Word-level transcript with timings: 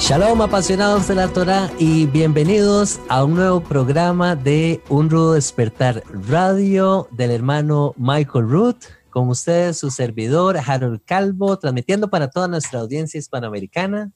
Shalom 0.00 0.40
apasionados 0.40 1.06
de 1.08 1.14
la 1.14 1.28
Torah 1.28 1.70
y 1.78 2.06
bienvenidos 2.06 2.98
a 3.10 3.22
un 3.22 3.34
nuevo 3.34 3.62
programa 3.62 4.34
de 4.34 4.82
Un 4.88 5.10
Rudo 5.10 5.34
Despertar 5.34 6.02
Radio 6.26 7.06
del 7.12 7.30
hermano 7.30 7.94
Michael 7.98 8.48
Root. 8.48 8.86
Con 9.10 9.28
ustedes 9.28 9.76
su 9.76 9.90
servidor 9.90 10.56
Harold 10.56 11.02
Calvo, 11.04 11.58
transmitiendo 11.58 12.08
para 12.08 12.30
toda 12.30 12.48
nuestra 12.48 12.80
audiencia 12.80 13.18
hispanoamericana 13.18 14.10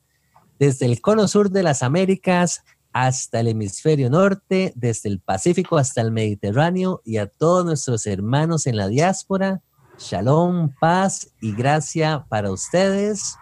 desde 0.58 0.86
el 0.86 1.02
cono 1.02 1.28
sur 1.28 1.50
de 1.50 1.62
las 1.62 1.82
Américas 1.82 2.64
hasta 2.92 3.40
el 3.40 3.48
hemisferio 3.48 4.08
norte, 4.08 4.72
desde 4.76 5.10
el 5.10 5.20
Pacífico 5.20 5.76
hasta 5.76 6.00
el 6.00 6.12
Mediterráneo 6.12 7.02
y 7.04 7.18
a 7.18 7.26
todos 7.26 7.66
nuestros 7.66 8.06
hermanos 8.06 8.66
en 8.66 8.78
la 8.78 8.88
diáspora. 8.88 9.60
Shalom, 9.98 10.74
paz 10.80 11.28
y 11.40 11.54
gracia 11.54 12.24
para 12.28 12.50
ustedes. 12.50 13.36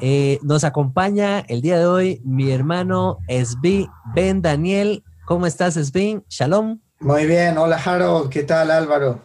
Eh, 0.00 0.38
nos 0.42 0.64
acompaña 0.64 1.40
el 1.40 1.60
día 1.60 1.78
de 1.78 1.86
hoy 1.86 2.20
mi 2.24 2.50
hermano 2.50 3.18
Esbi 3.28 3.88
Ben 4.14 4.40
Daniel. 4.42 5.04
¿Cómo 5.26 5.46
estás, 5.46 5.76
Esbi? 5.76 6.22
Shalom. 6.28 6.80
Muy 7.00 7.26
bien, 7.26 7.58
hola 7.58 7.80
Harold, 7.82 8.30
¿qué 8.30 8.42
tal 8.42 8.70
Álvaro? 8.70 9.20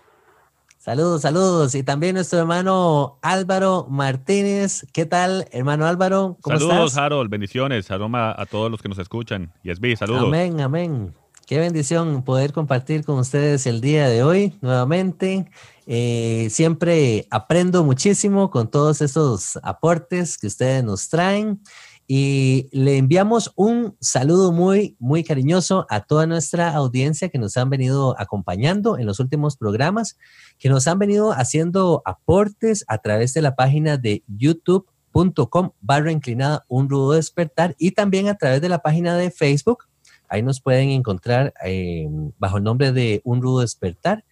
Saludos, 0.86 1.24
saludos. 1.24 1.74
Y 1.74 1.82
también 1.82 2.14
nuestro 2.14 2.38
hermano 2.38 3.18
Álvaro 3.24 3.88
Martínez. 3.90 4.86
¿Qué 4.94 5.08
tal, 5.08 5.48
hermano 5.52 5.88
Álvaro? 5.88 6.38
¿Cómo 6.42 6.60
saludos, 6.60 6.96
Harold. 6.96 7.32
Bendiciones. 7.32 7.90
Aroma 7.90 8.36
a 8.38 8.46
todos 8.46 8.70
los 8.70 8.84
que 8.84 8.90
nos 8.90 9.00
escuchan. 9.00 9.52
Y 9.64 9.72
Esbi, 9.72 9.96
saludos. 9.96 10.26
Amén, 10.26 10.62
amén. 10.62 11.16
Qué 11.48 11.58
bendición 11.58 12.24
poder 12.24 12.54
compartir 12.54 13.04
con 13.04 13.18
ustedes 13.18 13.66
el 13.66 13.82
día 13.82 14.08
de 14.10 14.22
hoy 14.24 14.58
nuevamente. 14.62 15.48
Eh, 15.88 16.48
siempre 16.50 17.28
aprendo 17.30 17.84
muchísimo 17.84 18.50
con 18.50 18.72
todos 18.72 19.02
esos 19.02 19.60
aportes 19.62 20.38
que 20.38 20.48
ustedes 20.48 20.84
nos 20.84 21.10
traen 21.10 21.62
y 22.08 22.70
le 22.72 22.98
enviamos 22.98 23.52
un 23.56 23.96
saludo 24.00 24.52
muy, 24.52 24.96
muy 25.00 25.24
cariñoso 25.24 25.88
a 25.90 26.02
toda 26.02 26.28
nuestra 26.28 26.74
audiencia 26.74 27.30
que 27.30 27.40
nos 27.40 27.58
han 27.58 27.70
venido 27.70 28.16
acompañando 28.20 28.98
en 28.98 29.08
los 29.08 29.20
últimos 29.20 29.58
programas, 29.58 30.18
que 30.60 30.70
nos 30.70 30.88
han 30.88 31.00
venido 31.00 31.32
haciendo 31.32 32.04
aportes 32.06 32.86
a 32.88 33.00
través 33.00 33.34
de 33.34 33.42
la 33.42 33.56
página 33.56 33.98
de 33.98 34.24
youtube.com 34.28 35.72
barra 35.82 36.12
inclinada 36.12 36.66
un 36.68 36.90
rudo 36.90 37.14
despertar 37.14 37.76
y 37.80 37.92
también 37.92 38.28
a 38.28 38.38
través 38.38 38.62
de 38.62 38.70
la 38.70 38.80
página 38.80 39.18
de 39.18 39.32
Facebook. 39.32 39.86
Ahí 40.28 40.42
nos 40.42 40.62
pueden 40.62 40.90
encontrar 40.90 41.54
eh, 41.64 42.08
bajo 42.38 42.58
el 42.58 42.64
nombre 42.64 42.92
de 42.92 43.22
Un 43.24 43.42
Rudo 43.42 43.62
Despertar 43.62 44.26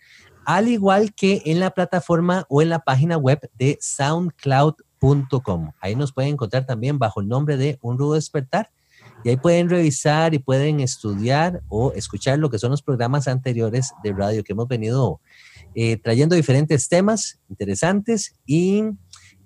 al 0.45 0.67
igual 0.67 1.13
que 1.13 1.41
en 1.45 1.59
la 1.59 1.71
plataforma 1.71 2.45
o 2.49 2.61
en 2.61 2.69
la 2.69 2.79
página 2.79 3.17
web 3.17 3.39
de 3.57 3.77
soundcloud.com. 3.81 5.71
Ahí 5.79 5.95
nos 5.95 6.13
pueden 6.13 6.33
encontrar 6.33 6.65
también 6.65 6.99
bajo 6.99 7.21
el 7.21 7.27
nombre 7.27 7.57
de 7.57 7.77
Un 7.81 7.97
Rudo 7.97 8.13
Despertar 8.13 8.71
y 9.23 9.29
ahí 9.29 9.37
pueden 9.37 9.69
revisar 9.69 10.33
y 10.33 10.39
pueden 10.39 10.79
estudiar 10.79 11.61
o 11.69 11.93
escuchar 11.93 12.39
lo 12.39 12.49
que 12.49 12.59
son 12.59 12.71
los 12.71 12.81
programas 12.81 13.27
anteriores 13.27 13.93
de 14.03 14.11
radio 14.13 14.43
que 14.43 14.53
hemos 14.53 14.67
venido 14.67 15.21
eh, 15.75 15.97
trayendo 15.97 16.35
diferentes 16.35 16.87
temas 16.87 17.39
interesantes 17.49 18.35
y 18.45 18.83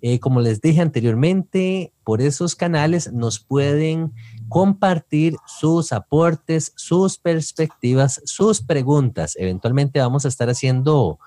eh, 0.01 0.19
como 0.19 0.41
les 0.41 0.61
dije 0.61 0.81
anteriormente, 0.81 1.91
por 2.03 2.21
esos 2.21 2.55
canales 2.55 3.11
nos 3.13 3.39
pueden 3.39 4.13
compartir 4.49 5.35
sus 5.45 5.91
aportes, 5.91 6.73
sus 6.75 7.17
perspectivas, 7.17 8.21
sus 8.25 8.61
preguntas. 8.61 9.35
Eventualmente 9.37 9.99
vamos 9.99 10.25
a 10.25 10.27
estar 10.27 10.49
haciendo 10.49 11.19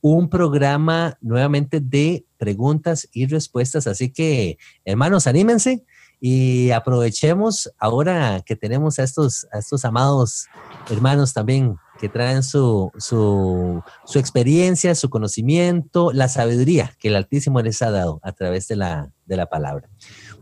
un 0.00 0.28
programa 0.28 1.18
nuevamente 1.20 1.80
de 1.80 2.24
preguntas 2.36 3.08
y 3.12 3.26
respuestas. 3.26 3.86
Así 3.86 4.10
que, 4.10 4.58
hermanos, 4.84 5.26
anímense 5.26 5.84
y 6.20 6.70
aprovechemos 6.70 7.70
ahora 7.78 8.42
que 8.44 8.56
tenemos 8.56 8.98
a 8.98 9.04
estos, 9.04 9.46
a 9.52 9.58
estos 9.58 9.84
amados 9.84 10.46
hermanos 10.90 11.32
también 11.32 11.76
que 12.00 12.08
traen 12.08 12.42
su, 12.42 12.92
su, 12.98 13.82
su, 14.04 14.18
experiencia, 14.18 14.94
su 14.94 15.10
conocimiento, 15.10 16.12
la 16.12 16.28
sabiduría 16.28 16.94
que 17.00 17.08
el 17.08 17.16
Altísimo 17.16 17.60
les 17.60 17.82
ha 17.82 17.90
dado 17.90 18.20
a 18.22 18.32
través 18.32 18.68
de 18.68 18.76
la, 18.76 19.12
de 19.26 19.36
la 19.36 19.46
palabra. 19.46 19.88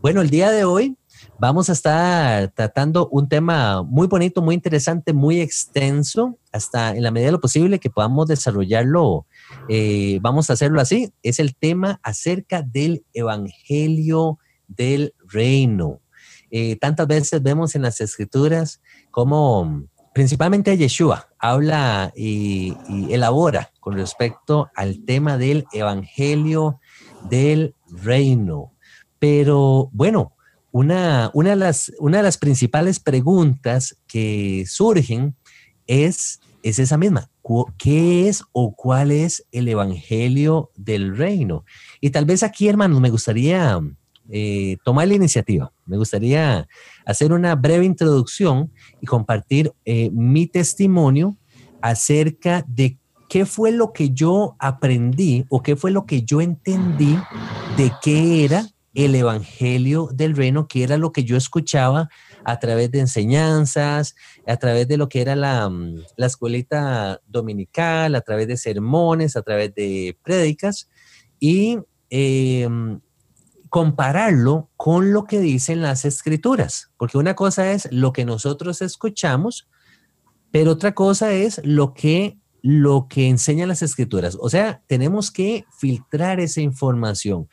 Bueno, 0.01 0.21
el 0.21 0.29
día 0.29 0.51
de 0.51 0.65
hoy 0.65 0.97
vamos 1.39 1.69
a 1.69 1.73
estar 1.73 2.49
tratando 2.49 3.07
un 3.09 3.29
tema 3.29 3.83
muy 3.83 4.07
bonito, 4.07 4.41
muy 4.41 4.55
interesante, 4.55 5.13
muy 5.13 5.39
extenso, 5.41 6.37
hasta 6.51 6.95
en 6.95 7.03
la 7.03 7.11
medida 7.11 7.27
de 7.27 7.33
lo 7.33 7.39
posible 7.39 7.79
que 7.79 7.89
podamos 7.89 8.27
desarrollarlo. 8.27 9.25
Eh, 9.69 10.19
vamos 10.21 10.49
a 10.49 10.53
hacerlo 10.53 10.81
así. 10.81 11.13
Es 11.23 11.39
el 11.39 11.55
tema 11.55 11.99
acerca 12.03 12.61
del 12.61 13.05
Evangelio 13.13 14.39
del 14.67 15.13
Reino. 15.27 16.01
Eh, 16.49 16.77
tantas 16.77 17.07
veces 17.07 17.43
vemos 17.43 17.75
en 17.75 17.81
las 17.81 17.99
escrituras 18.01 18.81
cómo 19.11 19.85
principalmente 20.13 20.75
Yeshua 20.77 21.27
habla 21.37 22.11
y, 22.15 22.73
elabora 23.09 23.71
con 23.79 23.95
respecto 23.95 24.69
al 24.75 25.05
tema 25.05 25.37
del 25.37 25.65
Evangelio 25.73 26.79
del 27.29 27.75
Reino. 27.87 28.73
Pero 29.19 29.89
bueno, 29.91 30.36
una, 30.77 31.31
una, 31.33 31.49
de 31.49 31.55
las, 31.55 31.91
una 31.97 32.17
de 32.17 32.23
las 32.23 32.37
principales 32.37 32.99
preguntas 32.99 33.97
que 34.05 34.63
surgen 34.67 35.35
es, 35.87 36.39
es 36.61 36.77
esa 36.77 36.97
misma. 36.97 37.31
¿Qué 37.79 38.27
es 38.27 38.43
o 38.51 38.75
cuál 38.75 39.11
es 39.11 39.43
el 39.51 39.67
Evangelio 39.69 40.69
del 40.75 41.17
Reino? 41.17 41.65
Y 41.99 42.11
tal 42.11 42.25
vez 42.25 42.43
aquí, 42.43 42.67
hermanos, 42.67 43.01
me 43.01 43.09
gustaría 43.09 43.79
eh, 44.29 44.77
tomar 44.83 45.07
la 45.07 45.15
iniciativa. 45.15 45.71
Me 45.87 45.97
gustaría 45.97 46.67
hacer 47.07 47.33
una 47.33 47.55
breve 47.55 47.85
introducción 47.85 48.71
y 49.01 49.07
compartir 49.07 49.73
eh, 49.83 50.11
mi 50.11 50.45
testimonio 50.45 51.37
acerca 51.81 52.63
de 52.67 52.99
qué 53.29 53.47
fue 53.47 53.71
lo 53.71 53.93
que 53.93 54.11
yo 54.11 54.55
aprendí 54.59 55.43
o 55.49 55.63
qué 55.63 55.75
fue 55.75 55.89
lo 55.89 56.05
que 56.05 56.21
yo 56.21 56.39
entendí 56.39 57.17
de 57.77 57.91
qué 58.03 58.45
era 58.45 58.63
el 58.93 59.15
Evangelio 59.15 60.09
del 60.13 60.35
Reino, 60.35 60.67
qué 60.67 60.83
era 60.83 60.97
lo 60.97 61.11
que 61.11 61.23
yo 61.23 61.37
escuchaba 61.37 62.09
a 62.43 62.59
través 62.59 62.91
de 62.91 62.99
enseñanzas, 62.99 64.15
a 64.47 64.57
través 64.57 64.87
de 64.87 64.97
lo 64.97 65.09
que 65.09 65.21
era 65.21 65.35
la, 65.35 65.69
mm, 65.69 66.03
la 66.15 66.25
escuelita 66.25 67.21
dominical, 67.27 68.15
a 68.15 68.21
través 68.21 68.47
de 68.47 68.57
sermones, 68.57 69.35
a 69.35 69.41
través 69.41 69.73
de 69.75 70.17
prédicas 70.23 70.89
y 71.39 71.79
eh, 72.09 72.67
compararlo 73.69 74.69
con 74.77 75.11
lo 75.13 75.25
que 75.25 75.39
dicen 75.39 75.81
las 75.81 76.05
escrituras, 76.05 76.91
porque 76.97 77.17
una 77.17 77.35
cosa 77.35 77.71
es 77.71 77.87
lo 77.91 78.13
que 78.13 78.25
nosotros 78.25 78.81
escuchamos, 78.81 79.69
pero 80.51 80.71
otra 80.71 80.93
cosa 80.93 81.33
es 81.33 81.61
lo 81.63 81.93
que 81.93 82.37
lo 82.63 83.07
que 83.07 83.29
enseñan 83.29 83.69
las 83.69 83.81
escrituras. 83.81 84.37
O 84.41 84.49
sea, 84.49 84.83
tenemos 84.87 85.31
que 85.31 85.65
filtrar 85.77 86.39
esa 86.39 86.59
información. 86.59 87.47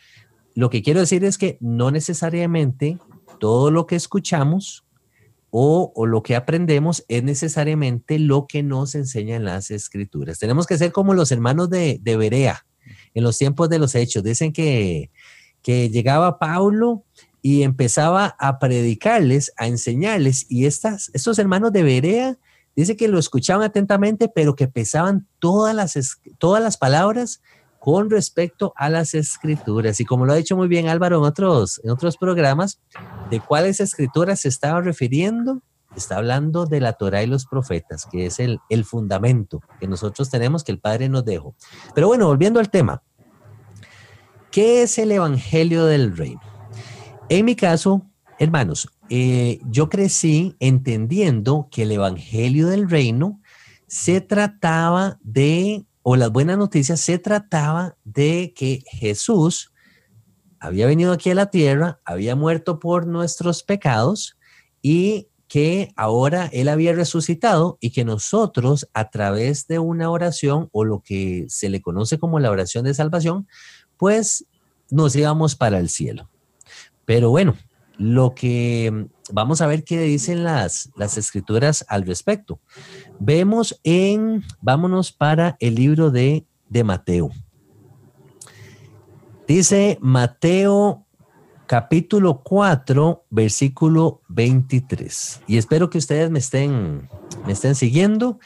Lo 0.54 0.70
que 0.70 0.82
quiero 0.82 1.00
decir 1.00 1.24
es 1.24 1.38
que 1.38 1.58
no 1.60 1.90
necesariamente 1.90 2.98
todo 3.38 3.70
lo 3.70 3.86
que 3.86 3.96
escuchamos 3.96 4.84
o, 5.50 5.92
o, 5.94 6.06
lo 6.06 6.22
que 6.22 6.34
aprendemos 6.34 7.04
es 7.08 7.22
necesariamente 7.22 8.18
lo 8.18 8.46
que 8.46 8.62
nos 8.62 8.94
enseñan 8.94 9.44
las 9.44 9.70
escrituras. 9.70 10.38
Tenemos 10.38 10.66
que 10.66 10.78
ser 10.78 10.90
como 10.90 11.14
los 11.14 11.30
hermanos 11.30 11.70
de, 11.70 12.00
de 12.02 12.16
Berea 12.16 12.66
en 13.14 13.22
los 13.22 13.38
tiempos 13.38 13.68
de 13.68 13.78
los 13.78 13.94
hechos. 13.94 14.24
Dicen 14.24 14.52
que 14.52 15.10
que 15.64 15.88
llegaba 15.88 16.38
Pablo 16.38 17.04
y 17.42 17.62
empezaba 17.62 18.36
a 18.38 18.58
predicarles, 18.58 19.52
a 19.56 19.66
enseñarles, 19.66 20.46
y 20.48 20.66
estas, 20.66 21.10
estos 21.14 21.38
hermanos 21.38 21.72
de 21.72 21.82
Berea, 21.82 22.38
dice 22.76 22.96
que 22.96 23.08
lo 23.08 23.18
escuchaban 23.18 23.64
atentamente, 23.64 24.28
pero 24.28 24.54
que 24.54 24.68
pesaban 24.68 25.26
todas 25.38 25.74
las, 25.74 26.20
todas 26.38 26.62
las 26.62 26.76
palabras 26.76 27.40
con 27.84 28.08
respecto 28.08 28.72
a 28.76 28.88
las 28.88 29.12
escrituras. 29.12 30.00
Y 30.00 30.06
como 30.06 30.24
lo 30.24 30.32
ha 30.32 30.36
dicho 30.36 30.56
muy 30.56 30.68
bien 30.68 30.88
Álvaro 30.88 31.18
en 31.18 31.24
otros, 31.24 31.82
en 31.84 31.90
otros 31.90 32.16
programas, 32.16 32.80
¿de 33.30 33.40
cuáles 33.40 33.78
escrituras 33.78 34.40
se 34.40 34.48
estaba 34.48 34.80
refiriendo? 34.80 35.60
Está 35.94 36.16
hablando 36.16 36.64
de 36.64 36.80
la 36.80 36.94
Torah 36.94 37.22
y 37.22 37.26
los 37.26 37.44
profetas, 37.44 38.06
que 38.10 38.24
es 38.24 38.40
el, 38.40 38.58
el 38.70 38.86
fundamento 38.86 39.60
que 39.78 39.86
nosotros 39.86 40.30
tenemos, 40.30 40.64
que 40.64 40.72
el 40.72 40.80
Padre 40.80 41.10
nos 41.10 41.26
dejó. 41.26 41.54
Pero 41.94 42.06
bueno, 42.06 42.26
volviendo 42.26 42.58
al 42.58 42.70
tema, 42.70 43.02
¿Qué 44.54 44.84
es 44.84 44.98
el 44.98 45.10
Evangelio 45.10 45.84
del 45.84 46.16
Reino? 46.16 46.40
En 47.28 47.44
mi 47.44 47.56
caso, 47.56 48.06
hermanos, 48.38 48.88
eh, 49.10 49.58
yo 49.68 49.88
crecí 49.88 50.54
entendiendo 50.60 51.66
que 51.72 51.82
el 51.82 51.90
Evangelio 51.90 52.68
del 52.68 52.88
Reino 52.88 53.40
se 53.88 54.20
trataba 54.20 55.18
de, 55.24 55.84
o 56.06 56.16
las 56.16 56.30
buenas 56.30 56.58
noticias, 56.58 57.00
se 57.00 57.18
trataba 57.18 57.96
de 58.04 58.52
que 58.54 58.82
Jesús 58.86 59.72
había 60.60 60.86
venido 60.86 61.14
aquí 61.14 61.30
a 61.30 61.34
la 61.34 61.50
tierra, 61.50 61.98
había 62.04 62.36
muerto 62.36 62.78
por 62.78 63.06
nuestros 63.06 63.62
pecados 63.62 64.36
y 64.82 65.28
que 65.48 65.92
ahora 65.96 66.50
Él 66.52 66.68
había 66.68 66.92
resucitado 66.92 67.78
y 67.80 67.90
que 67.90 68.04
nosotros 68.04 68.86
a 68.92 69.08
través 69.08 69.66
de 69.66 69.78
una 69.78 70.10
oración 70.10 70.68
o 70.72 70.84
lo 70.84 71.00
que 71.00 71.46
se 71.48 71.70
le 71.70 71.80
conoce 71.80 72.18
como 72.18 72.38
la 72.38 72.50
oración 72.50 72.84
de 72.84 72.92
salvación, 72.92 73.48
pues 73.96 74.44
nos 74.90 75.16
íbamos 75.16 75.56
para 75.56 75.78
el 75.78 75.88
cielo. 75.88 76.28
Pero 77.06 77.30
bueno, 77.30 77.56
lo 77.96 78.34
que 78.34 79.08
vamos 79.34 79.60
a 79.60 79.66
ver 79.66 79.82
qué 79.82 80.00
dicen 80.00 80.44
las, 80.44 80.90
las 80.94 81.18
escrituras 81.18 81.84
al 81.88 82.06
respecto. 82.06 82.60
Vemos 83.18 83.80
en, 83.82 84.44
vámonos 84.60 85.10
para 85.10 85.56
el 85.58 85.74
libro 85.74 86.12
de, 86.12 86.46
de 86.68 86.84
Mateo. 86.84 87.30
Dice 89.48 89.98
Mateo 90.00 91.04
capítulo 91.66 92.42
4, 92.44 93.24
versículo 93.28 94.22
23. 94.28 95.42
Y 95.48 95.58
espero 95.58 95.90
que 95.90 95.98
ustedes 95.98 96.30
me 96.30 96.38
estén, 96.38 97.08
me 97.44 97.52
estén 97.52 97.74
siguiendo. 97.74 98.38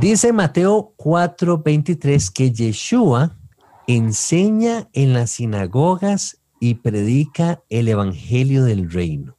Dice 0.00 0.32
Mateo 0.32 0.94
4, 0.96 1.62
23 1.62 2.30
que 2.32 2.50
Yeshua 2.50 3.38
enseña 3.86 4.88
en 4.92 5.12
las 5.12 5.30
sinagogas 5.30 6.40
y 6.58 6.74
predica 6.74 7.62
el 7.68 7.86
evangelio 7.86 8.64
del 8.64 8.90
reino. 8.90 9.36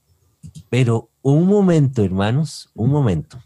Pero 0.70 1.10
un 1.22 1.48
momento, 1.48 2.04
hermanos, 2.04 2.70
un 2.74 2.90
momento. 2.90 3.42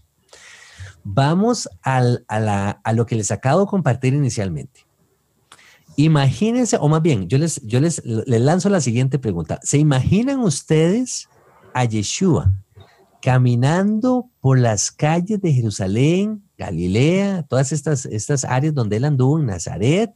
Vamos 1.04 1.69
al, 1.81 2.25
a, 2.27 2.80
a 2.83 2.94
lo 2.94 3.06
que 3.06 3.16
les 3.16 3.31
acabo 3.31 3.62
de 3.62 3.68
compartir 3.68 4.13
inicialmente. 4.13 4.86
Imagínense, 5.95 6.77
o 6.80 6.88
más 6.88 7.01
bien, 7.01 7.27
yo 7.27 7.38
les, 7.38 7.62
yo 7.63 7.80
les, 7.80 8.01
les 8.06 8.42
lanzo 8.42 8.69
la 8.69 8.80
siguiente 8.80 9.19
pregunta. 9.19 9.60
¿Se 9.63 9.77
imaginan 9.77 10.39
ustedes 10.39 11.27
a 11.74 11.86
Yeshua 11.86 12.54
caminando 13.21 14.30
por 14.39 14.57
las 14.60 14.92
calles 14.92 15.42
de 15.42 15.54
Jerusalén, 15.54 16.44
Galilea, 16.57 17.44
todas 17.44 17.71
estas, 17.71 18.06
estas 18.06 18.45
áreas 18.45 18.74
donde 18.74 18.98
él 18.98 19.06
anduvo 19.06 19.39
en 19.39 19.48
Nazaret, 19.48 20.13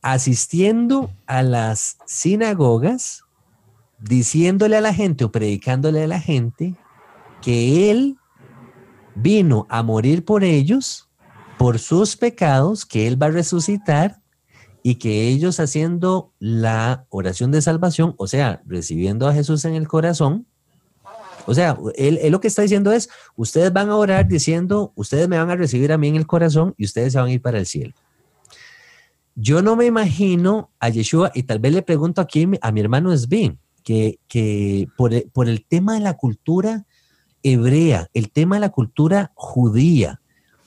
asistiendo 0.00 1.10
a 1.26 1.42
las 1.42 1.98
sinagogas, 2.06 3.22
diciéndole 3.98 4.76
a 4.76 4.80
la 4.80 4.94
gente 4.94 5.24
o 5.24 5.32
predicándole 5.32 6.04
a 6.04 6.06
la 6.06 6.20
gente 6.20 6.74
que 7.42 7.90
él 7.90 8.16
vino 9.14 9.66
a 9.70 9.82
morir 9.82 10.24
por 10.24 10.44
ellos, 10.44 11.08
por 11.58 11.78
sus 11.78 12.16
pecados, 12.16 12.84
que 12.84 13.06
él 13.06 13.20
va 13.20 13.26
a 13.26 13.30
resucitar 13.30 14.20
y 14.82 14.96
que 14.96 15.28
ellos 15.28 15.58
haciendo 15.58 16.32
la 16.38 17.06
oración 17.08 17.50
de 17.50 17.62
salvación, 17.62 18.14
o 18.18 18.26
sea, 18.26 18.62
recibiendo 18.66 19.26
a 19.26 19.34
Jesús 19.34 19.64
en 19.64 19.74
el 19.74 19.88
corazón, 19.88 20.46
o 21.46 21.54
sea, 21.54 21.78
él, 21.96 22.20
lo 22.30 22.40
que 22.40 22.48
está 22.48 22.62
diciendo 22.62 22.92
es, 22.92 23.08
ustedes 23.36 23.72
van 23.72 23.88
a 23.88 23.96
orar 23.96 24.26
diciendo, 24.26 24.92
ustedes 24.96 25.28
me 25.28 25.38
van 25.38 25.50
a 25.50 25.56
recibir 25.56 25.92
a 25.92 25.98
mí 25.98 26.08
en 26.08 26.16
el 26.16 26.26
corazón 26.26 26.74
y 26.76 26.84
ustedes 26.84 27.12
se 27.12 27.18
van 27.18 27.28
a 27.28 27.32
ir 27.32 27.40
para 27.40 27.58
el 27.58 27.66
cielo. 27.66 27.94
Yo 29.34 29.62
no 29.62 29.76
me 29.76 29.86
imagino 29.86 30.70
a 30.80 30.88
Yeshua, 30.88 31.30
y 31.34 31.44
tal 31.44 31.58
vez 31.58 31.72
le 31.72 31.82
pregunto 31.82 32.20
aquí 32.20 32.48
a 32.60 32.72
mi 32.72 32.80
hermano 32.80 33.16
Sven, 33.16 33.60
que, 33.86 34.18
que 34.26 34.88
por, 34.96 35.30
por 35.30 35.48
el 35.48 35.64
tema 35.64 35.94
de 35.94 36.00
la 36.00 36.14
cultura 36.14 36.86
hebrea, 37.44 38.08
el 38.14 38.32
tema 38.32 38.56
de 38.56 38.60
la 38.62 38.70
cultura 38.70 39.30
judía, 39.36 40.20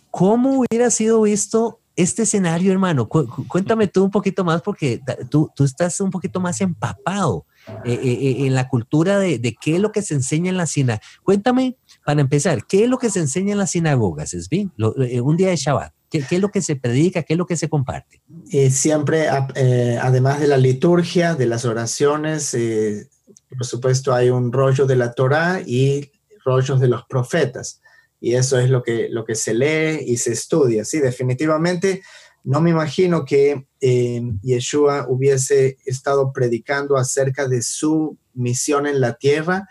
¿cómo 0.09 0.61
hubiera 0.61 0.89
sido 0.89 1.23
visto 1.23 1.81
este 1.97 2.21
escenario, 2.21 2.71
hermano, 2.71 3.09
cuéntame 3.09 3.87
tú 3.87 4.05
un 4.05 4.09
poquito 4.09 4.45
más 4.45 4.61
porque 4.61 5.01
tú, 5.29 5.51
tú 5.53 5.65
estás 5.65 5.99
un 5.99 6.11
poquito 6.11 6.39
más 6.39 6.61
empapado 6.61 7.45
eh, 7.83 7.91
eh, 7.91 8.17
eh, 8.21 8.47
en 8.47 8.55
la 8.55 8.69
cultura 8.69 9.19
de, 9.19 9.57
qué 9.59 9.75
es 9.75 9.81
lo 9.81 9.91
que 9.91 10.01
se 10.01 10.13
enseña 10.13 10.49
en 10.49 10.55
la 10.55 10.65
sinagoga. 10.65 11.05
Cuéntame, 11.23 11.75
para 12.05 12.21
empezar, 12.21 12.65
¿qué 12.67 12.85
es 12.85 12.89
lo 12.89 12.99
que 12.99 13.09
se 13.09 13.19
enseña 13.19 13.51
en 13.51 13.57
las 13.57 13.71
sinagogas? 13.71 14.33
¿Es 14.33 14.47
un 15.21 15.35
día 15.35 15.49
de 15.49 15.57
Shabbat. 15.57 15.91
¿Qué, 16.09 16.23
¿Qué, 16.27 16.35
es 16.35 16.41
lo 16.41 16.49
que 16.49 16.61
se 16.61 16.75
predica? 16.75 17.23
¿Qué 17.23 17.33
es 17.33 17.37
lo 17.37 17.45
que 17.45 17.57
se 17.57 17.69
comparte? 17.69 18.21
siempre, 18.71 19.29
además 19.29 20.39
de 20.39 20.47
la 20.47 20.57
liturgia, 20.57 21.35
de 21.35 21.45
las 21.45 21.65
oraciones, 21.65 22.55
por 23.49 23.65
supuesto 23.65 24.13
hay 24.13 24.29
un 24.29 24.51
rollo 24.51 24.85
de 24.85 24.95
la 24.95 25.13
Torah 25.13 25.61
y 25.65 26.11
rollos 26.43 26.79
de 26.79 26.87
los 26.87 27.03
profetas 27.05 27.81
y 28.21 28.35
eso 28.35 28.59
es 28.59 28.69
lo 28.69 28.83
que, 28.83 29.07
lo 29.09 29.25
que 29.25 29.35
se 29.35 29.53
lee 29.53 30.03
y 30.05 30.17
se 30.17 30.33
estudia. 30.33 30.83
Sí, 30.83 30.99
definitivamente 30.99 32.01
no 32.43 32.61
me 32.61 32.69
imagino 32.69 33.25
que 33.25 33.67
eh, 33.81 34.21
Yeshua 34.41 35.05
hubiese 35.09 35.77
estado 35.85 36.31
predicando 36.33 36.97
acerca 36.97 37.47
de 37.47 37.61
su 37.61 38.17
misión 38.33 38.87
en 38.87 39.01
la 39.01 39.15
tierra, 39.15 39.67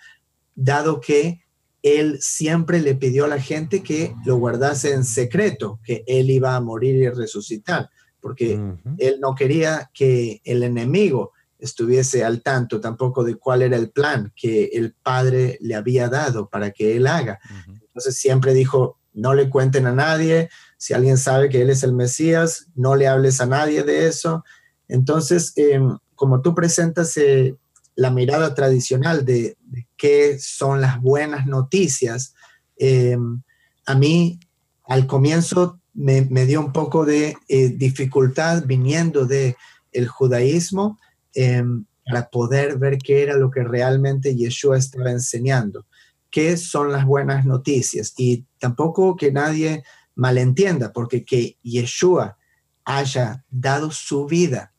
dado 0.55 1.01
que 1.01 1.43
él 1.83 2.19
siempre 2.21 2.81
le 2.81 2.95
pidió 2.95 3.25
a 3.25 3.29
la 3.29 3.41
gente 3.41 3.83
que 3.83 4.15
lo 4.25 4.37
guardase 4.37 4.93
en 4.93 5.05
secreto, 5.05 5.81
que 5.85 6.05
él 6.07 6.31
iba 6.31 6.57
a 6.57 6.61
morir 6.61 6.97
y 6.97 7.09
resucitar, 7.09 7.89
porque 8.21 8.61
él 8.99 9.21
no 9.21 9.35
quería 9.35 9.91
que 9.95 10.41
el 10.45 10.63
enemigo 10.63 11.33
estuviese 11.59 12.25
al 12.25 12.43
tanto 12.43 12.81
tampoco 12.81 13.25
de 13.25 13.37
cuál 13.37 13.63
era 13.63 13.77
el 13.77 13.91
plan 13.91 14.33
que 14.37 14.67
el 14.73 14.95
Padre 14.95 15.59
le 15.61 15.75
había 15.75 16.09
dado 16.09 16.49
para 16.49 16.71
que 16.71 16.97
él 16.97 17.07
haga. 17.07 17.39
Entonces 17.67 18.17
siempre 18.17 18.55
dijo, 18.55 18.99
no 19.13 19.35
le 19.35 19.51
cuenten 19.51 19.87
a 19.87 19.93
nadie, 19.93 20.49
si 20.77 20.95
alguien 20.95 21.19
sabe 21.19 21.49
que 21.49 21.61
Él 21.61 21.71
es 21.71 21.83
el 21.83 21.93
Mesías, 21.93 22.69
no 22.75 22.95
le 22.95 23.09
hables 23.09 23.41
a 23.41 23.47
nadie 23.47 23.83
de 23.83 24.07
eso. 24.07 24.45
Entonces, 24.87 25.53
em, 25.57 25.99
como 26.15 26.41
tú 26.41 26.55
presentas 26.55 27.17
eh, 27.17 27.57
la 27.97 28.11
mirada 28.11 28.55
tradicional 28.55 29.25
de, 29.25 29.57
qué 29.99 30.39
son 30.39 30.81
las 30.81 31.01
buenas 31.03 31.47
noticias, 31.47 32.35
em, 32.77 33.43
a 33.85 33.95
mí 33.95 34.41
al 34.85 35.07
comienzo 35.07 35.81
me, 35.93 36.23
dio 36.47 36.61
un 36.61 36.73
poco 36.73 37.05
de 37.05 37.37
eh, 37.49 37.69
dificultad 37.71 38.65
viniendo 38.65 39.27
de 39.27 39.57
el 39.93 40.07
judaísmo 40.07 40.99
em, 41.35 41.85
para 42.07 42.31
poder 42.31 42.79
ver 42.79 42.99
qué 42.99 43.23
era 43.23 43.37
lo 43.37 43.51
que 43.51 43.65
realmente 43.65 44.35
Yeshua 44.35 44.79
estaba 44.79 45.11
enseñando 45.11 45.87
qué 46.31 46.57
son 46.57 46.93
las 46.93 47.05
buenas 47.05 47.45
noticias. 47.45 48.15
Y 48.17 48.45
tampoco 48.59 49.17
que 49.17 49.33
nadie 49.33 49.83
malentienda, 50.15 50.93
porque 50.93 51.25
que 51.25 51.59
Yeshua 51.63 52.37
haya 52.85 53.45
dado 53.51 53.91
su 53.91 54.27
vida 54.27 54.73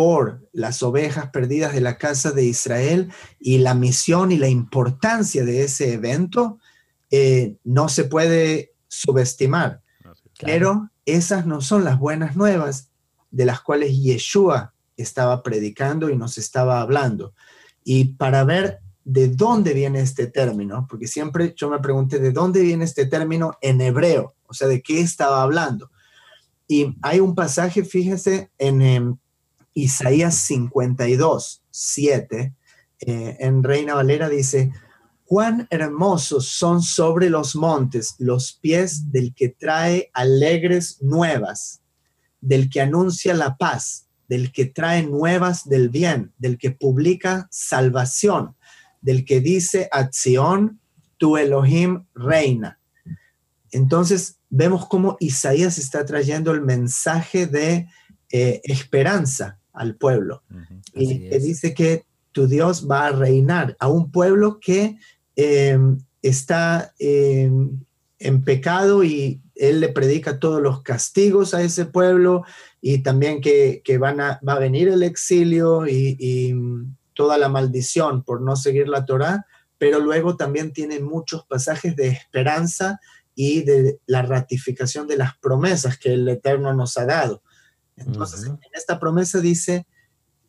por 0.00 0.48
las 0.54 0.82
ovejas 0.82 1.28
perdidas 1.28 1.74
de 1.74 1.82
la 1.82 1.98
casa 1.98 2.32
de 2.32 2.42
Israel 2.42 3.12
y 3.38 3.58
la 3.58 3.74
misión 3.74 4.32
y 4.32 4.38
la 4.38 4.48
importancia 4.48 5.44
de 5.44 5.62
ese 5.64 5.92
evento 5.92 6.58
eh, 7.10 7.58
no 7.64 7.90
se 7.90 8.04
puede 8.04 8.72
subestimar. 8.88 9.82
Pero 10.40 10.88
esas 11.04 11.44
no 11.44 11.60
son 11.60 11.84
las 11.84 11.98
buenas 11.98 12.34
nuevas 12.34 12.88
de 13.30 13.44
las 13.44 13.60
cuales 13.60 13.94
Yeshua 13.94 14.72
estaba 14.96 15.42
predicando 15.42 16.08
y 16.08 16.16
nos 16.16 16.38
estaba 16.38 16.80
hablando. 16.80 17.34
Y 17.84 18.14
para 18.14 18.42
ver 18.44 18.78
de 19.04 19.28
dónde 19.28 19.74
viene 19.74 20.00
este 20.00 20.28
término, 20.28 20.86
porque 20.88 21.08
siempre 21.08 21.52
yo 21.54 21.68
me 21.68 21.80
pregunté 21.80 22.20
de 22.20 22.32
dónde 22.32 22.62
viene 22.62 22.86
este 22.86 23.04
término 23.04 23.52
en 23.60 23.82
hebreo, 23.82 24.34
o 24.46 24.54
sea, 24.54 24.66
de 24.66 24.80
qué 24.80 25.02
estaba 25.02 25.42
hablando. 25.42 25.90
Y 26.66 26.96
hay 27.02 27.20
un 27.20 27.34
pasaje, 27.34 27.84
fíjese, 27.84 28.50
en 28.56 28.80
em, 28.80 29.16
Isaías 29.74 30.34
52, 30.36 31.62
7, 31.70 32.54
eh, 33.00 33.36
en 33.40 33.62
Reina 33.62 33.94
Valera 33.94 34.28
dice, 34.28 34.72
cuán 35.24 35.66
hermosos 35.70 36.46
son 36.46 36.82
sobre 36.82 37.30
los 37.30 37.54
montes 37.54 38.16
los 38.18 38.52
pies 38.52 39.10
del 39.12 39.34
que 39.34 39.48
trae 39.48 40.10
alegres 40.12 41.00
nuevas, 41.00 41.80
del 42.40 42.68
que 42.68 42.80
anuncia 42.80 43.34
la 43.34 43.56
paz, 43.56 44.06
del 44.28 44.52
que 44.52 44.66
trae 44.66 45.02
nuevas 45.02 45.68
del 45.68 45.88
bien, 45.88 46.32
del 46.38 46.58
que 46.58 46.70
publica 46.70 47.48
salvación 47.50 48.56
del 49.00 49.24
que 49.24 49.40
dice 49.40 49.88
acción, 49.90 50.80
tu 51.16 51.36
Elohim 51.36 52.06
reina. 52.14 52.78
Entonces 53.72 54.38
vemos 54.48 54.86
cómo 54.86 55.16
Isaías 55.20 55.78
está 55.78 56.04
trayendo 56.04 56.50
el 56.50 56.62
mensaje 56.62 57.46
de 57.46 57.88
eh, 58.32 58.60
esperanza 58.64 59.59
al 59.72 59.96
pueblo. 59.96 60.42
Y 60.94 61.28
que 61.28 61.38
dice 61.38 61.74
que 61.74 62.04
tu 62.32 62.46
Dios 62.46 62.88
va 62.88 63.06
a 63.06 63.12
reinar 63.12 63.76
a 63.78 63.88
un 63.88 64.10
pueblo 64.10 64.60
que 64.60 64.98
em, 65.36 65.98
está 66.22 66.92
em, 66.98 67.80
en 68.18 68.44
pecado 68.44 69.02
y 69.04 69.40
él 69.54 69.80
le 69.80 69.88
predica 69.88 70.38
todos 70.38 70.62
los 70.62 70.82
castigos 70.82 71.54
a 71.54 71.62
ese 71.62 71.84
pueblo 71.84 72.44
y 72.80 73.02
también 73.02 73.40
que, 73.40 73.82
van 73.98 74.20
a, 74.20 74.40
va 74.46 74.54
a 74.54 74.58
venir 74.58 74.88
el 74.88 75.02
exilio 75.02 75.86
y 75.86 76.54
toda 77.20 77.36
la 77.36 77.50
maldición 77.50 78.22
por 78.22 78.40
no 78.40 78.56
seguir 78.56 78.88
la 78.88 79.04
Torá, 79.04 79.46
pero 79.76 80.00
luego 80.00 80.36
también 80.36 80.72
tiene 80.72 81.00
muchos 81.00 81.44
pasajes 81.44 81.94
de 81.94 82.08
esperanza 82.08 82.98
y 83.34 83.62
de 83.62 84.00
la 84.06 84.22
ratificación 84.22 85.06
de 85.06 85.16
las 85.16 85.36
promesas 85.36 85.98
que 85.98 86.14
el 86.14 86.28
Eterno 86.28 86.72
nos 86.72 86.96
ha 86.96 87.04
dado. 87.04 87.42
Entonces, 88.00 88.46
en 88.46 88.58
esta 88.72 88.98
promesa 88.98 89.40
dice, 89.40 89.86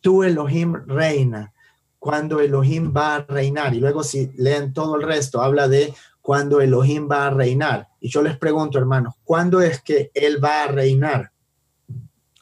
tú 0.00 0.22
Elohim 0.24 0.74
reina, 0.86 1.52
cuando 1.98 2.40
Elohim 2.40 2.92
va 2.94 3.16
a 3.16 3.22
reinar. 3.22 3.74
Y 3.74 3.80
luego 3.80 4.02
si 4.02 4.32
leen 4.36 4.72
todo 4.72 4.96
el 4.96 5.02
resto, 5.02 5.40
habla 5.40 5.68
de 5.68 5.94
cuando 6.20 6.60
Elohim 6.60 7.08
va 7.10 7.26
a 7.26 7.30
reinar. 7.30 7.88
Y 8.00 8.08
yo 8.08 8.22
les 8.22 8.36
pregunto, 8.36 8.78
hermanos, 8.78 9.14
¿cuándo 9.22 9.60
es 9.60 9.80
que 9.82 10.10
Él 10.14 10.42
va 10.42 10.64
a 10.64 10.66
reinar? 10.68 11.30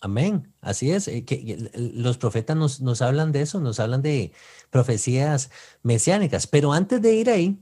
Amén. 0.00 0.50
Así 0.62 0.90
es. 0.90 1.08
Eh, 1.08 1.24
que, 1.24 1.70
los 1.74 2.16
profetas 2.16 2.56
nos, 2.56 2.80
nos 2.80 3.02
hablan 3.02 3.32
de 3.32 3.42
eso, 3.42 3.60
nos 3.60 3.80
hablan 3.80 4.00
de 4.02 4.32
profecías 4.70 5.50
mesiánicas. 5.82 6.46
Pero 6.46 6.72
antes 6.72 7.02
de 7.02 7.14
ir 7.14 7.28
ahí, 7.28 7.58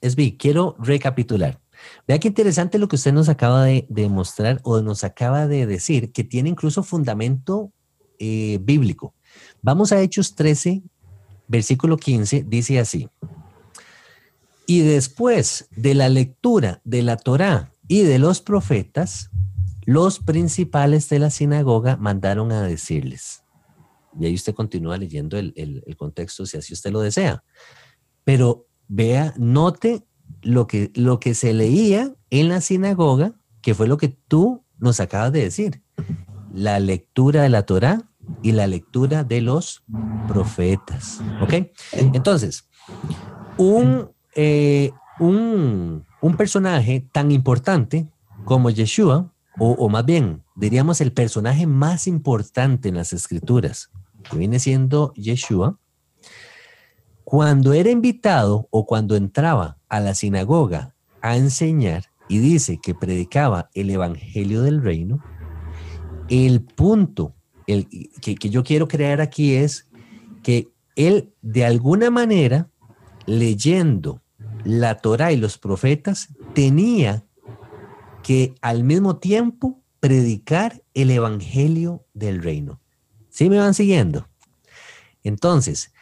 Esbi, 0.00 0.36
quiero 0.36 0.76
recapitular. 0.78 1.60
Vea 2.06 2.18
qué 2.18 2.28
interesante 2.28 2.78
lo 2.78 2.88
que 2.88 2.96
usted 2.96 3.12
nos 3.12 3.28
acaba 3.28 3.64
de, 3.64 3.86
demostrar 3.88 4.60
o 4.64 4.80
nos 4.80 5.04
acaba 5.04 5.46
de 5.46 5.66
decir, 5.66 6.12
que 6.12 6.24
tiene 6.24 6.48
incluso 6.48 6.82
fundamento 6.82 7.72
eh, 8.18 8.58
bíblico. 8.62 9.14
Vamos 9.62 9.92
a 9.92 10.00
Hechos 10.00 10.34
13, 10.34 10.82
versículo 11.46 11.96
15, 11.96 12.44
dice 12.48 12.78
así. 12.78 13.08
Y 14.66 14.80
después 14.80 15.68
de 15.76 15.94
la 15.94 16.08
lectura 16.08 16.80
de 16.84 17.02
la 17.02 17.16
Torá 17.16 17.72
y 17.86 18.02
de 18.02 18.18
los 18.18 18.40
profetas, 18.40 19.30
los 19.84 20.18
principales 20.18 21.08
de 21.08 21.18
la 21.18 21.30
sinagoga 21.30 21.96
mandaron 21.96 22.52
a 22.52 22.62
decirles. 22.62 23.44
Y 24.18 24.26
ahí 24.26 24.34
usted 24.34 24.54
continúa 24.54 24.98
leyendo 24.98 25.38
el, 25.38 25.52
el 25.56 25.96
contexto 25.96 26.44
si 26.44 26.56
así 26.56 26.74
usted 26.74 26.90
lo 26.90 27.00
desea. 27.00 27.42
Pero 28.24 28.66
vea, 28.88 29.32
note 29.38 30.07
lo 30.42 30.66
que, 30.66 30.90
lo 30.94 31.20
que 31.20 31.34
se 31.34 31.52
leía 31.52 32.14
en 32.30 32.48
la 32.48 32.60
sinagoga, 32.60 33.34
que 33.62 33.74
fue 33.74 33.88
lo 33.88 33.96
que 33.96 34.08
tú 34.08 34.64
nos 34.78 35.00
acabas 35.00 35.32
de 35.32 35.42
decir. 35.42 35.82
La 36.52 36.80
lectura 36.80 37.42
de 37.42 37.48
la 37.48 37.64
Torá 37.64 38.02
y 38.42 38.52
la 38.52 38.66
lectura 38.66 39.24
de 39.24 39.40
los 39.40 39.84
profetas. 40.26 41.20
¿Ok? 41.42 41.70
Entonces, 41.92 42.68
un, 43.56 44.10
eh, 44.34 44.92
un, 45.18 46.04
un 46.20 46.36
personaje 46.36 47.06
tan 47.12 47.30
importante 47.30 48.10
como 48.44 48.70
Yeshua, 48.70 49.32
o, 49.58 49.72
o, 49.72 49.88
más 49.88 50.04
bien, 50.04 50.44
diríamos 50.54 51.00
el 51.00 51.12
personaje 51.12 51.66
más 51.66 52.06
importante 52.06 52.88
en 52.88 52.94
las 52.94 53.12
escrituras, 53.12 53.90
que 54.30 54.36
viene 54.36 54.60
siendo 54.60 55.12
Yeshua, 55.14 55.78
cuando 57.30 57.74
era 57.74 57.90
invitado 57.90 58.68
o 58.70 58.86
cuando 58.86 59.14
entraba 59.14 59.76
a 59.90 60.00
la 60.00 60.14
sinagoga 60.14 60.94
a 61.20 61.36
enseñar 61.36 62.04
y 62.26 62.38
dice 62.38 62.80
que 62.82 62.94
predicaba 62.94 63.68
el 63.74 63.90
evangelio 63.90 64.62
del 64.62 64.82
reino, 64.82 65.22
el 66.30 66.62
punto 66.62 67.34
que, 67.66 68.34
que 68.34 68.48
yo 68.48 68.64
quiero 68.64 68.88
crear 68.88 69.20
aquí 69.20 69.56
es 69.56 69.90
que 70.42 70.70
él 70.96 71.34
de 71.42 71.66
alguna 71.66 72.10
manera, 72.10 72.70
leyendo 73.26 74.22
la 74.64 74.94
Torah 74.94 75.30
y 75.30 75.36
los 75.36 75.58
profetas, 75.58 76.28
tenía 76.54 77.26
que 78.22 78.54
al 78.62 78.84
mismo 78.84 79.18
tiempo 79.18 79.82
predicar 80.00 80.82
el 80.94 81.10
evangelio 81.10 82.06
del 82.14 82.42
reino. 82.42 82.80
¿Sí 83.28 83.50
me 83.50 83.58
van 83.58 83.74
siguiendo? 83.74 84.26
Entonces, 85.22 85.92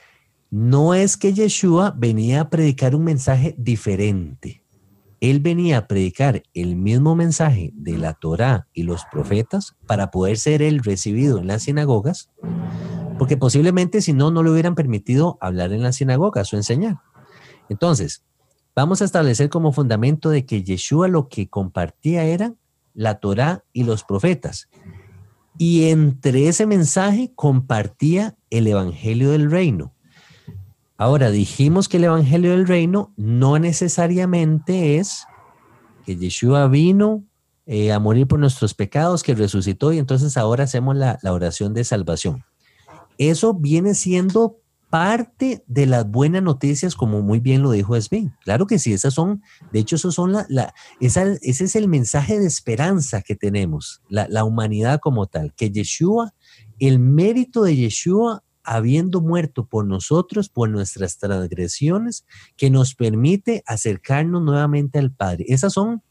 no 0.57 0.95
es 0.95 1.19
que 1.19 1.35
Yeshua 1.35 1.93
venía 1.99 2.41
a 2.41 2.49
predicar 2.49 2.95
un 2.95 3.05
mensaje 3.05 3.55
diferente. 3.59 4.65
Él 5.21 5.41
venía 5.41 5.77
a 5.77 5.87
predicar 5.87 6.45
el 6.55 6.77
mismo 6.77 7.15
mensaje 7.15 7.73
de 7.75 7.99
la 7.99 8.15
Torá 8.15 8.67
y 8.73 8.85
los 8.85 9.05
profetas 9.13 9.77
para 9.87 10.11
poder 10.11 10.39
ser 10.39 10.63
él 10.63 10.79
recibido 10.79 11.37
en 11.37 11.47
las 11.47 11.65
sinagogas, 11.65 12.31
porque 13.19 13.37
posiblemente 13.37 14.01
si 14.01 14.15
no, 14.15 14.31
no 14.31 14.43
le 14.43 14.51
hubieran 14.51 14.75
permitido 14.75 15.37
hablar 15.43 15.75
en 15.75 15.83
las 15.83 15.97
sinagogas 15.97 16.51
o 16.55 16.57
enseñar. 16.57 17.01
Entonces, 17.69 18.25
vamos 18.75 19.03
a 19.03 19.05
establecer 19.05 19.51
como 19.51 19.73
fundamento 19.73 20.31
de 20.31 20.47
que 20.47 20.63
Yeshua 20.63 21.09
lo 21.09 21.29
que 21.29 21.51
compartía 21.51 22.25
era 22.25 22.55
la 22.95 23.17
Torá 23.17 23.63
y 23.75 23.85
los 23.85 24.05
profetas. 24.05 24.71
Y 25.59 25.91
entre 25.91 26.49
ese 26.49 26.65
mensaje 26.65 27.33
compartía 27.35 28.39
el 28.49 28.67
Evangelio 28.69 29.33
del 29.33 29.51
Reino. 29.51 29.93
Ahora, 30.99 31.31
dijimos 31.31 31.89
que 31.89 31.99
el 31.99 32.05
Evangelio 32.05 32.53
del 32.53 32.67
Reino 32.67 33.13
no 33.17 33.59
necesariamente 33.59 34.97
es 34.97 35.27
que 36.07 36.17
Yeshua 36.17 36.69
vino 36.69 37.25
eh, 37.67 37.93
a 37.93 37.99
morir 37.99 38.27
por 38.27 38.39
nuestros 38.39 38.75
pecados, 38.75 39.23
que 39.23 39.35
resucitó 39.35 39.93
y 39.93 39.99
entonces 39.99 40.37
ahora 40.37 40.65
hacemos 40.65 40.97
la, 40.97 41.19
oración 41.25 41.75
de 41.75 41.85
salvación. 41.85 42.45
Eso 43.19 43.55
viene 43.55 43.95
siendo 43.95 44.61
parte 44.89 45.65
de 45.67 45.85
las 45.85 46.09
buenas 46.09 46.43
noticias, 46.43 46.95
como 46.95 47.21
muy 47.21 47.41
bien 47.41 47.63
lo 47.63 47.73
dijo 47.73 47.97
Esbin. 47.97 48.33
Claro 48.45 48.67
que 48.67 48.79
sí, 48.79 48.93
esas 48.93 49.15
son, 49.15 49.43
de 49.73 49.81
hecho, 49.81 49.97
esos 49.97 50.15
son 50.15 50.33
la, 50.33 50.47
la 50.49 50.73
ese 51.01 51.39
es 51.43 51.77
el 51.77 51.89
mensaje 51.89 52.39
de 52.39 52.47
esperanza 52.47 53.21
que 53.21 53.35
tenemos, 53.35 54.01
la, 54.09 54.29
la 54.29 54.45
humanidad 54.45 55.01
como 55.01 55.27
tal, 55.27 55.53
que 55.55 55.71
Yeshua, 55.71 56.33
el 56.79 57.01
mérito 57.01 57.65
de 57.65 57.75
Yeshua 57.75 58.45
habiendo 58.67 59.21
muerto 59.21 59.67
por 59.67 59.87
nosotros, 59.87 60.49
por 60.49 60.69
nuestras 60.69 61.19
transgresiones, 61.19 62.27
que 62.57 62.71
nos 62.71 62.95
permite 62.95 63.63
acercarnos 63.67 64.43
nuevamente 64.43 64.99
al 64.99 65.13
Padre. 65.13 65.47
Esas 65.49 65.73
son 65.73 66.03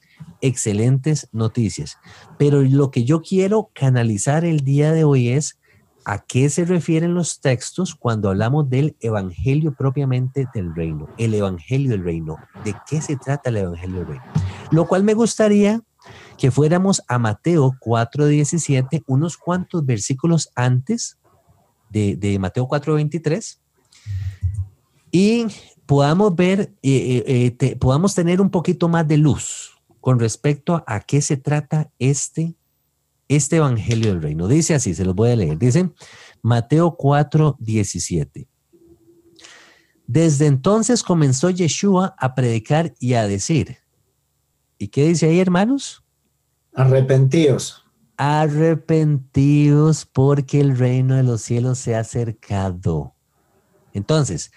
excelentes 0.42 1.28
noticias. 1.32 1.98
Pero 2.38 2.62
lo 2.62 2.92
que 2.92 3.04
yo 3.04 3.22
quiero 3.22 3.70
canalizar 3.74 4.46
el 4.46 4.62
día 4.62 4.94
de 4.94 5.04
hoy 5.04 5.30
es 5.30 5.60
a 6.06 6.20
qué 6.20 6.50
se 6.50 6.66
refieren 6.66 7.16
los 7.16 7.42
textos 7.42 7.96
cuando 7.96 8.30
hablamos 8.30 8.70
del 8.70 8.96
Evangelio 9.02 9.74
propiamente 9.74 10.48
del 10.54 10.74
reino, 10.76 11.10
el 11.18 11.34
Evangelio 11.34 11.90
del 11.92 12.04
reino. 12.04 12.38
¿De 12.64 12.76
qué 12.88 13.02
se 13.02 13.18
trata 13.18 13.50
el 13.50 13.58
Evangelio 13.58 13.98
del 14.00 14.08
reino? 14.08 14.24
Lo 14.72 14.88
cual 14.88 15.04
me 15.04 15.16
gustaría 15.16 15.82
que 16.38 16.52
fuéramos 16.52 17.02
a 17.08 17.18
Mateo 17.18 17.74
4:17, 17.80 19.04
unos 19.08 19.38
cuantos 19.38 19.86
versículos 19.86 20.52
antes 20.56 21.18
de, 21.90 22.38
Mateo 22.40 22.68
4:23 22.68 23.60
y 25.12 25.48
podamos 25.86 26.36
ver, 26.36 26.74
eh, 26.82 27.24
eh, 27.26 27.56
eh, 27.60 27.76
podamos 27.78 28.16
tener 28.16 28.42
un 28.42 28.50
poquito 28.50 28.90
más 28.90 29.08
de 29.08 29.18
luz 29.18 29.78
con 30.02 30.20
respecto 30.20 30.84
a, 30.86 31.00
qué 31.00 31.22
se 31.22 31.38
trata 31.38 31.92
este, 32.00 32.56
este 33.28 33.58
Evangelio 33.58 34.10
del 34.10 34.22
Reino. 34.22 34.48
Dice 34.48 34.76
así, 34.76 34.94
se 34.94 35.06
los 35.06 35.16
voy 35.16 35.32
a 35.32 35.36
leer. 35.36 35.58
Dice 35.58 35.90
Mateo 36.42 36.98
4:17. 36.98 38.48
Desde 40.08 40.46
entonces 40.46 41.02
comenzó 41.02 41.50
Yeshua 41.50 42.14
a 42.20 42.36
predicar 42.36 42.94
y 43.00 43.14
a 43.14 43.28
decir. 43.28 43.78
¿Y 44.78 44.90
qué 44.90 45.08
dice 45.08 45.28
ahí, 45.28 45.40
hermanos? 45.40 46.04
Arrepentíos 46.74 47.85
arrepentidos 48.18 50.06
porque 50.06 50.62
el 50.62 50.78
reino 50.78 51.16
de 51.16 51.24
los 51.24 51.42
cielos 51.42 51.80
se 51.80 51.96
ha 51.96 52.00
acercado. 52.00 53.14
Entonces, 53.94 54.52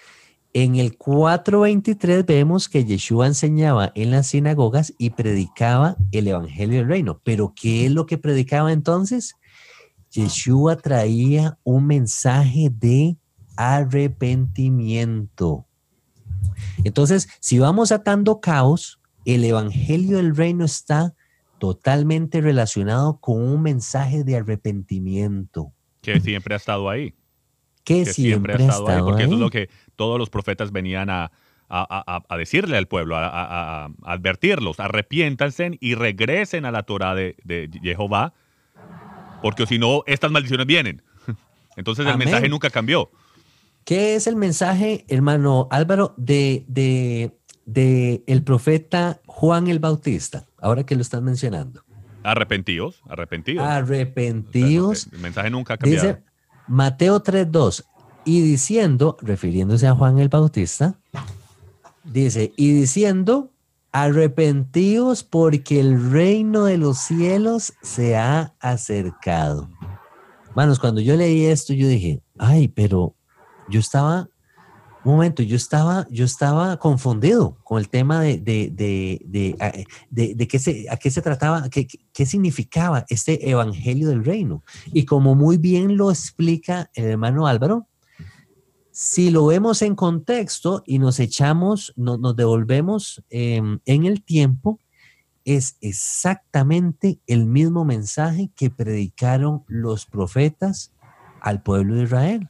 en 0.53 0.75
el 0.75 0.97
4.23 0.97 2.25
vemos 2.25 2.67
que 2.67 2.83
Yeshua 2.83 3.27
enseñaba 3.27 3.91
en 3.95 4.11
las 4.11 4.27
sinagogas 4.27 4.93
y 4.97 5.11
predicaba 5.11 5.95
el 6.11 6.27
Evangelio 6.27 6.79
del 6.79 6.87
Reino. 6.87 7.21
Pero 7.23 7.53
¿qué 7.55 7.85
es 7.85 7.91
lo 7.91 8.05
que 8.05 8.17
predicaba 8.17 8.73
entonces? 8.73 9.35
Yeshua 10.11 10.77
traía 10.77 11.57
un 11.63 11.85
mensaje 11.85 12.71
de 12.71 13.17
arrepentimiento. 13.55 15.65
Entonces, 16.83 17.29
si 17.39 17.59
vamos 17.59 17.91
atando 17.91 18.39
caos, 18.39 18.99
el 19.25 19.43
Evangelio 19.43 20.17
del 20.17 20.35
Reino 20.35 20.65
está 20.65 21.13
totalmente 21.59 22.41
relacionado 22.41 23.19
con 23.19 23.41
un 23.41 23.61
mensaje 23.61 24.23
de 24.23 24.37
arrepentimiento. 24.37 25.71
Que 26.01 26.19
siempre 26.19 26.55
ha 26.55 26.57
estado 26.57 26.89
ahí. 26.89 27.13
Que, 27.83 28.05
siempre, 28.05 28.53
ha 28.53 28.57
estado, 28.57 28.87
ahí. 28.87 29.01
Porque 29.01 29.23
eso 29.23 29.33
es 29.33 29.39
lo 29.39 29.49
que 29.49 29.69
todos 29.95 30.17
los 30.17 30.29
profetas 30.29 30.71
venían 30.71 31.09
a, 31.09 31.31
decirle 32.37 32.77
al 32.77 32.87
pueblo, 32.87 33.15
a, 33.17 33.91
advertirlos, 34.03 34.79
arrepiéntanse 34.79 35.77
y 35.79 35.95
regresen 35.95 36.65
a 36.65 36.71
la 36.71 36.83
Torah 36.83 37.13
de, 37.15 37.69
Jehová, 37.81 38.33
porque 39.41 39.65
si 39.67 39.77
no, 39.77 40.03
estas 40.07 40.31
maldiciones 40.31 40.65
vienen. 40.65 41.01
Entonces 41.75 42.05
el 42.07 42.17
mensaje 42.17 42.49
nunca 42.49 42.69
cambió. 42.69 43.11
¿Qué 43.85 44.15
es 44.15 44.27
el 44.27 44.35
mensaje, 44.35 45.05
hermano 45.07 45.67
Álvaro, 45.71 46.13
de, 46.17 46.65
de 46.67 47.38
el 47.75 48.43
profeta 48.43 49.21
Juan 49.25 49.67
el 49.67 49.79
Bautista, 49.79 50.45
ahora 50.59 50.85
que 50.85 50.95
lo 50.95 51.01
están 51.01 51.23
mencionando. 51.23 51.83
Arrepentidos, 52.23 53.01
arrepentidos. 53.07 53.65
Arrepentidos. 53.65 55.07
El 55.11 55.19
mensaje 55.19 55.49
nunca 55.49 55.75
ha 55.75 55.77
cambiado. 55.77 56.07
Dice 56.07 56.23
Mateo 56.67 57.23
3.2, 57.23 57.85
y 58.25 58.41
diciendo, 58.41 59.17
refiriéndose 59.21 59.87
a 59.87 59.95
Juan 59.95 60.19
el 60.19 60.29
Bautista, 60.29 60.99
dice, 62.03 62.53
y 62.57 62.73
diciendo, 62.73 63.51
arrepentíos 63.91 65.23
porque 65.23 65.79
el 65.79 66.11
reino 66.11 66.65
de 66.65 66.77
los 66.77 66.99
cielos 66.99 67.73
se 67.81 68.17
ha 68.17 68.53
acercado. 68.59 69.69
Manos, 70.55 70.79
cuando 70.79 71.01
yo 71.01 71.15
leí 71.15 71.45
esto, 71.45 71.73
yo 71.73 71.87
dije, 71.87 72.21
ay, 72.37 72.67
pero 72.67 73.15
yo 73.67 73.79
estaba, 73.79 74.28
un 75.05 75.13
momento, 75.13 75.43
yo 75.43 75.55
estaba, 75.55 76.05
yo 76.09 76.25
estaba 76.25 76.77
confundido 76.77 77.57
con 77.63 77.79
el 77.79 77.89
tema 77.89 78.21
de, 78.21 78.37
de, 78.37 78.69
de, 78.73 80.35
de, 80.35 80.47
qué 80.47 80.59
se, 80.59 80.87
a 80.89 80.97
qué 80.97 81.09
se 81.09 81.21
trataba, 81.21 81.69
qué, 81.69 81.87
qué 82.11 82.25
significaba 82.25 83.05
este 83.09 83.49
evangelio 83.49 84.09
del 84.09 84.25
reino. 84.25 84.63
Y 84.87 85.05
como 85.05 85.35
muy 85.35 85.57
bien 85.57 85.95
lo 85.95 86.11
explica 86.11 86.89
el 86.93 87.05
hermano 87.05 87.47
Álvaro, 87.47 87.87
si 88.91 89.31
lo 89.31 89.45
vemos 89.45 89.81
en 89.81 89.95
contexto 89.95 90.83
y 90.85 90.99
nos 90.99 91.21
echamos, 91.21 91.93
nos 91.95 92.35
devolvemos 92.35 93.23
em, 93.29 93.79
en 93.85 94.05
el 94.05 94.21
tiempo, 94.23 94.77
es 95.45 95.77
exactamente 95.79 97.21
el 97.25 97.45
mismo 97.45 97.85
mensaje 97.85 98.51
que 98.57 98.69
predicaron 98.69 99.63
los 99.67 100.05
profetas 100.05 100.91
al 101.39 101.63
pueblo 101.63 101.95
de 101.95 102.03
Israel. 102.03 102.49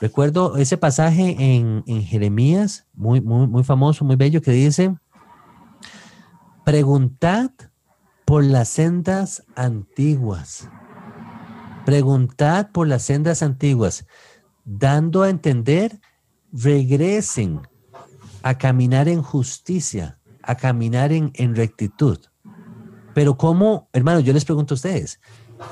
Recuerdo 0.00 0.56
ese 0.56 0.76
pasaje 0.76 1.36
en, 1.38 1.84
Jeremías, 2.02 2.86
muy, 2.94 3.20
muy, 3.20 3.46
muy 3.46 3.64
famoso, 3.64 4.04
muy 4.04 4.16
bello, 4.16 4.42
que 4.42 4.52
dice, 4.52 4.94
preguntad 6.64 7.50
por 8.24 8.44
las 8.44 8.68
sendas 8.68 9.44
antiguas. 9.54 10.68
Preguntad 11.84 12.70
por 12.72 12.88
las 12.88 13.02
sendas 13.02 13.42
antiguas, 13.42 14.06
dando 14.64 15.22
a 15.22 15.30
entender, 15.30 16.00
regresen 16.52 17.60
a 18.42 18.58
caminar 18.58 19.08
en 19.08 19.22
justicia, 19.22 20.18
a 20.42 20.56
caminar 20.56 21.12
en, 21.12 21.54
rectitud. 21.54 22.18
Pero 23.14 23.36
¿cómo, 23.36 23.88
hermanos, 23.92 24.24
yo 24.24 24.32
les 24.32 24.44
pregunto 24.44 24.74
a 24.74 24.76
ustedes, 24.76 25.20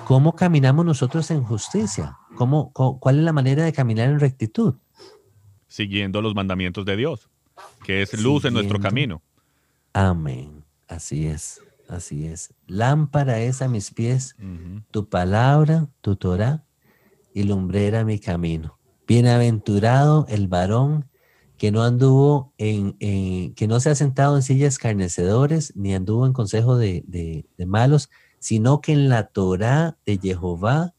¿cómo 0.06 0.34
caminamos 0.34 0.84
nosotros 0.84 1.30
en 1.30 1.42
justicia? 1.42 2.16
¿Cómo, 2.34 2.72
cuál 2.72 3.18
es 3.18 3.24
la 3.24 3.32
manera 3.32 3.64
de 3.64 3.72
caminar 3.72 4.08
en 4.08 4.20
rectitud? 4.20 4.74
Siguiendo 5.68 6.22
los 6.22 6.34
mandamientos 6.34 6.84
de 6.84 6.96
Dios, 6.96 7.30
que 7.84 8.02
es 8.02 8.20
luz 8.20 8.44
en 8.44 8.54
nuestro 8.54 8.80
camino. 8.80 9.22
Amén. 9.92 10.64
Así 10.88 11.26
es, 11.26 11.60
así 11.88 12.26
es. 12.26 12.54
Lámpara 12.66 13.40
es 13.40 13.62
a 13.62 13.68
mis 13.68 13.90
pies, 13.90 14.36
tu 14.90 15.08
palabra, 15.08 15.88
tu 16.00 16.16
Torah, 16.16 16.64
y 17.32 17.42
lumbrera 17.42 18.04
mi 18.04 18.18
camino. 18.18 18.78
Bienaventurado 19.06 20.26
el 20.28 20.48
varón 20.48 21.06
que 21.58 21.70
no 21.70 21.82
anduvo 21.82 22.52
en, 22.58 22.94
que 22.98 23.66
no 23.68 23.80
se 23.80 23.90
ha 23.90 23.94
sentado 23.94 24.36
en 24.36 24.42
sillas 24.42 24.78
carnecedores, 24.78 25.74
ni 25.76 25.94
anduvo 25.94 26.26
en 26.26 26.32
consejo 26.32 26.76
de, 26.76 27.46
malos, 27.66 28.10
sino 28.38 28.80
que 28.80 28.92
en 28.92 29.08
la 29.08 29.28
Torah 29.28 29.96
de 30.04 30.18
Jehová 30.18 30.93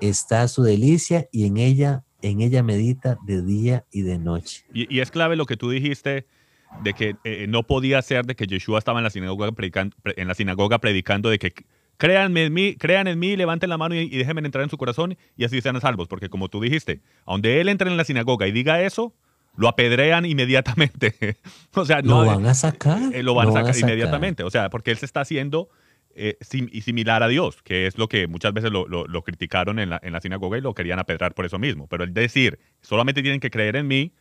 está 0.00 0.48
su 0.48 0.62
delicia 0.62 1.28
y 1.32 1.46
en 1.46 1.56
ella, 1.56 2.04
en 2.22 2.40
ella 2.40 2.62
medita 2.62 3.18
de 3.26 3.42
día 3.42 3.84
y 3.90 4.02
de 4.02 4.18
noche. 4.18 4.64
Y, 4.72 5.00
es 5.00 5.10
clave 5.10 5.36
lo 5.36 5.46
que 5.46 5.56
tú 5.56 5.70
dijiste 5.70 6.26
de 6.82 6.94
que 6.94 7.16
eh, 7.24 7.46
no 7.48 7.62
podía 7.62 8.02
ser 8.02 8.26
de 8.26 8.34
que 8.34 8.46
Yeshua 8.46 8.78
estaba 8.78 8.98
en 8.98 9.04
la 9.04 9.10
sinagoga 9.10 9.50
predicando, 9.52 9.96
en 10.04 10.28
la 10.28 10.34
sinagoga 10.34 10.78
predicando 10.78 11.30
de 11.30 11.38
que 11.38 11.54
créanme 11.96 12.44
en 12.44 12.52
mí, 12.52 12.76
crean 12.76 13.08
en 13.08 13.18
mí, 13.18 13.36
levanten 13.36 13.70
la 13.70 13.78
mano 13.78 13.94
y, 13.94 14.00
y 14.00 14.18
déjenme 14.18 14.42
entrar 14.42 14.64
en 14.64 14.70
su 14.70 14.76
corazón 14.76 15.16
y 15.36 15.44
así 15.44 15.60
sean 15.60 15.80
salvos, 15.80 16.08
porque 16.08 16.28
como 16.28 16.48
tú 16.48 16.60
dijiste, 16.60 17.00
donde 17.26 17.60
él 17.60 17.68
entre 17.68 17.90
en 17.90 17.96
la 17.96 18.04
sinagoga 18.04 18.46
y 18.46 18.52
diga 18.52 18.82
eso, 18.82 19.14
lo 19.58 19.68
apedrean 19.68 20.24
inmediatamente. 20.24 21.36
o 21.74 21.84
sea, 21.84 22.00
no, 22.00 22.24
lo 22.24 22.26
van 22.26 22.46
a 22.46 22.54
sacar. 22.54 23.00
Eh, 23.12 23.22
lo 23.22 23.34
van 23.34 23.48
a 23.48 23.52
sacar, 23.52 23.76
inmediatamente. 23.76 24.44
O 24.44 24.50
sea, 24.50 24.70
porque 24.70 24.92
él 24.92 24.98
se 24.98 25.04
está 25.04 25.20
haciendo 25.20 25.68
eh, 26.18 26.80
similar 26.82 27.22
a 27.22 27.28
Dios, 27.28 27.62
que 27.62 27.86
es 27.86 27.96
lo 27.96 28.08
que 28.08 28.26
muchas 28.26 28.52
veces 28.52 28.70
lo, 28.70 29.22
criticaron 29.22 29.78
en 29.78 29.90
la, 29.90 30.20
sinagoga 30.20 30.58
y 30.58 30.60
lo 30.60 30.74
querían 30.74 30.98
apedrar 30.98 31.34
por 31.34 31.46
eso 31.46 31.58
mismo. 31.58 31.86
Pero 31.86 32.04
el 32.04 32.12
decir, 32.12 32.58
solamente 32.80 33.22
tienen 33.22 33.40
que 33.40 33.50
creer 33.50 33.76
en 33.76 33.86
mí, 33.86 34.12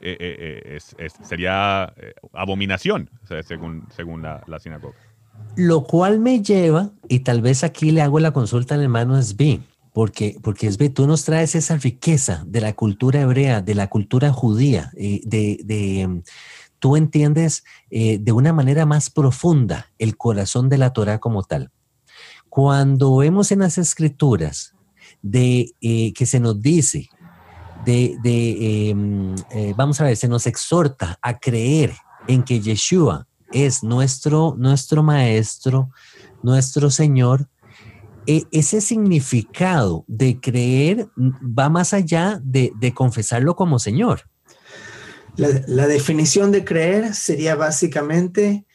eh, 0.00 0.78
sería 1.22 1.94
abominación, 2.32 3.08
según, 3.44 3.86
según 3.94 4.22
la, 4.22 4.58
sinagoga. 4.58 4.96
Lo 5.56 5.84
cual 5.84 6.18
me 6.18 6.42
lleva, 6.42 6.90
y 7.08 7.20
tal 7.20 7.40
vez 7.40 7.64
aquí 7.64 7.90
le 7.90 8.02
hago 8.02 8.20
la 8.20 8.32
consulta 8.32 8.74
al 8.74 8.82
hermano 8.82 9.20
Sbi 9.22 9.62
porque, 9.92 10.38
porque 10.42 10.66
es, 10.66 10.78
tú 10.94 11.06
nos 11.06 11.24
traes 11.24 11.54
esa 11.54 11.76
riqueza 11.76 12.44
de 12.46 12.60
la 12.60 12.72
cultura 12.72 13.20
hebrea, 13.20 13.60
de 13.60 13.74
la 13.74 13.88
cultura 13.88 14.32
judía, 14.32 14.90
eh, 14.96 15.20
de, 15.24 15.60
de, 15.64 16.22
tú 16.82 16.96
entiendes 16.96 17.62
eh, 17.90 18.18
de 18.20 18.32
una 18.32 18.52
manera 18.52 18.86
más 18.86 19.08
profunda 19.08 19.86
el 20.00 20.16
corazón 20.16 20.68
de 20.68 20.78
la 20.78 20.92
Torah 20.92 21.20
como 21.20 21.44
tal. 21.44 21.70
Cuando 22.48 23.16
vemos 23.18 23.52
en 23.52 23.60
las 23.60 23.78
escrituras 23.78 24.74
de 25.22 25.70
eh, 25.80 26.12
que 26.12 26.26
se 26.26 26.40
nos 26.40 26.60
dice, 26.60 27.08
de, 27.84 28.16
de 28.24 28.92
mm, 28.94 29.34
vamos 29.76 30.00
a 30.00 30.04
ver, 30.04 30.16
se 30.16 30.26
nos 30.26 30.48
exhorta 30.48 31.16
a 31.22 31.38
creer 31.38 31.94
en 32.26 32.42
que 32.42 32.60
Yeshua 32.60 33.28
es 33.52 33.84
nuestro, 33.84 34.56
nuestro 34.58 35.04
maestro, 35.04 35.90
nuestro 36.42 36.90
Señor, 36.90 37.48
e, 38.26 38.44
ese 38.52 38.80
significado 38.80 40.04
de 40.06 40.40
creer 40.40 41.08
va 41.16 41.68
más 41.68 41.92
allá 41.92 42.40
de, 42.42 42.92
confesarlo 42.94 43.56
como 43.56 43.78
Señor. 43.78 44.28
La, 45.36 45.86
definición 45.86 46.50
de 46.50 46.64
creer 46.64 47.14
sería 47.14 47.54
básicamente 47.54 48.66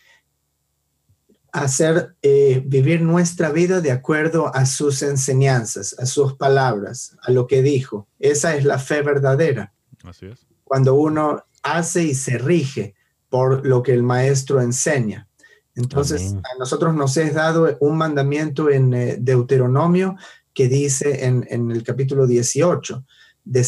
hacer 1.51 2.15
eh, 2.21 2.63
vivir 2.65 3.01
nuestra 3.01 3.51
vida 3.51 3.81
de 3.81 3.91
acuerdo 3.91 4.53
a 4.53 4.65
sus 4.65 5.01
enseñanzas, 5.01 5.95
a 5.99 6.05
sus 6.05 6.33
palabras, 6.33 7.15
a 7.21 7.31
lo 7.31 7.47
que 7.47 7.61
dijo. 7.61 8.07
Esa 8.19 8.55
es 8.55 8.65
la 8.65 8.79
fe 8.79 9.01
verdadera. 9.01 9.73
Así 10.03 10.27
es. 10.27 10.45
Cuando 10.63 10.95
uno 10.95 11.45
hace 11.63 12.03
y 12.03 12.15
se 12.15 12.37
rige 12.37 12.95
por 13.29 13.65
lo 13.65 13.83
que 13.83 13.93
el 13.93 14.03
maestro 14.03 14.61
enseña. 14.61 15.27
Entonces, 15.75 16.33
a 16.33 16.57
nosotros 16.57 16.95
nos 16.95 17.17
es 17.17 17.35
dado 17.35 17.77
un 17.81 17.97
mandamiento 17.97 18.69
en 18.69 18.93
eh, 18.93 19.17
Deuteronomio 19.19 20.15
que 20.53 20.67
dice 20.67 21.25
en, 21.25 21.45
el 21.71 21.83
capítulo 21.83 22.25
18, 22.25 23.05
de 23.45 23.67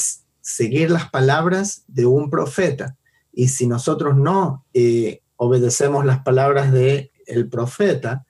seguir 0.49 0.89
las 0.89 1.09
palabras 1.09 1.83
de 1.87 2.05
un 2.05 2.29
profeta. 2.29 2.97
Y 3.31 3.49
si 3.49 3.67
nosotros 3.67 4.17
no 4.17 4.65
eh, 4.73 5.21
obedecemos 5.35 6.05
las 6.05 6.23
palabras 6.23 6.71
del 6.71 7.11
el 7.27 7.47
profeta, 7.47 8.25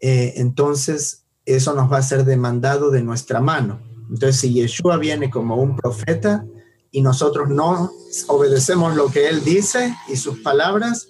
eh, 0.00 0.34
entonces 0.36 1.24
eso 1.44 1.74
nos 1.74 1.92
va 1.92 1.98
a 1.98 2.02
ser 2.02 2.24
demandado 2.24 2.90
de 2.90 3.02
nuestra 3.02 3.40
mano. 3.40 3.80
Entonces, 4.08 4.36
si 4.40 4.54
Yeshua 4.54 4.96
viene 4.96 5.28
como 5.28 5.56
un 5.56 5.76
profeta 5.76 6.46
y 6.90 7.02
nosotros 7.02 7.50
no 7.50 7.90
obedecemos 8.28 8.96
lo 8.96 9.08
que 9.08 9.28
él 9.28 9.44
dice 9.44 9.94
y 10.08 10.16
sus 10.16 10.38
palabras, 10.40 11.08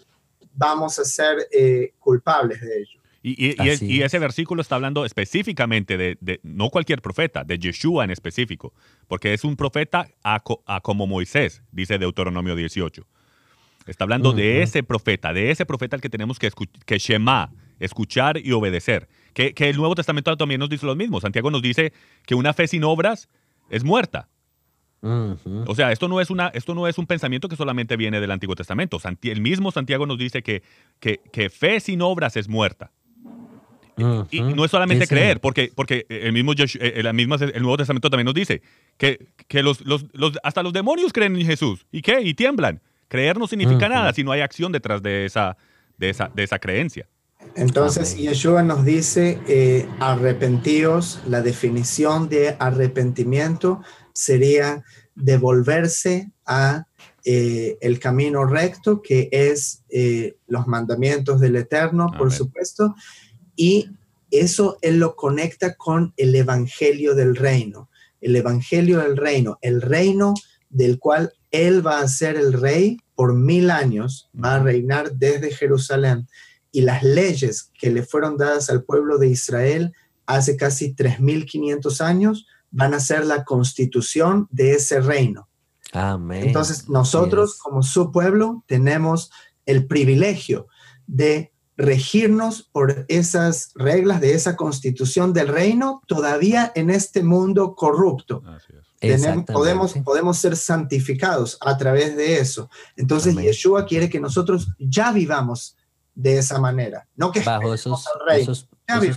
vamos 0.54 0.98
a 0.98 1.04
ser 1.04 1.46
eh, 1.52 1.94
culpables 2.00 2.60
de 2.60 2.80
ello. 2.80 2.97
Y, 3.36 4.02
ese 4.02 4.18
versículo 4.18 4.62
está 4.62 4.76
hablando 4.76 5.04
específicamente 5.04 5.96
de, 5.96 6.40
no 6.42 6.70
cualquier 6.70 7.02
profeta, 7.02 7.44
de 7.44 7.58
Yeshua 7.58 8.04
en 8.04 8.10
específico, 8.10 8.72
porque 9.06 9.34
es 9.34 9.44
un 9.44 9.56
profeta 9.56 10.08
a, 10.22 10.40
como 10.82 11.06
Moisés, 11.06 11.62
dice 11.72 11.98
Deuteronomio 11.98 12.54
18. 12.54 13.06
Está 13.86 14.04
hablando 14.04 14.32
de 14.32 14.62
ese 14.62 14.82
profeta, 14.82 15.32
de 15.32 15.50
ese 15.50 15.64
profeta 15.64 15.96
al 15.96 16.02
que 16.02 16.10
tenemos 16.10 16.38
que, 16.38 16.50
que 16.84 16.98
Shema, 16.98 17.52
escuchar 17.78 18.38
y 18.38 18.52
obedecer. 18.52 19.08
Que, 19.32 19.54
que 19.54 19.68
el 19.68 19.76
Nuevo 19.76 19.94
Testamento 19.94 20.36
también 20.36 20.58
nos 20.58 20.68
dice 20.68 20.84
lo 20.84 20.96
mismo. 20.96 21.20
Santiago 21.20 21.50
nos 21.50 21.62
dice 21.62 21.92
que 22.26 22.34
una 22.34 22.52
fe 22.52 22.66
sin 22.66 22.84
obras 22.84 23.28
es 23.70 23.84
muerta. 23.84 24.28
O 25.00 25.74
sea, 25.76 25.92
esto 25.92 26.08
no, 26.08 26.20
es 26.20 26.30
una, 26.30 26.48
esto 26.48 26.74
no 26.74 26.88
es 26.88 26.98
un 26.98 27.06
pensamiento 27.06 27.48
que 27.48 27.56
solamente 27.56 27.96
viene 27.96 28.20
del 28.20 28.30
Antiguo 28.30 28.56
Testamento. 28.56 28.98
el 29.22 29.40
mismo 29.40 29.70
Santiago 29.70 30.06
nos 30.06 30.18
dice 30.18 30.42
que, 30.42 30.62
que, 31.00 31.50
fe 31.50 31.80
sin 31.80 32.02
obras 32.02 32.36
es 32.36 32.48
muerta. 32.48 32.90
Y 34.30 34.40
no 34.40 34.64
es 34.64 34.70
solamente 34.70 35.06
creer, 35.06 35.40
porque, 35.40 35.72
porque 35.74 36.06
el, 36.08 36.32
mismo 36.32 36.52
eh, 36.52 36.92
el, 36.96 37.06
el 37.06 37.62
Nuevo 37.62 37.76
Testamento 37.76 38.08
también 38.08 38.26
nos 38.26 38.34
dice 38.34 38.62
que, 38.96 39.18
los, 39.62 39.82
hasta 40.42 40.62
los 40.62 40.72
demonios 40.72 41.12
creen 41.12 41.36
en 41.36 41.46
Jesús. 41.46 41.86
¿Y 41.90 42.02
qué? 42.02 42.20
Y 42.20 42.34
tiemblan. 42.34 42.80
Creer 43.08 43.38
no 43.38 43.46
significa 43.46 43.88
nada 43.88 44.12
si 44.12 44.22
no 44.22 44.32
hay 44.32 44.40
acción 44.40 44.70
detrás 44.70 45.02
de 45.02 45.24
esa, 45.24 45.56
de 45.96 46.10
esa, 46.10 46.30
de 46.34 46.42
esa 46.42 46.58
creencia. 46.58 47.08
Entonces, 47.54 48.16
Yeshua 48.16 48.62
nos 48.62 48.84
dice, 48.84 49.38
eh, 49.48 49.88
arrepentíos, 50.00 51.20
la 51.26 51.40
definición 51.40 52.28
de 52.28 52.56
arrepentimiento 52.58 53.80
sería 54.12 54.84
devolverse 55.14 56.30
a 56.46 56.84
eh, 57.24 57.76
el 57.80 57.98
camino 57.98 58.44
recto, 58.44 59.02
que 59.02 59.28
es 59.32 59.82
eh, 59.90 60.36
los 60.46 60.66
mandamientos 60.66 61.40
del 61.40 61.56
Eterno, 61.56 62.12
por 62.16 62.32
supuesto, 62.32 62.94
y 63.58 63.90
eso 64.30 64.78
él 64.80 64.98
lo 65.00 65.16
conecta 65.16 65.74
con 65.74 66.14
el 66.16 66.34
Evangelio 66.34 67.14
del 67.14 67.34
Reino, 67.34 67.90
el 68.20 68.36
Evangelio 68.36 69.00
del 69.00 69.16
Reino, 69.16 69.58
el 69.60 69.82
reino 69.82 70.34
del 70.70 70.98
cual 70.98 71.32
Él 71.50 71.86
va 71.86 72.00
a 72.00 72.08
ser 72.08 72.36
el 72.36 72.52
rey 72.52 72.98
por 73.14 73.34
mil 73.34 73.70
años, 73.70 74.30
va 74.32 74.56
a 74.56 74.62
reinar 74.62 75.12
desde 75.12 75.50
Jerusalén 75.50 76.28
y 76.70 76.82
las 76.82 77.02
leyes 77.02 77.72
que 77.78 77.90
le 77.90 78.04
fueron 78.04 78.36
dadas 78.36 78.70
al 78.70 78.84
pueblo 78.84 79.18
de 79.18 79.28
Israel 79.28 79.92
hace 80.26 80.56
casi 80.56 80.94
3.500 80.94 82.00
años 82.00 82.46
van 82.70 82.94
a 82.94 83.00
ser 83.00 83.24
la 83.24 83.44
constitución 83.44 84.46
de 84.50 84.74
ese 84.74 85.00
reino. 85.00 85.48
Amén. 85.92 86.46
Entonces 86.46 86.88
nosotros 86.88 87.58
como 87.58 87.82
su 87.82 88.12
pueblo 88.12 88.62
tenemos 88.68 89.30
el 89.64 89.86
privilegio 89.86 90.68
de 91.06 91.50
regirnos 91.78 92.64
por 92.72 93.06
esas 93.08 93.70
reglas 93.76 94.20
de 94.20 94.34
esa 94.34 94.56
constitución 94.56 95.32
del 95.32 95.46
reino 95.46 96.02
todavía 96.06 96.72
en 96.74 96.90
este 96.90 97.22
mundo 97.22 97.76
corrupto. 97.76 98.42
podemos, 99.46 99.94
podemos 100.04 100.38
ser 100.38 100.56
santificados 100.56 101.56
a 101.60 101.78
través 101.78 102.16
de 102.16 102.40
eso. 102.40 102.68
Entonces 102.96 103.36
Yeshua 103.36 103.86
quiere 103.86 104.10
que 104.10 104.18
nosotros 104.18 104.68
ya 104.78 105.12
vivamos 105.12 105.76
de 106.16 106.38
esa 106.38 106.58
manera, 106.58 107.06
no 107.14 107.30
que 107.30 107.40
bajo 107.40 107.72
esos, 107.72 108.04
esos, 108.32 108.68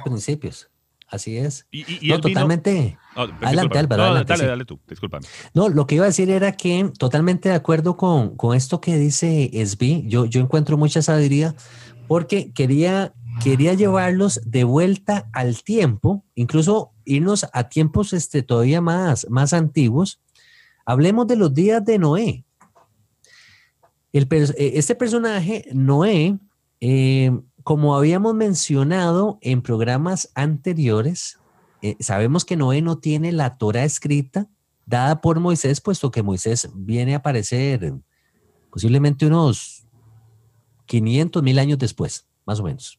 principios. 0.03 0.69
Así 1.07 1.35
es. 1.35 1.65
no, 2.03 2.21
totalmente. 2.21 2.97
adelante, 3.15 3.79
Álvaro. 3.79 4.23
dale, 4.23 4.45
dale 4.45 4.63
tú, 4.63 4.79
discúlpame. 4.87 5.27
No, 5.53 5.67
lo 5.67 5.85
que 5.85 5.95
iba 5.95 6.05
a 6.05 6.07
decir 6.07 6.29
era 6.29 6.53
que 6.53 6.89
totalmente 6.97 7.49
de 7.49 7.55
acuerdo 7.55 7.97
con, 7.97 8.37
con 8.37 8.55
esto 8.55 8.79
que 8.79 8.95
dice 8.97 9.49
Esbi, 9.51 10.05
yo, 10.07 10.25
yo 10.25 10.39
encuentro 10.39 10.77
mucha 10.77 11.01
sabiduría 11.01 11.53
porque 12.11 12.51
quería, 12.51 13.13
quería 13.41 13.73
llevarlos 13.73 14.41
de 14.43 14.65
vuelta 14.65 15.29
al 15.31 15.63
tiempo, 15.63 16.25
incluso 16.35 16.91
irnos 17.05 17.47
a 17.53 17.69
tiempos 17.69 18.11
este, 18.11 18.43
todavía 18.43 18.81
más, 18.81 19.25
más 19.29 19.53
antiguos. 19.53 20.19
Hablemos 20.85 21.25
de 21.27 21.37
los 21.37 21.53
días 21.53 21.85
de 21.85 21.97
Noé. 21.97 22.43
Eh, 24.11 24.27
este 24.75 24.93
personaje, 24.93 25.69
Noé, 25.73 26.37
eh, 26.81 27.31
como 27.63 27.95
habíamos 27.95 28.35
mencionado 28.35 29.37
en 29.39 29.61
programas 29.61 30.31
anteriores, 30.35 31.39
eh, 31.81 31.95
sabemos 32.01 32.43
que 32.43 32.57
Noé 32.57 32.81
no 32.81 32.97
tiene 32.97 33.31
la 33.31 33.57
Torah 33.57 33.85
escrita 33.85 34.49
dada 34.85 35.21
por 35.21 35.39
Moisés, 35.39 35.79
puesto 35.79 36.11
que 36.11 36.23
Moisés 36.23 36.69
viene 36.75 37.13
a 37.13 37.19
aparecer 37.19 37.93
posiblemente 38.69 39.27
unos 39.27 39.80
500 40.91 41.41
mil 41.41 41.57
años 41.57 41.79
después, 41.79 42.27
más 42.45 42.59
o 42.59 42.63
menos. 42.63 42.97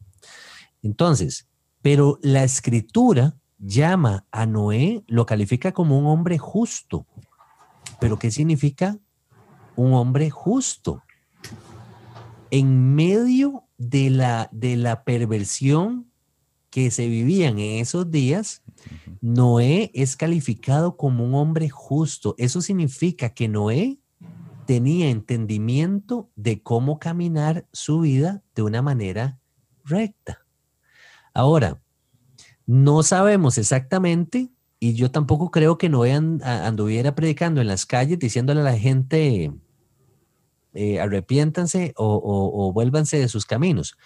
Entonces, 0.82 1.46
pero 1.82 2.18
la 2.22 2.42
escritura 2.42 3.36
llama 3.58 4.26
a 4.30 4.46
Noé, 4.46 5.04
lo 5.08 5.26
califica 5.26 5.72
como 5.72 5.98
un 5.98 6.06
hombre 6.06 6.38
justo. 6.38 7.06
¿Pero 8.00 8.18
qué 8.18 8.30
significa 8.30 8.98
un 9.76 9.92
hombre 9.92 10.30
justo? 10.30 11.02
En 12.50 12.94
medio 12.94 13.64
de 13.76 14.08
la, 14.08 14.48
de 14.52 14.76
la 14.76 15.04
perversión 15.04 16.10
que 16.70 16.90
se 16.90 17.08
vivían 17.08 17.58
en 17.58 17.82
esos 17.82 18.10
días, 18.10 18.62
Noé 19.20 19.90
es 19.92 20.16
calificado 20.16 20.96
como 20.96 21.26
un 21.26 21.34
hombre 21.34 21.68
justo. 21.68 22.34
Eso 22.38 22.62
significa 22.62 23.34
que 23.34 23.48
Noé 23.48 23.98
tenía 24.72 25.10
entendimiento 25.10 26.30
de 26.34 26.62
cómo 26.62 26.98
caminar 26.98 27.68
su 27.74 28.00
vida 28.00 28.42
de 28.54 28.62
una 28.62 28.80
manera 28.80 29.38
recta. 29.84 30.46
Ahora, 31.34 31.82
no 32.64 33.02
sabemos 33.02 33.58
exactamente, 33.58 34.50
y 34.80 34.94
yo 34.94 35.10
tampoco 35.10 35.50
creo 35.50 35.76
que 35.76 35.90
Noé 35.90 36.14
anduviera 36.14 37.14
predicando 37.14 37.60
en 37.60 37.66
las 37.66 37.84
calles 37.84 38.18
diciéndole 38.18 38.62
a 38.62 38.64
la 38.64 38.78
gente, 38.78 39.52
eh, 40.72 41.00
arrepiéntanse 41.00 41.92
o, 41.98 42.72
vuélvanse 42.72 43.18
de 43.18 43.28
sus 43.28 43.44
caminos. 43.44 43.98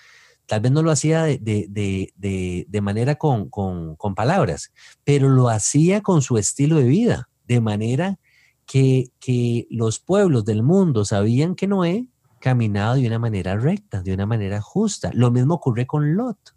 Tal 0.47 0.63
vez 0.63 0.73
no 0.73 0.83
lo 0.83 0.91
hacía 0.91 1.23
de, 1.23 2.81
manera 2.83 3.15
con, 3.15 3.51
con 3.51 4.15
palabras, 4.17 4.73
pero 5.05 5.29
lo 5.29 5.49
hacía 5.49 6.01
con 6.01 6.23
su 6.23 6.39
estilo 6.39 6.79
de 6.79 6.89
vida, 6.89 7.29
de 7.47 7.61
manera 7.61 8.19
que, 8.67 9.67
los 9.71 10.01
pueblos 10.01 10.45
del 10.45 10.63
mundo 10.63 11.05
sabían 11.05 11.55
que 11.55 11.67
Noé 11.67 12.09
caminaba 12.41 12.97
de 12.97 13.07
una 13.07 13.19
manera 13.19 13.57
recta, 13.57 14.03
de 14.03 14.13
una 14.13 14.27
manera 14.27 14.61
justa. 14.61 15.11
Lo 15.15 15.31
mismo 15.31 15.55
ocurre 15.55 15.87
con 15.87 16.17
Lot. 16.17 16.55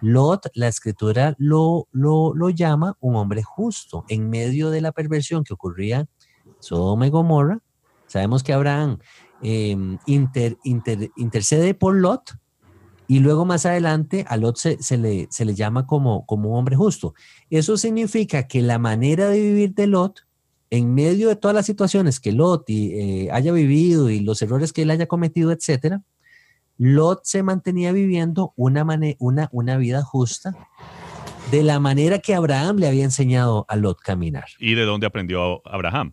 Lot, 0.00 0.46
la 0.54 0.68
escritura 0.68 1.34
lo, 1.38 1.88
lo, 1.92 2.50
llama 2.50 2.96
un 3.00 3.16
hombre 3.16 3.42
justo. 3.42 4.04
En 4.08 4.30
medio 4.30 4.70
de 4.70 4.80
la 4.80 4.92
perversión 4.92 5.44
que 5.44 5.54
ocurría 5.54 6.06
Sodoma 6.60 7.06
y 7.06 7.10
Gomorra, 7.10 7.58
sabemos 8.06 8.42
que 8.42 8.52
Abraham 8.52 8.98
em, 9.42 9.98
intercede 10.06 11.74
por 11.74 11.96
Lot 11.96 12.38
y 13.08 13.18
luego 13.18 13.44
más 13.44 13.66
adelante 13.66 14.24
a 14.28 14.36
Lot 14.36 14.56
se, 14.56 14.96
le, 14.96 15.26
se 15.30 15.44
le, 15.44 15.54
llama 15.54 15.86
como, 15.86 16.24
como 16.26 16.50
un 16.50 16.58
hombre 16.58 16.76
justo. 16.76 17.14
Eso 17.50 17.76
significa 17.76 18.46
que 18.46 18.62
la 18.62 18.78
manera 18.78 19.28
de 19.28 19.40
vivir 19.40 19.74
de 19.74 19.86
Lot 19.86 20.29
en 20.70 20.94
medio 20.94 21.28
de 21.28 21.36
todas 21.36 21.54
las 21.54 21.66
situaciones 21.66 22.20
que 22.20 22.32
Lot 22.32 22.64
eh, 22.68 23.28
haya 23.32 23.52
vivido 23.52 24.08
y 24.08 24.20
los 24.20 24.40
errores 24.40 24.72
que 24.72 24.82
él 24.82 24.90
haya 24.90 25.06
cometido, 25.06 25.50
etcétera, 25.50 26.02
Lot 26.78 27.20
se 27.24 27.42
mantenía 27.42 27.92
viviendo 27.92 28.54
una, 28.56 28.86
una, 29.18 29.48
una 29.52 29.76
vida 29.76 30.02
justa 30.02 30.54
de 31.50 31.62
la 31.62 31.80
manera 31.80 32.20
que 32.20 32.34
Abraham 32.34 32.76
le 32.78 32.86
había 32.86 33.04
enseñado 33.04 33.66
a 33.68 33.76
Lot 33.76 34.00
caminar. 34.00 34.46
¿Y 34.58 34.74
de 34.74 34.84
dónde 34.84 35.06
aprendió 35.06 35.60
Abraham? 35.66 36.12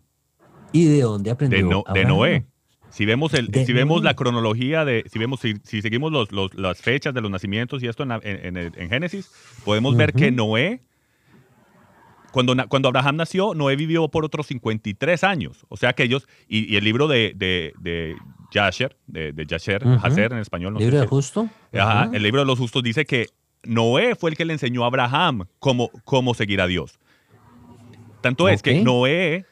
¿Y 0.72 0.86
de 0.86 1.02
dónde 1.02 1.30
aprendió? 1.30 1.84
De, 1.92 2.00
de 2.00 2.04
Noé. 2.04 2.46
Si 2.90 3.04
vemos, 3.04 3.32
el, 3.34 3.52
si 3.54 3.72
vemos 3.72 4.02
la 4.02 4.14
cronología 4.14 4.84
de, 4.84 5.04
si 5.10 5.18
vemos, 5.18 5.40
si, 5.40 5.82
seguimos 5.82 6.30
las 6.54 6.80
fechas 6.80 7.14
de 7.14 7.20
los 7.20 7.30
nacimientos 7.30 7.82
y 7.82 7.86
esto 7.86 8.02
en, 8.02 8.88
Génesis, 8.88 9.30
podemos 9.64 9.96
ver 9.96 10.12
que 10.14 10.30
Noé 10.30 10.82
cuando, 12.32 12.54
cuando 12.68 12.88
Abraham 12.88 13.16
nació, 13.16 13.54
Noé 13.54 13.76
vivió 13.76 14.08
por 14.08 14.24
otros 14.24 14.46
53 14.46 15.24
años. 15.24 15.64
O 15.68 15.76
sea 15.76 15.92
que 15.92 16.04
ellos, 16.04 16.28
y, 16.48 16.76
el 16.76 16.84
libro 16.84 17.08
de, 17.08 17.32
de, 17.34 17.72
de 17.80 18.16
Yasher, 18.50 18.96
de, 19.06 19.32
de 19.32 19.46
Yasher, 19.46 19.82
en 19.84 20.38
español. 20.38 20.74
¿El 20.76 20.84
libro 20.84 21.00
de 21.00 21.06
justo? 21.06 21.48
Ajá, 21.72 22.10
el 22.12 22.22
libro 22.22 22.40
de 22.40 22.46
los 22.46 22.58
justos 22.58 22.82
dice 22.82 23.04
que 23.04 23.26
Noé 23.64 24.14
fue 24.14 24.30
el 24.30 24.36
que 24.36 24.44
le 24.44 24.52
enseñó 24.52 24.84
a 24.84 24.86
Abraham 24.86 25.46
cómo, 25.58 25.90
cómo 26.04 26.34
seguir 26.34 26.60
a 26.60 26.66
Dios. 26.66 26.98
Tanto 28.20 28.48
es 28.48 28.62
que 28.62 28.82
Noé, 28.82 29.46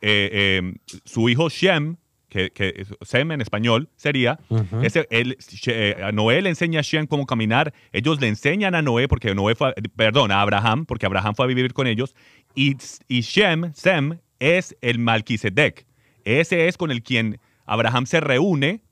eh, 0.00 0.58
em, 0.58 0.76
su 1.04 1.28
hijo 1.28 1.48
Shem, 1.48 1.96
que, 2.34 2.86
Sem 3.02 3.30
en 3.32 3.40
español 3.40 3.88
sería, 3.96 4.38
ese, 4.82 5.06
él, 5.10 5.38
eh, 5.66 6.10
Noé 6.12 6.42
le 6.42 6.50
enseña 6.50 6.80
a 6.80 6.82
Shem 6.82 7.06
cómo 7.06 7.26
caminar, 7.26 7.72
ellos 7.92 8.20
le 8.20 8.28
enseñan 8.28 8.74
a 8.74 8.82
Noé, 8.82 9.08
porque 9.08 9.34
Noé 9.34 9.54
fue, 9.54 9.72
perdón, 9.96 10.32
a 10.32 10.40
Abraham, 10.40 10.84
porque 10.86 11.06
Abraham 11.06 11.34
fue 11.34 11.44
a 11.44 11.48
vivir 11.48 11.72
con 11.72 11.86
ellos, 11.86 12.14
y, 12.54 12.76
y 13.08 13.20
Shem, 13.20 13.72
Sem, 13.74 14.18
es 14.40 14.76
el 14.80 14.98
Malquisedec. 14.98 15.86
Ese 16.24 16.68
es 16.68 16.76
con 16.76 16.90
el 16.90 17.02
quien 17.02 17.38
Abraham 17.66 18.06
se 18.06 18.20
reúne 18.20 18.82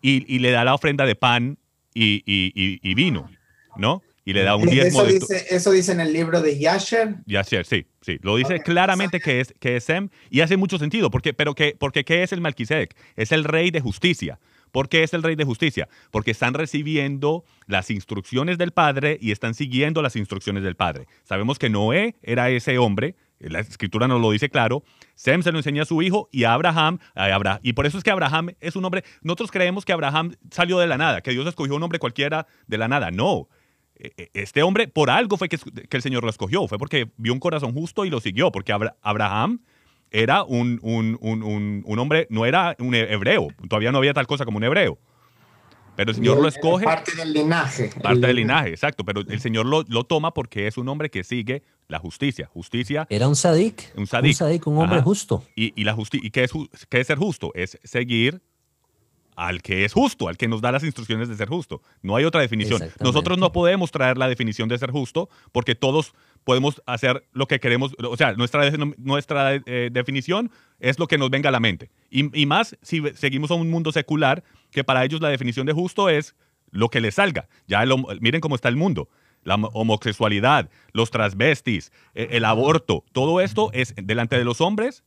y, 0.00 0.38
le 0.38 0.50
da 0.52 0.64
la 0.64 0.74
ofrenda 0.74 1.04
de 1.04 1.16
pan 1.16 1.58
y, 1.92 2.22
y 2.26 2.94
vino, 2.94 3.28
¿no? 3.76 4.02
y 4.26 4.32
le 4.32 4.42
da 4.42 4.56
un 4.56 4.66
diezmo. 4.66 5.02
Eso, 5.02 5.12
dice, 5.12 5.46
eso 5.50 5.70
dice 5.70 5.92
en 5.92 6.00
el 6.00 6.12
libro 6.12 6.42
de 6.42 6.58
Yasher. 6.58 7.14
Yasher, 7.26 7.64
sí, 7.64 7.86
sí. 8.06 8.18
Lo 8.22 8.36
dice 8.36 8.60
claramente 8.60 9.20
que 9.20 9.40
es, 9.40 9.54
que 9.60 9.76
es 9.76 9.84
Sem 9.84 10.08
y 10.30 10.40
hace 10.40 10.56
mucho 10.56 10.78
sentido. 10.78 11.10
Porque, 11.10 11.34
pero 11.34 11.54
que, 11.54 11.76
porque 11.78 12.04
¿qué 12.04 12.22
es 12.22 12.32
el 12.32 12.40
Melquisedec? 12.40 12.96
Es 13.16 13.32
el 13.32 13.44
rey 13.44 13.70
de 13.70 13.80
justicia. 13.80 14.38
¿Por 14.72 14.88
qué 14.88 15.02
es 15.02 15.14
el 15.14 15.22
rey 15.22 15.36
de 15.36 15.44
justicia? 15.44 15.88
Porque 16.10 16.30
están 16.30 16.54
recibiendo 16.54 17.44
las 17.66 17.90
instrucciones 17.90 18.58
del 18.58 18.72
Padre 18.72 19.18
y 19.20 19.32
están 19.32 19.54
siguiendo 19.54 20.02
las 20.02 20.16
instrucciones 20.16 20.62
del 20.62 20.76
Padre. 20.76 21.06
Sabemos 21.24 21.58
que 21.58 21.70
Noé 21.70 22.16
era 22.22 22.50
ese 22.50 22.78
hombre, 22.78 23.16
la 23.38 23.60
escritura 23.60 24.08
nos 24.08 24.20
lo 24.20 24.30
dice 24.30 24.48
claro. 24.48 24.82
Sem 25.14 25.42
se 25.42 25.52
lo 25.52 25.58
enseña 25.58 25.82
a 25.82 25.86
su 25.86 26.02
hijo 26.02 26.28
y 26.32 26.44
a 26.44 26.52
Abraham, 26.52 26.98
a 27.14 27.24
Abraham. 27.24 27.60
Y 27.62 27.72
por 27.72 27.86
eso 27.86 27.98
es 27.98 28.04
que 28.04 28.10
Abraham 28.10 28.50
es 28.60 28.76
un 28.76 28.84
hombre. 28.84 29.04
Nosotros 29.22 29.50
creemos 29.50 29.84
que 29.84 29.92
Abraham 29.92 30.34
salió 30.50 30.78
de 30.78 30.86
la 30.86 30.98
nada, 30.98 31.20
que 31.20 31.30
Dios 31.30 31.46
escogió 31.46 31.74
un 31.74 31.82
hombre 31.82 31.98
cualquiera 31.98 32.46
de 32.66 32.78
la 32.78 32.88
nada. 32.88 33.10
No. 33.10 33.48
E, 33.98 34.12
e, 34.16 34.30
este 34.34 34.62
hombre, 34.62 34.88
por 34.88 35.10
algo 35.10 35.36
fue 35.36 35.48
que, 35.48 35.58
el 35.90 36.02
Señor 36.02 36.24
lo 36.24 36.30
escogió, 36.30 36.66
fue 36.68 36.78
porque 36.78 37.08
vio 37.16 37.32
un 37.32 37.40
corazón 37.40 37.72
justo 37.72 38.04
y 38.04 38.10
lo 38.10 38.20
siguió, 38.20 38.52
porque 38.52 38.72
Abraham 39.02 39.60
era 40.10 40.44
un, 40.44 40.80
hombre, 41.98 42.26
no 42.30 42.46
era 42.46 42.76
un 42.78 42.94
hebreo, 42.94 43.48
todavía 43.68 43.92
no 43.92 43.98
había 43.98 44.14
tal 44.14 44.26
cosa 44.26 44.44
como 44.44 44.58
un 44.58 44.64
hebreo. 44.64 44.98
Pero 45.96 46.10
el 46.10 46.16
Señor 46.16 46.40
lo 46.40 46.46
escoge. 46.46 46.84
Parte 46.84 47.14
del 47.16 47.32
linaje. 47.32 47.90
Parte 48.02 48.26
del 48.26 48.36
linaje, 48.36 48.68
exacto. 48.68 49.02
Pero 49.02 49.22
el 49.22 49.40
Señor 49.40 49.64
lo, 49.64 50.04
toma 50.04 50.34
porque 50.34 50.66
es 50.66 50.76
un 50.76 50.86
hombre 50.88 51.10
que 51.10 51.24
sigue 51.24 51.62
la 51.88 51.98
justicia. 51.98 52.50
Justicia. 52.52 53.06
Era 53.08 53.26
un 53.26 53.34
sadik. 53.34 53.92
Un 53.96 54.06
sadik. 54.06 54.66
Un 54.66 54.74
un 54.74 54.82
hombre 54.82 55.00
justo. 55.00 55.42
Y, 55.54 55.82
la 55.84 55.94
justi 55.94 56.20
y 56.22 56.30
¿qué, 56.30 56.44
es, 56.44 56.52
¿qué 56.90 57.00
es 57.00 57.06
ser 57.06 57.16
justo? 57.16 57.50
Es 57.54 57.78
seguir 57.82 58.42
al 59.36 59.62
que 59.62 59.84
es 59.84 59.92
justo, 59.92 60.28
al 60.28 60.36
que 60.36 60.48
nos 60.48 60.62
da 60.62 60.72
las 60.72 60.82
instrucciones 60.82 61.28
de 61.28 61.36
ser 61.36 61.48
justo. 61.48 61.82
No 62.02 62.16
hay 62.16 62.24
otra 62.24 62.40
definición. 62.40 62.82
Nosotros 63.00 63.38
no 63.38 63.52
podemos 63.52 63.90
traer 63.90 64.16
la 64.16 64.28
definición 64.28 64.68
de 64.68 64.78
ser 64.78 64.90
justo 64.90 65.28
porque 65.52 65.74
todos 65.74 66.14
podemos 66.42 66.82
hacer 66.86 67.26
lo 67.32 67.46
que 67.46 67.60
queremos. 67.60 67.94
O 68.02 68.16
sea, 68.16 68.32
nuestra, 68.32 68.70
nuestra 68.96 69.54
eh, 69.54 69.90
definición 69.92 70.50
es 70.80 70.98
lo 70.98 71.06
que 71.06 71.18
nos 71.18 71.30
venga 71.30 71.50
a 71.50 71.52
la 71.52 71.60
mente. 71.60 71.90
Y, 72.10 72.46
más 72.46 72.76
si 72.80 73.02
seguimos 73.14 73.50
a 73.50 73.54
un 73.54 73.70
mundo 73.70 73.92
secular 73.92 74.42
que 74.70 74.84
para 74.84 75.04
ellos 75.04 75.20
la 75.20 75.28
definición 75.28 75.66
de 75.66 75.74
justo 75.74 76.08
es 76.08 76.34
lo 76.70 76.88
que 76.88 77.00
les 77.00 77.16
salga. 77.16 77.48
Ya 77.66 77.84
miren 78.20 78.40
cómo 78.40 78.54
está 78.54 78.68
el 78.68 78.76
mundo. 78.76 79.08
La 79.44 79.54
homosexualidad, 79.54 80.70
los 80.92 81.10
transvestis, 81.10 81.92
e, 82.14 82.28
el 82.32 82.44
aborto, 82.44 83.04
todo 83.12 83.40
esto 83.40 83.70
es 83.72 83.94
delante 83.96 84.36
de 84.36 84.44
los 84.44 84.60
hombres 84.60 85.04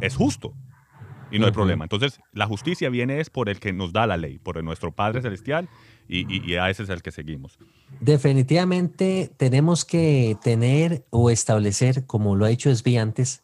es 0.00 0.16
justo 0.16 0.54
y 1.30 1.38
no 1.38 1.46
hay 1.46 1.52
problema. 1.52 1.84
Entonces, 1.84 2.20
la 2.32 2.46
justicia 2.46 2.90
viene 2.90 3.20
es 3.20 3.30
por 3.30 3.48
el 3.48 3.60
que 3.60 3.72
nos 3.72 3.92
da 3.92 4.06
la 4.06 4.16
ley, 4.16 4.38
por 4.38 4.62
nuestro 4.62 4.92
Padre 4.92 5.22
Celestial, 5.22 5.68
y, 6.08 6.54
a 6.54 6.70
ese 6.70 6.84
es 6.84 6.88
el 6.88 7.02
que 7.02 7.10
seguimos. 7.10 7.58
Definitivamente 8.00 9.30
tenemos 9.36 9.84
que 9.84 10.36
tener 10.42 11.04
o 11.10 11.30
establecer, 11.30 12.06
como 12.06 12.34
lo 12.34 12.46
ha 12.46 12.50
hecho 12.50 12.70
Esbi 12.70 12.96
antes, 12.96 13.42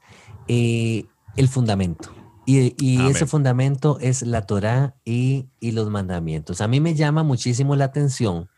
eh, 0.49 1.05
el 1.37 1.49
fundamento. 1.49 2.11
Y, 2.47 3.01
ese 3.09 3.27
fundamento 3.27 3.99
es 4.01 4.23
la 4.23 4.47
Torah 4.47 4.95
y, 5.05 5.47
y, 5.61 5.73
los 5.73 5.91
mandamientos. 5.91 6.61
A 6.61 6.69
mí 6.69 6.81
me 6.81 6.95
llama 6.95 7.23
muchísimo 7.23 7.75
la 7.77 7.87
atención 7.87 8.49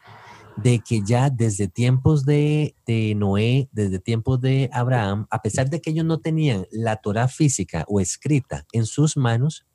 de 0.57 0.81
que 0.81 1.03
ya 1.05 1.31
desde 1.31 1.69
tiempos 1.69 2.25
de, 2.25 2.75
Noé, 3.17 3.69
desde 3.73 3.99
tiempos 3.99 4.41
de 4.41 4.71
Abraham, 4.73 5.27
a 5.31 5.43
pesar 5.43 5.69
de 5.69 5.81
que 5.81 5.91
ellos 5.91 6.05
no 6.05 6.19
tenían 6.19 6.67
la 6.71 6.97
Torah 6.97 7.29
física 7.29 7.85
o 7.89 8.01
escrita 8.01 8.65
en 8.73 8.87
sus 8.87 9.17
manos, 9.17 9.67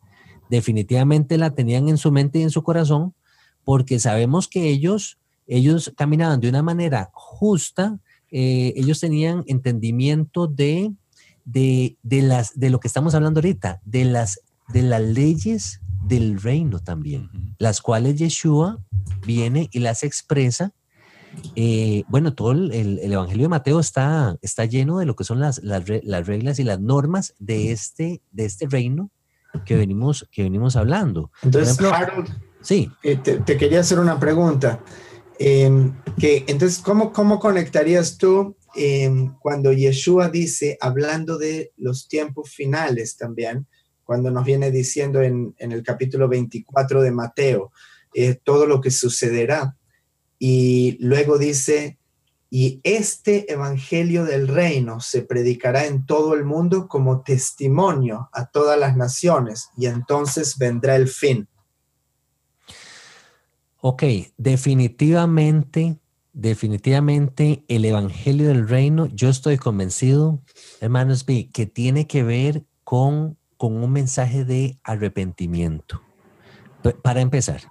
definitivamente 0.49 1.37
la 1.37 1.53
tenían 1.53 1.87
en 1.87 1.97
su 1.97 2.11
mente 2.11 2.39
y 2.39 2.43
en 2.43 2.49
su 2.49 2.63
corazón, 2.63 3.13
porque 3.63 3.99
sabemos 3.99 4.47
que 4.47 4.69
ellos, 4.69 5.19
ellos 5.47 5.93
caminaban 5.95 6.39
de 6.39 6.49
una 6.49 6.63
manera 6.63 7.11
justa, 7.13 7.99
eh, 8.31 8.73
ellos 8.75 8.99
tenían 8.99 9.43
entendimiento 9.47 10.47
de, 10.47 10.93
de, 11.45 11.97
las, 12.03 12.59
de 12.59 12.69
lo 12.69 12.79
que 12.79 12.87
estamos 12.87 13.13
hablando 13.13 13.39
ahorita, 13.39 13.81
de 13.85 14.05
las, 14.05 14.41
de 14.73 14.81
las 14.81 15.01
leyes 15.01 15.81
del 16.03 16.41
reino 16.41 16.79
también, 16.79 17.29
las 17.57 17.81
cuales 17.81 18.15
Yeshua 18.15 18.79
viene 19.25 19.69
y 19.71 19.79
las 19.79 20.03
expresa. 20.03 20.73
Eh, 21.55 22.03
bueno, 22.09 22.33
todo 22.33 22.51
el, 22.51 22.99
Evangelio 22.99 23.45
de 23.45 23.49
Mateo 23.49 23.79
está, 23.79 24.37
está 24.41 24.65
lleno 24.65 24.99
de 24.99 25.05
lo 25.05 25.15
que 25.15 25.23
son 25.23 25.39
las, 25.39 25.61
las, 25.63 25.85
reglas 25.85 26.59
y 26.59 26.63
las 26.63 26.79
normas 26.79 27.33
de 27.39 27.71
este, 27.71 28.21
de 28.31 28.45
este 28.45 28.67
reino 28.67 29.11
que 29.65 29.75
venimos, 29.75 30.27
que 30.31 30.43
venimos 30.43 30.75
hablando. 30.75 31.31
Entonces, 31.43 31.79
Harold, 31.79 32.29
sí. 32.61 32.89
Eh, 33.03 33.17
te, 33.17 33.57
quería 33.57 33.79
hacer 33.79 33.99
una 33.99 34.19
pregunta. 34.19 34.83
Em, 35.39 35.93
que, 36.19 36.43
entonces, 36.47 36.79
¿cómo, 36.79 37.13
¿cómo 37.13 37.39
conectarías 37.39 38.17
tú 38.17 38.55
em, 38.75 39.33
cuando 39.39 39.71
Yeshua 39.71 40.29
dice, 40.29 40.77
hablando 40.81 41.37
de 41.37 41.71
los 41.77 42.07
tiempos 42.07 42.51
finales 42.51 43.17
también, 43.17 43.67
cuando 44.11 44.29
nos 44.29 44.43
viene 44.43 44.71
diciendo 44.71 45.21
en, 45.21 45.55
el 45.57 45.83
capítulo 45.83 46.27
24 46.27 47.01
de 47.01 47.11
Mateo, 47.11 47.71
eh, 48.13 48.37
todo 48.43 48.65
lo 48.65 48.81
que 48.81 48.91
sucederá. 48.91 49.77
Y 50.37 50.97
luego 50.99 51.37
dice, 51.37 51.97
y 52.49 52.81
este 52.83 53.49
evangelio 53.49 54.25
del 54.25 54.49
reino 54.49 54.99
se 54.99 55.21
predicará 55.21 55.85
en 55.85 56.05
todo 56.05 56.33
el 56.33 56.43
mundo 56.43 56.89
como 56.89 57.21
testimonio 57.21 58.29
a 58.33 58.47
todas 58.47 58.77
las 58.77 58.97
naciones, 58.97 59.69
y 59.77 59.85
entonces 59.85 60.57
vendrá 60.57 60.97
el 60.97 61.07
fin. 61.07 61.47
Ok, 63.79 64.03
definitivamente, 64.35 66.01
definitivamente 66.33 67.63
el 67.69 67.85
evangelio 67.85 68.49
del 68.49 68.67
reino, 68.67 69.05
yo 69.05 69.29
estoy 69.29 69.57
convencido, 69.57 70.41
hermanos, 70.81 71.23
que 71.23 71.65
tiene 71.65 72.07
que 72.07 72.23
ver 72.23 72.65
con, 72.83 73.37
con 73.61 73.75
un 73.75 73.91
mensaje 73.91 74.43
de 74.43 74.79
arrepentimiento. 74.83 76.01
Para 77.03 77.21
empezar, 77.21 77.61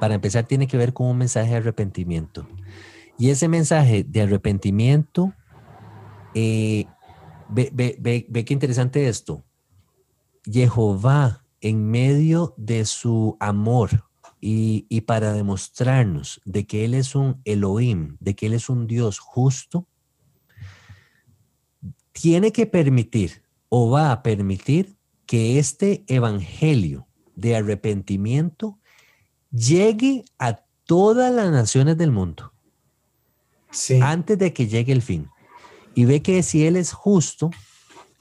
para 0.00 0.14
empezar, 0.14 0.44
tiene 0.44 0.66
que 0.66 0.76
ver 0.76 0.92
con 0.92 1.06
un 1.06 1.18
mensaje 1.18 1.50
de 1.50 1.56
arrepentimiento. 1.58 2.48
Y 3.16 3.30
ese 3.30 3.46
mensaje 3.46 4.02
de 4.02 4.22
arrepentimiento, 4.22 5.34
eh, 6.34 6.86
ve, 7.48 7.70
ve, 7.72 8.44
qué 8.44 8.52
interesante 8.52 9.06
esto. 9.06 9.44
Jehová, 10.44 11.44
en 11.60 11.92
medio 11.92 12.52
de 12.56 12.84
su 12.84 13.36
amor 13.38 14.02
y, 14.40 14.84
y, 14.88 15.02
para 15.02 15.32
demostrarnos 15.32 16.40
de 16.44 16.66
que 16.66 16.84
Él 16.84 16.92
es 16.92 17.14
un 17.14 17.40
Elohim, 17.44 18.16
de 18.18 18.34
que 18.34 18.46
Él 18.46 18.54
es 18.54 18.68
un 18.68 18.88
Dios 18.88 19.20
justo, 19.20 19.86
tiene 22.10 22.50
que 22.50 22.66
permitir 22.66 23.44
o 23.68 23.90
va 23.90 24.10
a 24.10 24.24
permitir 24.24 24.95
que 25.26 25.58
este 25.58 26.04
evangelio 26.06 27.06
de 27.34 27.56
arrepentimiento 27.56 28.78
llegue 29.50 30.24
a 30.38 30.62
todas 30.84 31.32
las 31.32 31.50
naciones 31.50 31.98
del 31.98 32.12
mundo 32.12 32.52
antes 34.00 34.38
de 34.38 34.52
que 34.52 34.66
llegue 34.66 34.92
el 34.92 35.02
fin. 35.02 35.28
Y 35.94 36.04
ve 36.04 36.22
que 36.22 36.42
si 36.42 36.66
Él 36.66 36.76
es 36.76 36.92
justo, 36.92 37.50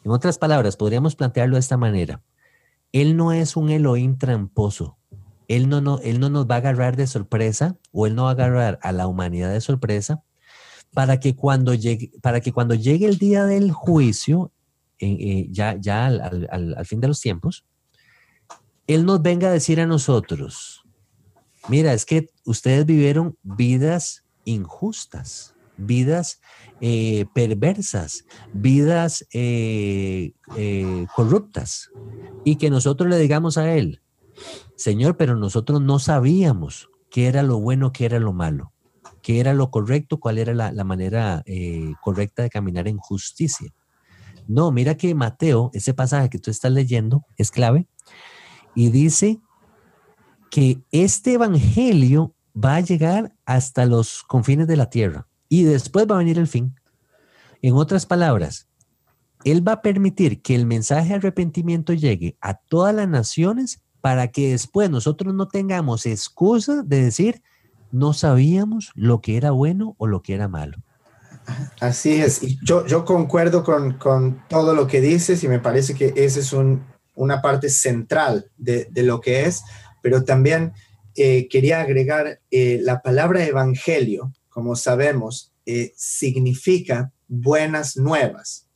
en 0.03 0.11
otras 0.11 0.37
palabras, 0.37 0.77
podríamos 0.77 1.15
plantearlo 1.15 1.55
de 1.55 1.61
esta 1.61 1.77
manera. 1.77 2.21
Él 2.91 3.17
no 3.17 3.31
es 3.31 3.55
un 3.55 3.69
Elohim 3.69 4.17
tramposo. 4.17 4.97
Él 5.47 5.69
no, 5.69 5.81
no, 5.81 5.99
él 5.99 6.19
no 6.19 6.29
nos 6.29 6.49
va 6.49 6.55
a 6.55 6.57
agarrar 6.59 6.95
de 6.95 7.07
sorpresa 7.07 7.77
o 7.91 8.07
Él 8.07 8.15
no 8.15 8.23
va 8.23 8.29
a 8.29 8.33
agarrar 8.33 8.79
a 8.81 8.91
la 8.91 9.07
humanidad 9.07 9.51
de 9.51 9.61
sorpresa 9.61 10.23
para 10.91 11.19
que 11.19 11.35
cuando 11.35 11.73
llegue, 11.73 12.11
para 12.21 12.39
que 12.39 12.51
cuando 12.51 12.73
llegue 12.73 13.05
el 13.05 13.17
día 13.17 13.45
del 13.45 13.71
juicio, 13.71 14.51
eh, 14.99 15.17
eh, 15.19 15.47
ya, 15.51 15.75
ya 15.79 16.05
al, 16.05 16.47
al 16.51 16.85
fin 16.85 17.01
de 17.01 17.07
los 17.07 17.21
tiempos, 17.21 17.65
Él 18.87 19.05
nos 19.05 19.21
venga 19.21 19.49
a 19.49 19.51
decir 19.51 19.79
a 19.79 19.85
nosotros, 19.85 20.85
Mira, 21.67 21.93
es 21.93 22.05
que 22.05 22.29
ustedes 22.45 22.85
vivieron 22.85 23.37
vidas 23.41 24.23
injustas, 24.43 25.55
vidas 25.77 26.39
eh, 26.79 27.25
perversas, 27.33 28.25
vidas 28.53 29.25
eh, 29.33 30.33
eh, 30.55 31.07
corruptas, 31.15 31.89
y 32.43 32.57
que 32.57 32.69
nosotros 32.69 33.09
le 33.09 33.17
digamos 33.17 33.57
a 33.57 33.73
Él, 33.73 34.01
Señor, 34.75 35.17
pero 35.17 35.35
nosotros 35.35 35.81
no 35.81 35.97
sabíamos 35.97 36.89
qué 37.09 37.27
era 37.27 37.41
lo 37.41 37.59
bueno, 37.59 37.91
qué 37.91 38.05
era 38.05 38.19
lo 38.19 38.31
malo, 38.31 38.71
qué 39.23 39.39
era 39.39 39.55
lo 39.55 39.71
correcto, 39.71 40.19
cuál 40.19 40.37
era 40.37 40.53
la, 40.53 40.71
la 40.71 40.83
manera 40.83 41.43
correcta 42.01 42.43
de 42.43 42.49
caminar 42.49 42.87
en 42.87 42.97
justicia. 42.97 43.73
No, 44.47 44.71
mira 44.71 44.95
que 44.95 45.13
Mateo, 45.15 45.71
ese 45.73 45.93
pasaje 45.93 46.29
que 46.29 46.39
tú 46.39 46.51
estás 46.51 46.71
leyendo, 46.71 47.25
es 47.37 47.51
clave, 47.51 47.87
y 48.75 48.89
dice 48.89 49.39
que 50.51 50.81
este 50.91 51.33
evangelio 51.33 52.35
va 52.55 52.75
a 52.75 52.81
llegar 52.81 53.33
hasta 53.45 53.85
los 53.85 54.23
confines 54.23 54.67
de 54.67 54.77
la 54.77 54.89
tierra 54.89 55.27
y 55.49 55.63
después 55.63 56.07
va 56.09 56.15
a 56.15 56.19
venir 56.19 56.37
el 56.37 56.47
fin. 56.47 56.75
En 57.61 57.75
otras 57.75 58.05
palabras, 58.05 58.67
Él 59.43 59.67
va 59.67 59.73
a 59.73 59.81
permitir 59.81 60.41
que 60.41 60.55
el 60.55 60.65
mensaje 60.65 61.09
de 61.09 61.15
arrepentimiento 61.15 61.93
llegue 61.93 62.37
a 62.41 62.55
todas 62.55 62.93
las 62.93 63.07
naciones 63.07 63.81
para 64.01 64.27
que 64.27 64.51
después 64.51 64.89
nosotros 64.89 65.33
no 65.33 65.47
tengamos 65.47 66.05
excusa 66.05 66.83
de 66.83 67.03
decir, 67.03 67.41
no 67.91 68.13
sabíamos 68.13 68.91
lo 68.93 69.21
que 69.21 69.37
era 69.37 69.51
bueno 69.51 69.95
o 69.97 70.07
lo 70.07 70.21
que 70.21 70.35
era 70.35 70.47
malo. 70.47 70.77
Así 71.79 72.21
es, 72.21 72.41
y 72.43 72.57
yo, 72.63 72.85
yo 72.85 73.05
concuerdo 73.05 73.63
con, 73.63 73.97
con, 73.97 74.43
todo 74.49 74.73
lo 74.73 74.87
que 74.87 75.01
dices 75.01 75.43
y 75.43 75.47
me 75.47 75.59
parece 75.59 75.93
que 75.93 76.13
esa 76.15 76.39
es 76.39 76.53
un, 76.53 76.85
una 77.13 77.41
parte 77.41 77.69
central 77.69 78.49
de, 78.57 78.87
de, 78.91 79.03
lo 79.03 79.21
que 79.21 79.45
es, 79.45 79.63
pero 80.01 80.23
también 80.23 80.73
eh, 81.15 81.47
quería 81.47 81.81
agregar 81.81 82.41
eh, 82.51 82.79
la 82.81 83.01
palabra 83.01 83.45
evangelio, 83.45 84.33
como 84.49 84.75
sabemos, 84.75 85.53
eh, 85.65 85.93
significa 85.95 87.11
buenas 87.27 87.95
nuevas. 87.95 88.67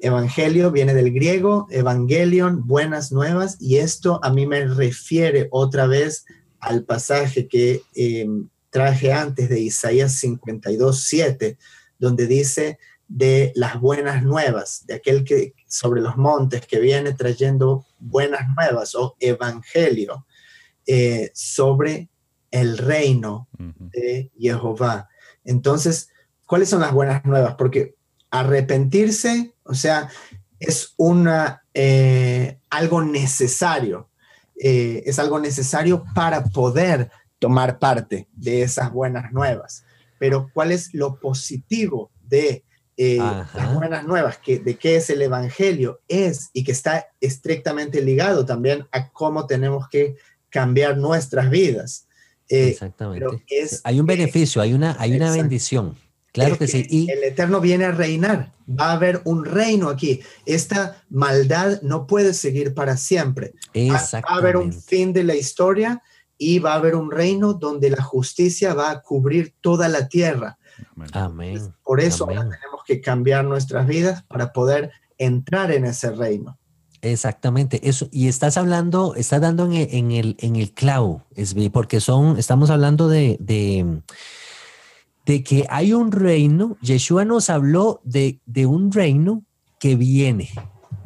Evangelio 0.00 0.72
viene 0.72 0.92
del 0.92 1.12
griego, 1.12 1.68
evangelion, 1.70 2.66
buenas 2.66 3.12
nuevas, 3.12 3.56
y 3.60 3.76
esto 3.76 4.18
a 4.24 4.32
mí 4.32 4.46
me 4.46 4.64
refiere 4.66 5.46
otra 5.52 5.86
vez 5.86 6.24
al 6.58 6.82
pasaje 6.82 7.46
que 7.46 7.82
traje 8.72 9.12
antes 9.12 9.50
de 9.50 9.60
Isaías 9.60 10.14
52, 10.14 11.04
7, 11.04 11.58
donde 11.98 12.26
dice 12.26 12.78
de 13.06 13.52
las 13.54 13.78
buenas 13.78 14.22
nuevas, 14.22 14.86
de 14.86 14.94
aquel 14.94 15.24
que 15.24 15.54
sobre 15.68 16.00
los 16.00 16.16
montes 16.16 16.66
que 16.66 16.80
viene 16.80 17.12
trayendo 17.12 17.84
buenas 17.98 18.48
nuevas 18.56 18.94
o 18.94 19.14
evangelio 19.20 20.26
eh, 20.86 21.30
sobre 21.34 22.08
el 22.50 22.78
reino 22.78 23.46
de 23.58 24.32
Jehová. 24.38 25.10
Entonces, 25.44 26.08
¿cuáles 26.46 26.70
son 26.70 26.80
las 26.80 26.92
buenas 26.92 27.24
nuevas? 27.26 27.54
Porque 27.56 27.94
arrepentirse, 28.30 29.54
o 29.64 29.74
sea, 29.74 30.08
es 30.58 30.94
una, 30.96 31.62
eh, 31.74 32.58
algo 32.70 33.02
necesario. 33.02 34.08
eh, 34.64 35.02
es 35.06 35.18
algo 35.18 35.40
necesario 35.40 36.04
para 36.14 36.44
poder 36.44 37.10
tomar 37.42 37.80
parte 37.80 38.28
de 38.34 38.62
esas 38.62 38.92
buenas 38.92 39.32
nuevas. 39.32 39.84
Pero 40.20 40.48
¿cuál 40.54 40.70
es 40.70 40.94
lo 40.94 41.18
positivo 41.18 42.12
de 42.22 42.62
eh, 42.96 43.16
las 43.16 43.74
buenas 43.74 44.06
nuevas? 44.06 44.38
Que, 44.38 44.60
¿De 44.60 44.76
qué 44.76 44.94
es 44.94 45.10
el 45.10 45.20
Evangelio? 45.22 46.00
Es 46.06 46.50
y 46.52 46.62
que 46.62 46.70
está 46.70 47.08
estrictamente 47.20 48.00
ligado 48.00 48.46
también 48.46 48.86
a 48.92 49.10
cómo 49.10 49.48
tenemos 49.48 49.88
que 49.88 50.14
cambiar 50.50 50.96
nuestras 50.98 51.50
vidas. 51.50 52.06
Eh, 52.48 52.68
Exactamente. 52.68 53.26
hay 53.82 53.98
un 53.98 54.06
beneficio, 54.06 54.62
hay 54.62 54.72
una, 54.72 54.94
hay 55.00 55.16
una 55.16 55.32
bendición. 55.32 55.96
Claro 56.32 56.56
que, 56.56 56.68
sí. 56.68 56.86
Y 56.88 57.10
el 57.10 57.24
Eterno 57.24 57.60
viene 57.60 57.86
a 57.86 57.90
reinar. 57.90 58.52
Va 58.68 58.90
a 58.90 58.92
haber 58.92 59.20
un 59.24 59.44
reino 59.44 59.88
aquí. 59.88 60.20
Esta 60.46 61.02
maldad 61.10 61.82
no 61.82 62.06
puede 62.06 62.34
seguir 62.34 62.72
para 62.72 62.96
siempre. 62.96 63.52
Va 63.76 64.00
a 64.28 64.36
haber 64.36 64.56
un 64.56 64.72
fin 64.72 65.12
de 65.12 65.24
la 65.24 65.34
historia 65.34 66.02
y 66.42 66.58
va 66.58 66.72
a 66.72 66.76
haber 66.76 66.96
un 66.96 67.12
reino 67.12 67.54
donde 67.54 67.88
la 67.88 68.02
justicia 68.02 68.74
va 68.74 68.90
a 68.90 69.00
cubrir 69.00 69.54
toda 69.60 69.88
la 69.88 70.08
tierra. 70.08 70.58
Amén. 71.12 71.72
Por 71.84 72.00
eso 72.00 72.26
tenemos 72.26 72.82
que 72.84 73.00
cambiar 73.00 73.44
nuestras 73.44 73.86
vidas 73.86 74.24
para 74.24 74.52
poder 74.52 74.90
entrar 75.18 75.70
en 75.70 75.84
ese 75.84 76.10
reino. 76.10 76.58
Exactamente, 77.00 77.88
eso. 77.88 78.08
Y 78.10 78.26
estás 78.26 78.56
hablando, 78.56 79.14
estás 79.14 79.40
dando 79.40 79.66
en 79.66 80.10
el, 80.10 80.36
en 80.40 80.56
el, 80.56 80.72
clavo, 80.72 81.22
es, 81.36 81.54
porque 81.72 82.00
son, 82.00 82.36
estamos 82.38 82.70
hablando 82.70 83.06
de, 83.06 83.36
de, 83.38 84.02
que 85.44 85.64
hay 85.70 85.92
un 85.92 86.10
reino, 86.10 86.76
Yeshua 86.80 87.24
nos 87.24 87.50
habló 87.50 88.00
de, 88.02 88.40
de 88.46 88.66
un 88.66 88.90
reino 88.90 89.44
que 89.78 89.94
viene. 89.94 90.50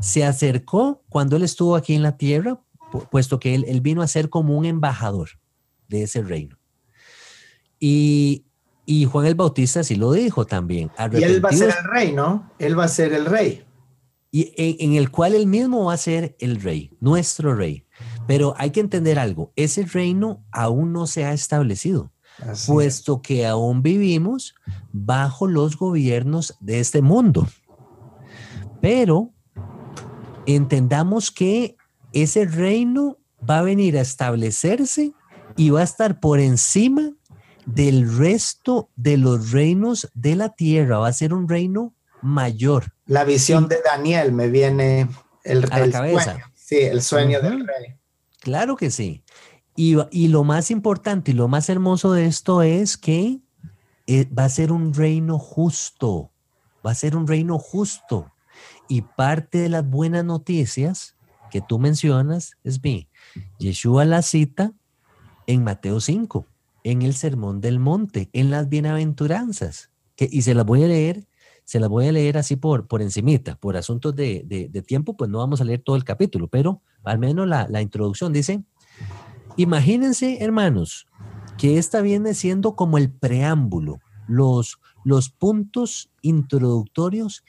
Se 0.01 0.25
acercó 0.25 1.03
cuando 1.11 1.37
él 1.37 1.43
estuvo 1.43 1.77
aquí 1.77 1.95
en 1.95 2.03
la 2.03 2.17
tierra 2.17 2.59
puesto 3.11 3.39
que 3.39 3.55
él, 3.55 3.81
vino 3.81 4.03
a 4.03 4.09
ser 4.09 4.29
como 4.29 4.57
un 4.57 4.65
embajador 4.65 5.31
de 5.89 6.03
ese 6.03 6.23
reino. 6.23 6.59
Y, 7.79 8.45
Juan 9.11 9.27
el 9.27 9.35
Bautista 9.35 9.83
sí 9.83 9.97
lo 9.97 10.13
dijo 10.13 10.47
también. 10.47 10.91
Y 11.13 11.23
él 11.23 11.45
va 11.45 11.51
a 11.51 11.53
ser 11.53 11.75
el 11.79 11.91
rey, 11.91 12.13
¿no? 12.13 12.51
Él 12.59 12.79
va 12.79 12.85
a 12.85 12.89
ser 12.89 13.13
el 13.13 13.27
rey. 13.27 13.65
Y 14.31 14.53
en, 14.57 14.95
el 14.95 15.11
cual 15.11 15.35
él 15.35 15.47
mismo 15.47 15.87
va 15.87 15.95
a 15.95 15.99
ser 15.99 16.37
el 16.41 16.61
rey, 16.61 16.91
nuestro 17.01 17.55
rey. 17.55 17.87
Pero 18.27 18.55
hay 18.59 18.71
que 18.71 18.81
entender 18.81 19.19
algo, 19.19 19.53
ese 19.57 19.85
reino 19.85 20.45
aún 20.53 20.93
no 20.93 21.07
se 21.07 21.25
ha 21.25 21.33
establecido, 21.33 22.13
puesto 22.67 23.23
que 23.23 23.47
aún 23.47 23.83
vivimos 23.83 24.55
bajo 24.93 25.47
los 25.47 25.79
gobiernos 25.79 26.57
de 26.61 26.81
este 26.81 27.01
mundo. 27.01 27.49
Pero 28.83 29.33
entendamos 30.45 31.31
que 31.31 31.77
ese 32.23 32.47
reino 32.47 33.19
va 33.49 33.59
a 33.59 33.63
venir 33.63 33.99
a 33.99 34.01
establecerse 34.01 35.13
y 35.57 35.71
va 35.71 35.81
a 35.81 35.85
estar 35.85 36.21
por 36.21 36.41
encima 36.41 37.13
del 37.67 38.17
resto 38.17 38.91
de 38.97 39.17
los 39.17 39.51
reinos 39.51 40.11
de 40.15 40.37
la 40.37 40.51
tierra. 40.51 40.99
Va 40.99 41.09
a 41.09 41.13
ser 41.13 41.35
un 41.35 41.49
reino 41.49 41.95
mayor. 42.23 42.95
La 43.07 43.25
visión 43.25 43.69
de 43.69 43.81
Daniel 43.85 44.33
me 44.33 44.49
viene 44.49 45.09
el, 45.45 45.65
a 45.71 45.79
la 45.81 45.91
cabeza. 45.91 46.25
Sueño. 46.25 46.45
Sí, 46.55 46.79
el 46.79 47.03
sueño 47.03 47.41
del 47.41 47.67
rey. 47.67 47.97
Claro 48.41 48.77
que 48.77 48.91
sí. 48.91 49.23
Y, 49.77 49.97
y, 50.11 50.29
lo 50.29 50.43
más 50.43 50.71
importante 50.71 51.33
y 51.33 51.35
lo 51.35 51.49
más 51.49 51.69
hermoso 51.69 52.13
de 52.13 52.27
esto 52.27 52.63
es 52.63 52.97
que 52.97 53.41
eh, 54.07 54.27
va 54.27 54.45
a 54.45 54.49
ser 54.49 54.73
un 54.73 54.95
reino 54.95 55.39
justo. 55.39 56.33
Va 56.85 56.93
a 56.93 56.95
ser 56.95 57.15
un 57.15 57.27
reino 57.27 57.59
justo. 57.59 58.33
Y 58.89 59.03
parte 59.03 59.59
de 59.59 59.69
las 59.69 59.89
buenas 59.89 60.25
noticias 60.25 61.16
que 61.51 61.61
tú 61.61 61.79
mencionas 61.79 62.57
es 62.65 62.83
mi. 62.83 63.09
Yeshua 63.59 64.05
la 64.05 64.23
cita 64.23 64.73
en 65.47 65.65
Mateo 65.65 66.01
5, 66.01 66.47
en 66.85 67.03
el 67.03 67.15
Sermón 67.15 67.61
del 67.61 67.79
Monte, 67.79 68.29
en 68.33 68.51
las 68.51 68.69
bienaventuranzas, 68.69 69.91
que, 70.17 70.29
y 70.31 70.43
se 70.43 70.55
las 70.55 70.65
voy 70.65 70.85
a 70.85 70.89
leer, 70.89 71.27
se 71.65 71.81
las 71.81 71.89
voy 71.89 72.07
a 72.07 72.13
leer 72.13 72.39
así 72.39 72.57
por, 72.57 72.87
por 72.87 73.03
encimita, 73.03 73.57
por 73.57 73.77
asuntos 73.77 74.15
de, 74.15 74.45
de, 74.47 74.83
tiempo, 74.83 75.17
pues 75.17 75.31
no 75.31 75.39
vamos 75.39 75.61
a 75.61 75.65
leer 75.65 75.83
todo 75.83 75.97
el 75.97 76.05
capítulo, 76.05 76.49
pero 76.49 76.81
al 77.03 77.19
menos 77.19 77.47
la, 77.49 77.67
la 77.69 77.83
introducción 77.83 78.33
dice, 78.33 78.63
imagínense 79.57 80.43
hermanos, 80.43 81.07
que 81.59 81.79
esta 81.79 82.03
viene 82.03 82.35
siendo 82.35 82.77
como 82.77 82.99
el 82.99 83.11
preámbulo, 83.11 83.99
los, 84.29 84.79
los 85.05 85.31
puntos 85.31 86.11
introductorios 86.23 87.45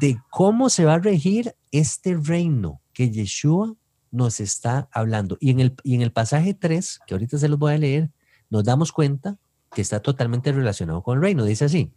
de 0.00 0.18
cómo 0.30 0.68
se 0.68 0.84
va 0.84 0.94
a 0.94 0.98
regir 0.98 1.54
este 1.70 2.16
reino 2.16 2.81
que 2.92 3.10
Yeshua 3.10 3.74
nos 4.10 4.40
está 4.40 4.88
hablando. 4.92 5.36
Y 5.40 5.50
en 5.50 5.60
el, 5.60 5.74
y 5.82 5.94
en 5.94 6.02
el 6.02 6.12
pasaje 6.12 6.54
3, 6.54 7.00
que 7.06 7.14
ahorita 7.14 7.38
se 7.38 7.48
los 7.48 7.58
voy 7.58 7.74
a 7.74 7.78
leer, 7.78 8.10
nos 8.50 8.64
damos 8.64 8.92
cuenta 8.92 9.38
que 9.74 9.80
está 9.80 10.00
totalmente 10.00 10.52
relacionado 10.52 11.02
con 11.02 11.16
el 11.16 11.22
reino. 11.22 11.44
Dice 11.44 11.64
así, 11.64 11.92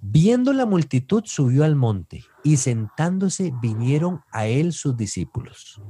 viendo 0.00 0.52
la 0.52 0.66
multitud 0.66 1.22
subió 1.24 1.64
al 1.64 1.76
monte 1.76 2.24
y 2.42 2.58
sentándose 2.58 3.52
vinieron 3.62 4.20
a 4.30 4.46
él 4.46 4.72
sus 4.72 4.96
discípulos. 4.96 5.80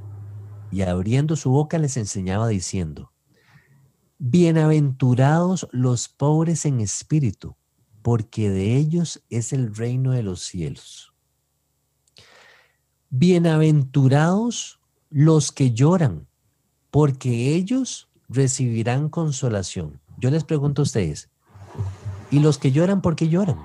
Y 0.71 0.81
abriendo 0.81 1.35
su 1.35 1.51
boca 1.51 1.77
les 1.77 1.97
enseñaba 1.97 2.47
diciendo, 2.47 3.11
bienaventurados 4.17 5.67
los 5.71 6.07
pobres 6.07 6.65
en 6.65 6.79
espíritu, 6.79 7.55
porque 8.01 8.49
de 8.49 8.77
ellos 8.77 9.23
es 9.29 9.51
el 9.51 9.75
reino 9.75 10.11
de 10.11 10.23
los 10.23 10.41
cielos. 10.41 11.14
Bienaventurados 13.17 14.81
los 15.09 15.53
que 15.53 15.71
lloran, 15.71 16.27
porque 16.91 17.55
ellos 17.55 18.09
recibirán 18.27 19.07
consolación. 19.07 20.01
Yo 20.17 20.29
les 20.31 20.43
pregunto 20.43 20.81
a 20.81 20.83
ustedes, 20.83 21.29
¿y 22.29 22.39
los 22.39 22.57
que 22.57 22.73
lloran 22.73 23.01
por 23.01 23.15
qué 23.15 23.29
lloran? 23.29 23.57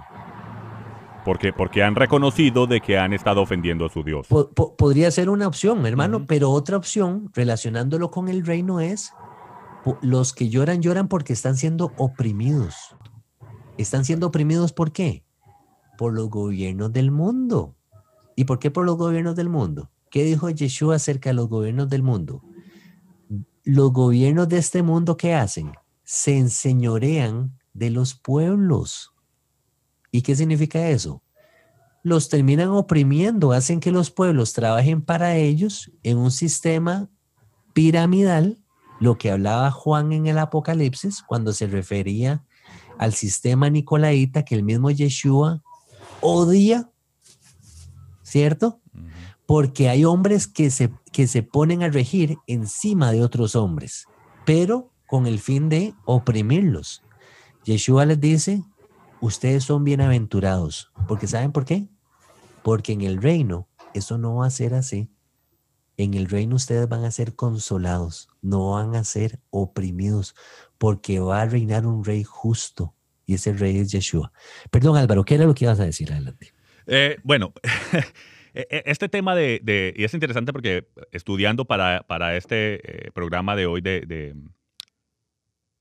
Porque, 1.24 1.52
porque 1.52 1.82
han 1.82 1.96
reconocido 1.96 2.68
de 2.68 2.80
que 2.80 2.96
han 2.96 3.12
estado 3.12 3.42
ofendiendo 3.42 3.86
a 3.86 3.88
su 3.88 4.04
Dios. 4.04 4.28
podría 4.78 5.10
ser 5.10 5.28
una 5.28 5.48
opción, 5.48 5.84
hermano, 5.84 6.26
pero 6.28 6.50
otra 6.52 6.76
opción, 6.76 7.28
relacionándolo 7.34 8.12
con 8.12 8.28
el 8.28 8.46
reino, 8.46 8.78
es 8.78 9.12
los 10.00 10.32
que 10.32 10.48
lloran, 10.48 10.80
lloran 10.80 11.08
porque 11.08 11.32
están 11.32 11.56
siendo 11.56 11.92
oprimidos. 11.96 12.94
¿Están 13.78 14.04
siendo 14.04 14.28
oprimidos 14.28 14.72
por 14.72 14.92
qué? 14.92 15.24
Por 15.98 16.14
los 16.14 16.30
gobiernos 16.30 16.92
del 16.92 17.10
mundo. 17.10 17.74
¿Y 18.40 18.44
por 18.44 18.58
qué 18.58 18.70
por 18.70 18.86
los 18.86 18.96
gobiernos 18.96 19.36
del 19.36 19.50
mundo? 19.50 19.90
¿Qué 20.10 20.24
dijo 20.24 20.48
Yeshua 20.48 20.96
acerca 20.96 21.28
de 21.28 21.34
los 21.34 21.50
gobiernos 21.50 21.90
del 21.90 22.02
mundo? 22.02 22.42
Los 23.64 23.92
gobiernos 23.92 24.48
de 24.48 24.56
este 24.56 24.82
mundo, 24.82 25.18
¿qué 25.18 25.34
hacen? 25.34 25.72
Se 26.04 26.38
enseñorean 26.38 27.58
de 27.74 27.90
los 27.90 28.14
pueblos. 28.14 29.12
¿Y 30.10 30.22
qué 30.22 30.34
significa 30.34 30.88
eso? 30.88 31.22
Los 32.02 32.30
terminan 32.30 32.68
oprimiendo, 32.68 33.52
hacen 33.52 33.78
que 33.78 33.92
los 33.92 34.10
pueblos 34.10 34.54
trabajen 34.54 35.02
para 35.02 35.36
ellos 35.36 35.92
en 36.02 36.16
un 36.16 36.30
sistema 36.30 37.10
piramidal, 37.74 38.64
lo 39.00 39.18
que 39.18 39.30
hablaba 39.30 39.70
Juan 39.70 40.12
en 40.12 40.28
el 40.28 40.38
Apocalipsis 40.38 41.22
cuando 41.28 41.52
se 41.52 41.66
refería 41.66 42.42
al 42.96 43.12
sistema 43.12 43.68
nicolaita 43.68 44.46
que 44.46 44.54
el 44.54 44.62
mismo 44.62 44.90
Yeshua 44.90 45.62
odia 46.22 46.90
¿cierto? 48.30 48.80
Porque 49.44 49.88
hay 49.88 50.04
hombres 50.04 50.46
que 50.46 50.70
se, 50.70 50.92
que 51.12 51.26
se 51.26 51.42
ponen 51.42 51.82
a 51.82 51.88
regir 51.88 52.38
encima 52.46 53.10
de 53.10 53.24
otros 53.24 53.56
hombres, 53.56 54.06
pero 54.46 54.92
con 55.08 55.26
el 55.26 55.40
fin 55.40 55.68
de 55.68 55.94
oprimirlos. 56.04 57.02
Yeshua 57.64 58.06
les 58.06 58.20
dice, 58.20 58.62
ustedes 59.20 59.64
son 59.64 59.82
bienaventurados, 59.82 60.92
porque 61.08 61.26
¿saben 61.26 61.50
por 61.50 61.64
qué? 61.64 61.88
Porque 62.62 62.92
en 62.92 63.00
el 63.00 63.20
reino 63.20 63.68
eso 63.94 64.16
no 64.16 64.36
va 64.36 64.46
a 64.46 64.50
ser 64.50 64.74
así. 64.74 65.10
En 65.96 66.14
el 66.14 66.28
reino 66.28 66.54
ustedes 66.54 66.88
van 66.88 67.04
a 67.04 67.10
ser 67.10 67.34
consolados, 67.34 68.28
no 68.40 68.70
van 68.70 68.94
a 68.94 69.02
ser 69.02 69.40
oprimidos, 69.50 70.36
porque 70.78 71.18
va 71.18 71.42
a 71.42 71.46
reinar 71.46 71.84
un 71.84 72.04
rey 72.04 72.22
justo, 72.22 72.94
y 73.26 73.34
ese 73.34 73.52
rey 73.52 73.78
es 73.78 73.90
Yeshua. 73.90 74.32
Perdón 74.70 74.96
Álvaro, 74.96 75.24
¿qué 75.24 75.34
era 75.34 75.46
lo 75.46 75.54
que 75.54 75.64
ibas 75.64 75.80
a 75.80 75.84
decir? 75.84 76.12
Adelante. 76.12 76.54
Eh, 76.92 77.18
bueno, 77.22 77.52
e, 78.52 78.66
e, 78.68 78.82
este 78.86 79.08
tema 79.08 79.36
de, 79.36 79.94
y 79.96 80.02
es 80.02 80.12
interesante 80.12 80.52
porque 80.52 80.88
estudiando 81.12 81.64
para, 81.64 82.02
para 82.02 82.36
este 82.36 83.06
eh, 83.06 83.10
programa 83.12 83.54
de 83.54 83.66
hoy 83.66 83.80
de, 83.80 84.34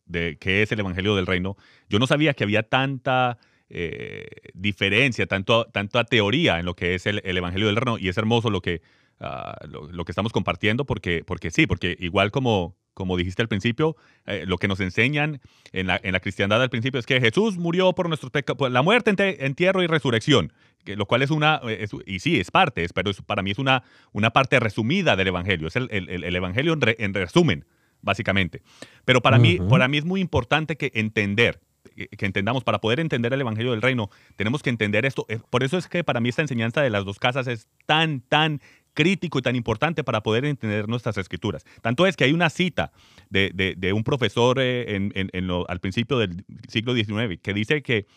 de, 0.06 0.38
qué 0.38 0.62
es 0.62 0.72
el 0.72 0.80
Evangelio 0.80 1.16
del 1.16 1.26
Reino, 1.26 1.58
yo 1.90 1.98
no 1.98 2.06
sabía 2.06 2.36
que 2.36 2.44
había 2.44 2.62
tanta 2.62 3.40
eh, 3.70 4.28
diferencia, 4.54 5.26
tanto, 5.26 5.66
tanta 5.66 6.04
teoría 6.04 6.60
en 6.60 6.66
lo 6.68 6.76
que 6.76 6.94
es 6.94 7.08
el, 7.08 7.22
Evangelio 7.26 7.66
del 7.68 7.76
Reino 7.76 7.98
y 7.98 8.08
es 8.08 8.18
hermoso 8.20 8.52
lo 8.52 8.62
que, 8.62 8.84
ah, 9.20 9.58
lo, 9.68 10.06
que 10.06 10.12
estamos 10.12 10.32
compartiendo 10.32 10.86
porque, 10.86 11.24
porque 11.26 11.50
sí, 11.50 11.66
porque 11.66 11.98
igual 12.00 12.30
como, 12.30 12.76
como 12.94 13.18
dijiste 13.18 13.42
al 13.42 13.48
principio, 13.48 13.96
eh, 14.28 14.44
lo 14.46 14.58
que 14.58 14.68
nos 14.68 14.80
enseñan 14.80 15.42
en 15.72 15.88
la, 15.88 16.00
en 16.04 16.14
la, 16.14 16.20
cristiandad 16.20 16.62
al 16.62 16.70
principio 16.70 17.00
es 17.00 17.08
que 17.08 17.20
Jesús 17.20 17.58
murió 17.58 17.94
por 17.94 18.10
nuestros 18.10 18.32
pecados, 18.32 18.72
la 18.72 18.84
muerte, 18.84 19.46
entierro 19.46 19.82
y 19.82 19.88
resurrección. 19.88 20.54
Lo 20.86 21.06
cual 21.06 21.22
es 21.22 21.32
una, 21.32 21.62
y 22.06 22.20
sí, 22.20 22.40
es 22.40 22.52
parte, 22.52 22.86
pero 22.94 23.12
para 23.26 23.42
mí 23.42 23.52
es 23.52 23.60
una, 23.60 23.84
una 24.12 24.32
parte 24.32 24.60
resumida 24.60 25.16
del 25.16 25.28
Evangelio, 25.28 25.68
es 25.68 25.76
el, 25.76 25.90
el, 25.92 26.36
Evangelio 26.36 26.78
en, 26.82 27.14
resumen, 27.14 27.66
básicamente. 28.02 28.62
Pero 29.06 29.22
para, 29.22 29.38
mí, 29.38 29.60
para 29.70 29.88
mí 29.88 29.98
es 29.98 30.06
muy 30.06 30.22
importante 30.22 30.78
que 30.78 30.92
entender, 30.96 31.60
que 31.96 32.26
entendamos, 32.26 32.64
para 32.64 32.80
poder 32.80 33.00
entender 33.00 33.34
el 33.34 33.42
Evangelio 33.42 33.72
del 33.72 33.82
Reino, 33.82 34.10
tenemos 34.36 34.64
que 34.64 34.70
entender 34.70 35.06
esto. 35.06 35.26
Eh, 35.30 35.40
por 35.50 35.64
eso 35.64 35.78
es 35.78 35.88
que 35.88 36.04
para 36.04 36.20
mí 36.20 36.30
esta 36.30 36.42
enseñanza 36.42 36.82
de 36.82 36.90
las 36.90 37.06
dos 37.06 37.20
casas 37.20 37.48
es 37.48 37.68
tan, 37.86 38.22
tan 38.22 38.62
crítico 38.94 39.40
y 39.40 39.42
tan 39.42 39.56
importante 39.56 40.04
para 40.04 40.22
poder 40.22 40.46
entender 40.46 40.88
nuestras 40.88 41.18
escrituras. 41.18 41.66
Tanto 41.82 42.06
es 42.06 42.18
que 42.18 42.26
hay 42.26 42.34
una 42.34 42.50
cita 42.50 42.92
de, 43.30 43.94
un 43.94 44.04
profesor 44.04 44.58
eh, 44.60 44.96
en, 44.96 45.52
al 45.68 45.80
principio 45.80 46.18
del 46.18 46.44
siglo 46.68 46.94
XIX 46.94 47.40
que 47.42 47.54
dice 47.54 47.82
que, 47.82 48.08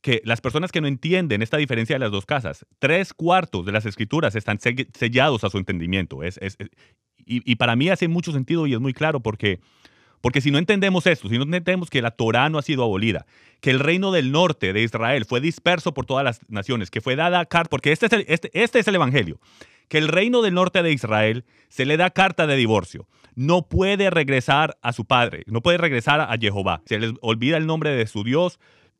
que 0.00 0.22
las 0.24 0.40
personas 0.40 0.72
que 0.72 0.80
no 0.80 0.86
entienden 0.86 1.42
esta 1.42 1.56
diferencia 1.56 1.96
de 1.96 2.00
las 2.00 2.10
dos 2.10 2.26
casas, 2.26 2.66
tres 2.78 3.12
cuartos 3.12 3.66
de 3.66 3.72
las 3.72 3.86
escrituras 3.86 4.34
están 4.34 4.58
sellados 4.60 5.44
a 5.44 5.50
su 5.50 5.58
entendimiento. 5.58 6.22
Es, 6.22 6.38
y, 7.26 7.50
y, 7.50 7.56
para 7.56 7.76
mí 7.76 7.88
hace 7.90 8.08
mucho 8.08 8.32
sentido 8.32 8.66
y 8.66 8.74
es 8.74 8.80
muy 8.80 8.94
claro 8.94 9.20
porque 9.20 9.60
porque 10.20 10.40
si 10.40 10.50
no 10.50 10.58
entendemos 10.58 11.06
esto, 11.06 11.28
si 11.28 11.36
no 11.36 11.44
entendemos 11.44 11.90
que 11.90 12.02
la 12.02 12.10
Torá 12.10 12.48
no 12.48 12.58
ha 12.58 12.62
sido 12.62 12.82
abolida, 12.82 13.26
que 13.60 13.70
el 13.70 13.78
reino 13.78 14.10
del 14.10 14.32
norte 14.32 14.72
de 14.72 14.82
Israel 14.82 15.24
fue 15.24 15.40
disperso 15.40 15.94
por 15.94 16.06
todas 16.06 16.24
las 16.24 16.40
naciones, 16.48 16.90
que 16.90 17.00
fue 17.00 17.16
dada 17.16 17.44
carta, 17.46 17.70
porque 17.70 17.92
este 17.92 18.06
es, 18.06 18.12
el, 18.12 18.24
este, 18.28 18.50
este 18.52 18.80
es 18.80 18.88
el 18.88 18.96
Evangelio, 18.96 19.38
que 19.88 19.98
el 19.98 20.08
reino 20.08 20.42
del 20.42 20.54
norte 20.54 20.82
de 20.82 20.92
Israel 20.92 21.44
se 21.68 21.86
le 21.86 21.96
da 21.96 22.10
carta 22.10 22.46
de 22.46 22.56
divorcio. 22.56 23.06
No 23.34 23.68
puede 23.68 24.10
regresar 24.10 24.76
a 24.82 24.92
su 24.92 25.04
padre, 25.04 25.44
no 25.46 25.60
puede 25.60 25.78
regresar 25.78 26.20
a 26.20 26.36
Jehová. 26.36 26.82
Se 26.86 26.98
les 26.98 27.12
olvida 27.20 27.56
el 27.56 27.66
nombre 27.66 27.90
de 27.90 28.06
su 28.08 28.24
Dios 28.24 28.58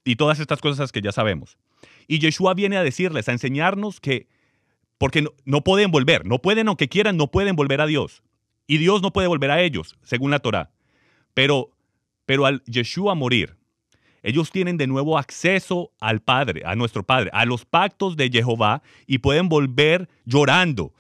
y 0.09 0.17
todas 0.17 0.41
estas 0.41 0.63
cosas 0.63 0.91
que 0.91 1.03
ya 1.03 1.13
sabemos. 1.13 1.59
Y 2.07 2.19
Yeshua 2.19 2.55
viene 2.55 2.79
a 2.79 2.83
decirles, 2.83 3.29
a 3.29 3.33
enseñarnos 3.33 4.01
que, 4.01 4.27
porque 4.97 5.21
no, 5.21 5.33
no 5.45 5.63
pueden 5.63 5.91
volver, 5.91 6.25
no 6.25 6.39
pueden, 6.39 6.69
aunque 6.69 6.89
quieran, 6.89 7.19
no 7.19 7.31
pueden 7.31 7.57
volver 7.57 7.83
a 7.83 7.87
Dios. 7.87 8.23
Y 8.67 8.79
Dios 8.79 9.03
no 9.03 9.13
puede 9.13 9.29
volver 9.29 9.51
a 9.51 9.61
ellos, 9.61 9.99
según 10.03 10.31
la 10.31 10.39
Torah. 10.39 10.71
Pero, 11.35 11.73
pero 12.25 12.47
al 12.47 12.65
Yeshua 12.65 13.15
morir, 13.15 13.57
ellos 14.23 14.51
tienen 14.51 14.79
de 14.79 14.87
nuevo 14.87 15.19
acceso 15.19 15.93
al 16.01 16.21
Padre, 16.21 16.63
a 16.65 16.75
nuestro 16.75 17.03
Padre, 17.03 17.29
a 17.35 17.45
los 17.45 17.67
pactos 17.67 18.17
de 18.17 18.31
Jehová 18.31 18.83
y 19.07 19.19
pueden 19.19 19.51
volver 19.51 20.09
llorando. 20.25 20.95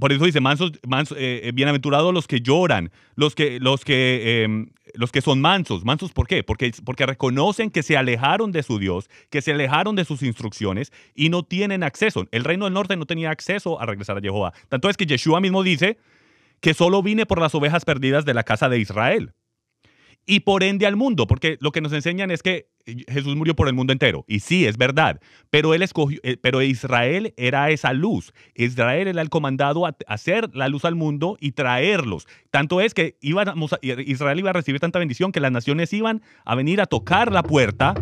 Por 0.00 0.10
eso 0.10 0.24
dice, 0.24 0.40
mansos, 0.40 0.72
eh, 1.16 1.40
eh, 1.44 1.52
bienaventurados 1.52 2.14
los 2.14 2.26
que 2.26 2.40
lloran, 2.40 2.90
los 3.14 3.34
que, 3.34 3.60
los, 3.60 3.84
que, 3.84 4.42
em, 4.42 4.70
los 4.94 5.12
que 5.12 5.20
son 5.20 5.42
mansos. 5.42 5.84
¿Mansos 5.84 6.12
por 6.12 6.26
qué? 6.26 6.42
Porque, 6.42 6.72
porque 6.82 7.04
reconocen 7.04 7.70
que 7.70 7.82
se 7.82 7.94
alejaron 7.96 8.52
de 8.52 8.62
su 8.62 8.78
Dios, 8.78 9.10
que 9.28 9.42
se 9.42 9.52
alejaron 9.52 9.94
de 9.94 10.06
sus 10.06 10.22
instrucciones 10.22 10.92
y 11.14 11.28
no 11.28 11.42
tienen 11.42 11.82
acceso. 11.82 12.26
El 12.30 12.44
reino 12.44 12.64
del 12.64 12.72
norte 12.72 12.96
no 12.96 13.04
tenía 13.04 13.30
acceso 13.30 13.78
a 13.78 13.84
regresar 13.84 14.16
a 14.16 14.20
Jehová. 14.22 14.54
Tanto 14.70 14.88
es 14.88 14.96
que 14.96 15.04
Yeshua 15.04 15.40
mismo 15.40 15.62
dice 15.62 15.98
que 16.60 16.72
solo 16.72 17.02
vine 17.02 17.26
por 17.26 17.38
las 17.38 17.54
ovejas 17.54 17.84
perdidas 17.84 18.24
de 18.24 18.32
la 18.32 18.44
casa 18.44 18.70
de 18.70 18.78
Israel 18.78 19.34
y 20.24 20.40
por 20.40 20.62
ende 20.62 20.86
al 20.86 20.96
mundo, 20.96 21.26
porque 21.26 21.58
lo 21.60 21.70
que 21.70 21.82
nos 21.82 21.92
enseñan 21.92 22.30
es 22.30 22.42
que 22.42 22.68
Jesús 23.08 23.34
murió 23.34 23.54
por 23.56 23.68
el 23.68 23.74
mundo 23.74 23.92
entero. 23.92 24.24
Y 24.28 24.40
sí, 24.40 24.64
es 24.66 24.76
verdad, 24.76 25.20
pero 25.50 25.74
él 25.74 25.82
escogió, 25.82 26.20
eh, 26.22 26.36
pero 26.40 26.62
Israel 26.62 27.34
era 27.36 27.70
esa 27.70 27.92
luz. 27.92 28.32
Israel 28.54 29.08
era 29.08 29.22
el 29.22 29.28
comandado 29.28 29.86
a 29.86 29.96
hacer 30.06 30.54
la 30.54 30.68
luz 30.68 30.84
al 30.84 30.94
mundo 30.94 31.36
y 31.40 31.52
traerlos. 31.52 32.26
Tanto 32.50 32.80
es 32.80 32.94
que 32.94 33.16
Israel 33.20 34.38
iba 34.38 34.50
a 34.50 34.52
recibir 34.52 34.80
tanta 34.80 34.98
bendición 34.98 35.32
que 35.32 35.40
las 35.40 35.52
naciones 35.52 35.92
iban 35.92 36.22
a 36.44 36.54
venir 36.54 36.80
a 36.80 36.86
tocar 36.86 37.32
la 37.32 37.42
puerta. 37.42 37.94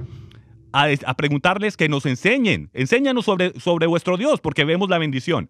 A, 0.76 1.14
preguntarles 1.14 1.76
que 1.76 1.88
nos 1.88 2.04
enseñen, 2.04 2.68
enséñanos 2.72 3.26
sobre, 3.26 3.86
vuestro 3.86 4.16
Dios, 4.16 4.40
porque 4.40 4.64
vemos 4.64 4.90
la 4.90 4.98
bendición. 4.98 5.48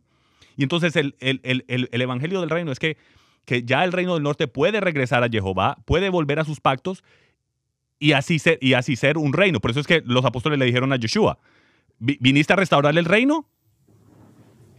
Y 0.54 0.64
entonces 0.64 0.96
el, 0.96 1.16
el, 1.18 1.40
el, 1.44 1.88
el 1.90 2.02
Evangelio 2.02 2.42
del 2.42 2.50
Reino 2.50 2.70
es 2.70 2.78
que 2.78 2.98
ya 3.64 3.84
el 3.84 3.92
reino 3.92 4.14
del 4.14 4.22
norte 4.22 4.48
puede 4.48 4.80
regresar 4.80 5.24
a 5.24 5.28
Jehová, 5.28 5.78
puede 5.86 6.10
volver 6.10 6.40
a 6.40 6.44
sus 6.44 6.60
pactos 6.60 7.02
y 8.04 8.12
así 8.12 8.38
ser, 8.38 8.58
y 8.60 8.74
así 8.74 8.96
ser 8.96 9.16
un 9.16 9.32
reino. 9.32 9.60
Por 9.60 9.70
eso 9.70 9.80
es 9.80 9.86
que 9.86 10.02
los 10.04 10.26
apóstoles 10.26 10.58
le 10.58 10.66
dijeron 10.66 10.92
a 10.92 10.96
Yeshua, 10.96 11.38
¿viniste 11.98 12.52
a 12.52 12.56
restaurar 12.56 12.96
el 12.98 13.06
reino? 13.06 13.48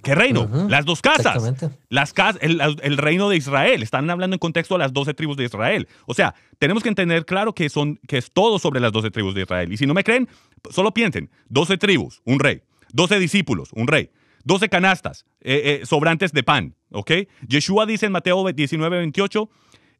¿Qué 0.03 0.13
reino? 0.13 0.47
las 0.69 0.85
dos 0.85 1.01
casas. 1.01 1.55
Las 1.89 2.13
casas 2.13 2.39
el, 2.43 2.97
reino 2.97 3.27
de 3.27 3.37
Israel. 3.37 3.81
Están 3.81 4.07
hablando 4.11 4.35
en 4.35 4.39
contexto 4.39 4.75
de 4.75 4.79
las 4.79 4.93
doce 4.93 5.15
tribus 5.15 5.37
de 5.37 5.45
Israel. 5.45 5.87
O 6.05 6.13
sea, 6.13 6.35
tenemos 6.59 6.83
que 6.83 6.89
entender 6.89 7.25
claro 7.25 7.55
que, 7.55 7.67
son, 7.69 7.99
que 8.07 8.19
es 8.19 8.31
todo 8.31 8.59
sobre 8.59 8.79
las 8.79 8.91
doce 8.91 9.09
tribus 9.09 9.33
de 9.33 9.41
Israel. 9.41 9.73
Y 9.73 9.77
si 9.77 9.87
no 9.87 9.95
me 9.95 10.03
creen, 10.03 10.29
solo 10.69 10.93
piensen. 10.93 11.31
Doce 11.49 11.79
tribus, 11.79 12.21
un 12.25 12.39
rey. 12.39 12.61
Doce 12.93 13.17
discípulos, 13.17 13.69
un 13.73 13.87
rey. 13.87 14.11
12 14.43 14.69
canastas 14.69 15.25
eh, 15.41 15.79
eh, 15.81 15.85
sobrantes 15.87 16.31
de 16.31 16.43
pan, 16.43 16.75
¿ok? 16.91 17.11
Yeshua 17.47 17.87
dice 17.87 18.05
en 18.05 18.11
Mateo 18.11 18.45
19, 18.47 18.97
28, 18.99 19.49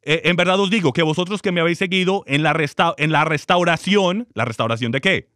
eh, 0.06 0.22
en 0.24 0.36
verdad 0.36 0.60
os 0.60 0.70
digo 0.70 0.92
que 0.92 1.02
vosotros 1.02 1.42
que 1.42 1.50
me 1.50 1.60
habéis 1.60 1.78
seguido 1.78 2.22
en 2.26 2.44
la, 2.44 2.54
en 2.96 3.10
la 3.10 3.24
restauración, 3.24 4.28
¿la 4.34 4.44
restauración 4.44 4.92
de 4.92 5.00
qué? 5.00 5.28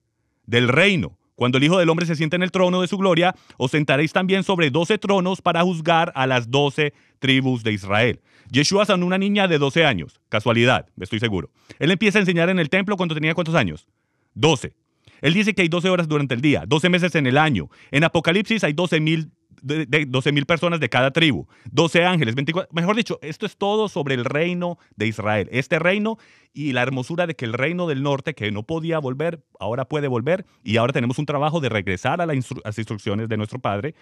Del 0.47 0.69
reino. 0.69 1.19
Cuando 1.35 1.59
el 1.59 1.65
Hijo 1.65 1.77
del 1.77 1.89
Hombre 1.89 2.07
se 2.07 2.15
siente 2.15 2.37
en 2.37 2.45
el 2.45 2.53
trono 2.53 2.81
de 2.81 2.87
su 2.87 2.97
gloria, 2.97 3.35
os 3.57 3.73
sentaréis 3.73 4.13
también 4.13 4.45
sobre 4.45 4.71
12 4.71 4.99
tronos 4.99 5.43
para 5.43 5.63
juzgar 5.63 6.13
a 6.15 6.29
las 6.29 6.51
12 6.51 6.93
tribus 7.19 7.65
de 7.65 7.73
Israel. 7.73 8.21
Yeshua 8.53 8.85
sanó 8.85 9.07
una 9.07 9.19
niña 9.19 9.49
de 9.49 9.59
12 9.59 9.85
años, 9.85 10.21
casualidad, 10.29 10.87
estoy 11.01 11.19
seguro. 11.19 11.51
Él 11.81 11.91
empieza 11.91 12.19
a 12.19 12.21
enseñar 12.21 12.49
en 12.49 12.61
el 12.61 12.71
templo 12.71 12.97
cuando 12.97 13.15
tenía 13.17 13.35
cuántos 13.35 13.57
años? 13.57 13.89
12. 14.35 14.73
Él 15.21 15.35
dice 15.35 15.53
que 15.53 15.63
hay 15.63 15.69
12 15.69 15.91
horas 15.91 16.07
durante 16.07 16.35
el 16.35 16.41
día, 16.41 16.63
12 16.67 16.89
meses 16.89 17.15
en 17.17 17.27
el 17.27 17.39
año. 17.39 17.71
En 17.91 18.05
Apocalipsis 18.05 18.63
hay 18.63 18.73
12 18.73 19.01
mil 19.01 19.33
de, 19.63 20.45
personas 20.47 20.81
de 20.81 20.89
cada 20.89 21.11
tribu, 21.11 21.47
12 21.71 22.05
ángeles, 22.05 22.35
24, 22.35 22.71
mejor 22.73 22.97
dicho, 22.97 23.19
esto 23.23 23.47
es 23.47 23.57
todo 23.57 23.89
sobre 23.89 24.15
el 24.15 24.25
reino 24.25 24.79
de 24.97 25.07
Israel. 25.07 25.49
Este 25.53 25.79
reino 25.79 26.19
y 26.53 26.73
la 26.73 26.83
hermosura 26.83 27.27
de 27.27 27.35
que 27.35 27.45
el 27.45 27.53
reino 27.53 27.87
del 27.87 28.03
norte, 28.03 28.35
que 28.35 28.51
no 28.51 28.65
podía 28.65 28.99
volver, 28.99 29.43
ahora 29.59 29.85
puede 29.87 30.09
volver 30.09 30.47
y 30.65 30.77
ahora 30.77 30.93
tenemos 30.93 31.19
un 31.19 31.27
trabajo 31.27 31.61
de 31.61 31.69
regresar 31.69 32.21
a, 32.21 32.27
las 32.27 32.79
instrucciones 32.79 33.29
de 33.29 33.37
nuestro 33.37 33.59
Padre 33.59 33.95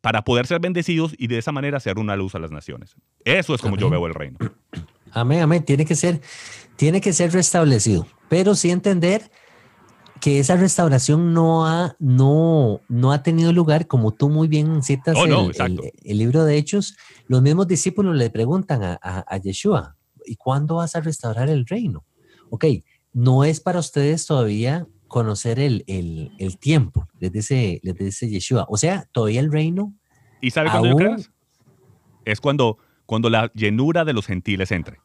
para 0.00 0.22
poder 0.22 0.46
ser 0.46 0.60
bendecidos 0.60 1.14
y 1.18 1.26
de 1.26 1.38
esa 1.38 1.52
manera 1.52 1.78
ser 1.80 1.98
una 1.98 2.16
luz 2.16 2.34
a 2.34 2.38
las 2.38 2.50
naciones. 2.50 2.96
Eso 3.24 3.54
es 3.54 3.60
como 3.60 3.76
yo 3.76 3.90
veo 3.90 4.06
el 4.06 4.14
reino. 4.14 4.38
Amén, 5.12 5.42
amén. 5.42 5.64
Tiene 5.64 5.84
que 5.84 5.94
ser, 5.94 6.20
tiene 6.76 7.00
que 7.00 7.12
ser 7.12 7.32
restablecido, 7.32 8.06
pero 8.28 8.54
sí 8.54 8.70
entender 8.70 9.30
que 10.20 10.38
esa 10.38 10.56
restauración 10.56 11.32
no 11.32 11.66
ha, 11.66 11.96
no, 11.98 12.80
no 12.88 13.12
ha 13.12 13.22
tenido 13.22 13.52
lugar, 13.52 13.86
como 13.86 14.12
tú 14.12 14.28
muy 14.28 14.48
bien 14.48 14.82
citas 14.82 15.16
oh, 15.18 15.24
el, 15.24 16.18
libro 16.18 16.44
de 16.44 16.56
Hechos, 16.56 16.96
los 17.26 17.42
mismos 17.42 17.66
discípulos 17.66 18.16
le 18.16 18.30
preguntan 18.30 18.82
a, 18.82 18.98
a, 19.02 19.36
Yeshua, 19.38 19.96
¿y 20.24 20.36
cuándo 20.36 20.76
vas 20.76 20.94
a 20.94 21.00
restaurar 21.00 21.48
el 21.48 21.66
reino? 21.66 22.04
Ok, 22.50 22.66
no 23.12 23.44
es 23.44 23.60
para 23.60 23.78
ustedes 23.78 24.26
todavía 24.26 24.86
conocer 25.08 25.58
el, 25.58 25.84
el, 25.86 26.58
tiempo, 26.58 27.08
les 27.18 27.32
dice, 27.32 27.80
les 27.82 27.94
dice 27.96 28.28
Yeshua. 28.28 28.66
O 28.68 28.76
sea, 28.76 29.08
todavía 29.12 29.40
el 29.40 29.50
reino... 29.50 29.94
¿Y 30.40 30.50
sabe 30.50 30.70
cuándo 30.70 30.96
crees? 30.96 31.30
Es 32.24 32.40
cuando, 32.40 32.78
cuando 33.06 33.28
la 33.30 33.50
llenura 33.54 34.04
de 34.04 34.12
los 34.12 34.26
gentiles 34.26 34.70
entre. 34.70 34.98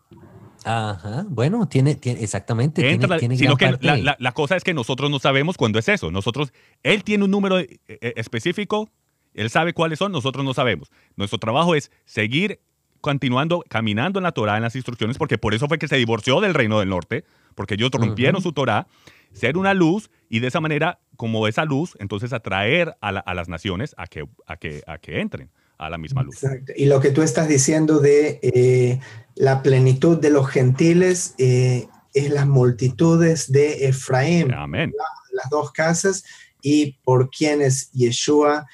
Ajá, 0.67 1.25
bueno, 1.29 1.67
tiene, 1.67 1.93
tiene 1.93 2.23
exactamente. 2.23 2.81
tiene, 2.81 3.37
sino 3.37 3.55
que 3.55 3.77
la, 3.81 4.31
cosa 4.31 4.55
es 4.55 4.63
que 4.63 4.73
nosotros 4.73 5.11
no 5.11 5.19
sabemos 5.19 5.57
cuándo 5.57 5.77
es 5.77 5.87
eso. 5.87 6.09
Nosotros, 6.09 6.51
él 6.81 7.03
tiene 7.03 7.23
un 7.23 7.29
número 7.29 7.59
eh, 7.59 7.79
eh, 7.87 8.13
específico, 8.15 8.89
él 9.35 9.51
sabe 9.51 9.73
cuáles 9.73 9.99
son, 9.99 10.11
nosotros 10.11 10.43
no 10.43 10.55
sabemos. 10.55 10.89
Nuestro 11.17 11.37
trabajo 11.37 11.75
es 11.75 11.91
seguir 12.05 12.59
continuando, 12.99 13.63
caminando 13.69 14.17
en 14.17 14.23
la 14.23 14.31
Torah, 14.31 14.57
en 14.57 14.63
las 14.63 14.75
instrucciones, 14.75 15.19
porque 15.19 15.37
por 15.37 15.53
eso 15.53 15.67
fue 15.67 15.77
que 15.77 15.87
se 15.87 15.97
divorció 15.97 16.41
del 16.41 16.55
reino 16.55 16.79
del 16.79 16.89
norte, 16.89 17.25
porque 17.53 17.75
ellos 17.75 17.91
rompieron 17.91 18.41
su 18.41 18.51
Torah, 18.51 18.87
ser 19.33 19.57
una 19.57 19.75
luz 19.75 20.09
y 20.29 20.39
de 20.39 20.47
esa 20.47 20.61
manera, 20.61 20.97
como 21.15 21.47
esa 21.47 21.63
luz, 21.65 21.95
entonces 21.99 22.33
atraer 22.33 22.97
a, 23.01 23.09
a 23.09 23.33
las 23.35 23.49
naciones 23.49 23.93
a 23.97 24.07
que, 24.07 24.25
a, 24.47 24.57
que, 24.57 24.81
a 24.87 24.97
que 24.97 25.21
entren 25.21 25.51
a 25.77 25.89
la 25.89 25.97
misma 25.97 26.23
luz. 26.23 26.43
Exacto. 26.43 26.73
Y 26.75 26.85
lo 26.85 26.99
que 26.99 27.11
tú 27.11 27.21
estás 27.21 27.47
diciendo 27.47 27.99
de 27.99 28.39
eh, 28.41 28.99
la 29.35 29.61
plenitud 29.61 30.17
de 30.17 30.29
los 30.29 30.47
gentiles 30.47 31.35
eh, 31.37 31.87
es 32.13 32.29
las 32.29 32.47
multitudes 32.47 33.51
de 33.51 33.87
Efraín, 33.87 34.53
Amén. 34.53 34.93
las 35.33 35.49
dos 35.49 35.71
casas, 35.71 36.23
y 36.61 36.97
por 37.03 37.29
quienes 37.29 37.91
Yeshua 37.91 38.65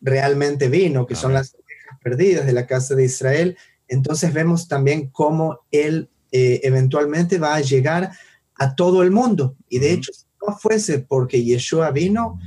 realmente 0.00 0.68
vino, 0.68 1.06
que 1.06 1.14
son 1.14 1.32
las 1.32 1.54
ovejas 1.54 1.98
perdidas 2.02 2.46
de 2.46 2.52
la 2.52 2.66
casa 2.66 2.94
de 2.94 3.04
Israel. 3.04 3.56
Entonces 3.88 4.32
vemos 4.32 4.68
también 4.68 5.08
cómo 5.10 5.60
él 5.70 6.10
eh, 6.30 6.60
eventualmente 6.62 7.38
va 7.38 7.54
a 7.54 7.60
llegar 7.60 8.10
a 8.56 8.74
todo 8.74 9.02
el 9.02 9.10
mundo. 9.10 9.56
Y 9.68 9.78
de 9.78 9.92
hecho, 9.92 10.12
si 10.12 10.26
no 10.46 10.56
fuese 10.58 10.98
porque 10.98 11.42
Yeshua 11.42 11.90
vino, 11.90 12.38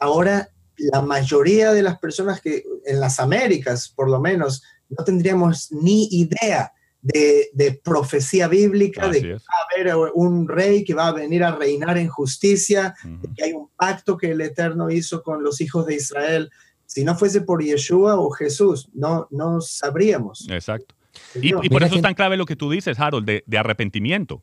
ahora 0.00 0.50
la 0.76 1.02
mayoría 1.02 1.72
de 1.72 1.82
las 1.82 1.98
personas 1.98 2.40
que 2.40 2.64
en 2.84 3.00
las 3.00 3.20
Américas, 3.20 3.88
por 3.88 4.10
lo 4.10 4.20
menos, 4.20 4.62
no 4.88 5.04
tendríamos 5.04 5.70
ni 5.72 6.08
idea 6.10 6.72
de, 7.02 7.80
profecía 7.82 8.48
bíblica, 8.48 9.08
de 9.08 9.20
que 9.20 9.32
va 9.34 9.38
a 9.38 9.80
haber 9.80 10.12
un 10.14 10.48
rey 10.48 10.84
que 10.84 10.94
va 10.94 11.08
a 11.08 11.12
venir 11.12 11.42
a 11.44 11.54
reinar 11.56 11.96
en 11.98 12.08
justicia, 12.08 12.94
que 13.36 13.44
hay 13.44 13.52
un 13.52 13.68
pacto 13.76 14.16
que 14.16 14.32
el 14.32 14.40
Eterno 14.40 14.90
hizo 14.90 15.22
con 15.22 15.42
los 15.42 15.60
hijos 15.60 15.86
de 15.86 15.94
Israel. 15.94 16.50
Si 16.86 17.04
no 17.04 17.16
fuese 17.16 17.40
por 17.40 17.62
Yeshua 17.62 18.18
o 18.18 18.30
Jesús, 18.30 18.88
no, 18.92 19.28
no 19.30 19.60
sabríamos. 19.60 20.46
Exacto. 20.50 20.94
Y, 21.34 21.52
por 21.68 21.82
eso 21.82 21.96
es 21.96 22.02
tan 22.02 22.14
clave 22.14 22.36
lo 22.36 22.46
que 22.46 22.56
tú 22.56 22.70
dices, 22.70 22.98
Harold, 22.98 23.42
de 23.44 23.58
arrepentimiento. 23.58 24.42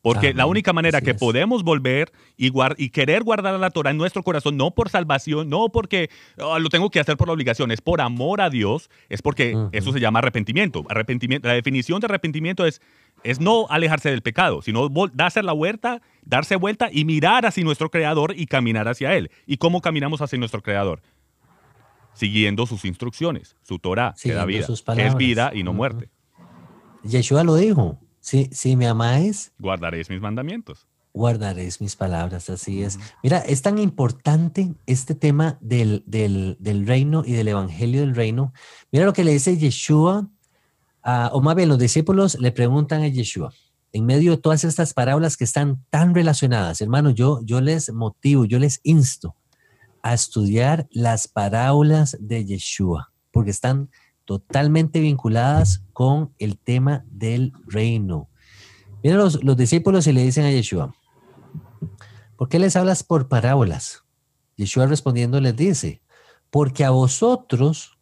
Porque 0.00 0.32
la 0.32 0.46
única 0.46 0.72
manera 0.72 1.00
que 1.00 1.14
podemos 1.14 1.64
volver 1.64 2.12
y, 2.36 2.52
y, 2.76 2.90
querer 2.90 3.24
guardar 3.24 3.58
la 3.58 3.70
Torah 3.70 3.90
en 3.90 3.96
nuestro 3.96 4.22
corazón, 4.22 4.56
no 4.56 4.70
por 4.70 4.90
salvación, 4.90 5.48
no 5.48 5.70
porque 5.70 6.08
oh, 6.38 6.58
lo 6.60 6.68
tengo 6.68 6.88
que 6.90 7.00
hacer 7.00 7.16
por 7.16 7.26
la 7.26 7.34
obligación, 7.34 7.72
es 7.72 7.80
por 7.80 8.00
amor 8.00 8.40
a 8.40 8.48
Dios, 8.48 8.90
es 9.08 9.22
porque 9.22 9.56
eso 9.72 9.92
se 9.92 9.98
llama 9.98 10.20
arrepentimiento. 10.20 10.84
arrepentimiento. 10.88 11.48
La 11.48 11.54
definición 11.54 12.00
de 12.00 12.06
arrepentimiento 12.06 12.64
es, 12.64 12.80
es 13.24 13.40
no 13.40 13.66
alejarse 13.70 14.10
del 14.10 14.22
pecado, 14.22 14.62
sino 14.62 14.88
darse 15.12 15.42
la 15.42 15.52
vuelta, 15.52 16.00
darse 16.22 16.54
vuelta 16.54 16.90
y 16.92 17.04
mirar 17.04 17.44
hacia 17.44 17.64
nuestro 17.64 17.90
Creador 17.90 18.34
y 18.36 18.46
caminar 18.46 18.86
hacia 18.86 19.16
Él. 19.16 19.30
¿Y 19.46 19.56
cómo 19.56 19.80
caminamos 19.80 20.22
hacia 20.22 20.38
nuestro 20.38 20.62
Creador? 20.62 21.02
Siguiendo 22.14 22.66
sus 22.66 22.84
instrucciones, 22.84 23.56
su 23.62 23.78
Torah, 23.80 24.14
que 24.20 24.32
da 24.32 24.44
vida, 24.44 24.66
que 24.94 25.06
es 25.06 25.16
vida 25.16 25.50
y 25.54 25.64
no 25.64 25.72
muerte. 25.72 26.08
Yeshua 27.02 27.42
lo 27.42 27.56
dijo. 27.56 27.98
Si, 28.28 28.46
si 28.52 28.76
me 28.76 28.86
amáis, 28.86 29.52
guardaréis 29.58 30.10
mis 30.10 30.20
mandamientos. 30.20 30.86
Guardaréis 31.14 31.80
mis 31.80 31.96
palabras, 31.96 32.50
así 32.50 32.82
es. 32.82 32.98
Mira, 33.22 33.38
es 33.38 33.62
tan 33.62 33.78
importante 33.78 34.74
este 34.84 35.14
tema 35.14 35.56
del, 35.62 36.04
del, 36.04 36.86
reino 36.86 37.22
y 37.24 37.32
del 37.32 37.48
evangelio 37.48 38.02
del 38.02 38.14
reino. 38.14 38.52
Mira 38.92 39.06
lo 39.06 39.14
que 39.14 39.24
le 39.24 39.32
dice 39.32 39.56
Yeshua, 39.56 40.28
o 41.32 41.40
más 41.40 41.56
bien 41.56 41.70
los 41.70 41.78
discípulos 41.78 42.38
le 42.38 42.52
preguntan 42.52 43.00
a 43.00 43.08
Yeshua, 43.08 43.50
en 43.94 44.04
medio 44.04 44.32
de 44.32 44.36
todas 44.36 44.62
estas 44.62 44.92
parábolas 44.92 45.38
que 45.38 45.44
están 45.44 45.82
tan 45.88 46.14
relacionadas, 46.14 46.82
hermano, 46.82 47.08
yo, 47.08 47.40
yo 47.46 47.62
les 47.62 47.90
motivo, 47.94 48.44
yo 48.44 48.58
les 48.58 48.80
insto 48.82 49.36
a 50.02 50.12
estudiar 50.12 50.86
las 50.90 51.28
parábolas 51.28 52.14
de 52.20 52.44
Yeshua, 52.44 53.10
porque 53.30 53.52
están 53.52 53.88
totalmente 54.28 55.00
vinculadas 55.00 55.82
con 55.94 56.34
el 56.38 56.58
tema 56.58 57.02
del 57.08 57.54
reino. 57.66 58.28
Miren 59.02 59.16
los, 59.16 59.42
los 59.42 59.56
discípulos 59.56 60.06
y 60.06 60.12
le 60.12 60.22
dicen 60.22 60.44
a 60.44 60.50
Yeshua, 60.50 60.94
¿por 62.36 62.50
qué 62.50 62.58
les 62.58 62.76
hablas 62.76 63.02
por 63.02 63.28
parábolas? 63.28 64.04
Yeshua 64.58 64.86
respondiendo 64.86 65.40
les 65.40 65.56
dice, 65.56 66.02
porque 66.50 66.84
a 66.84 66.90
vosotros, 66.90 67.98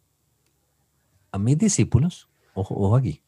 a 1.31 1.39
mis 1.39 1.57
discípulos, 1.57 2.29
ojo, 2.53 2.75
ojo 2.75 2.97
aquí, 2.97 3.23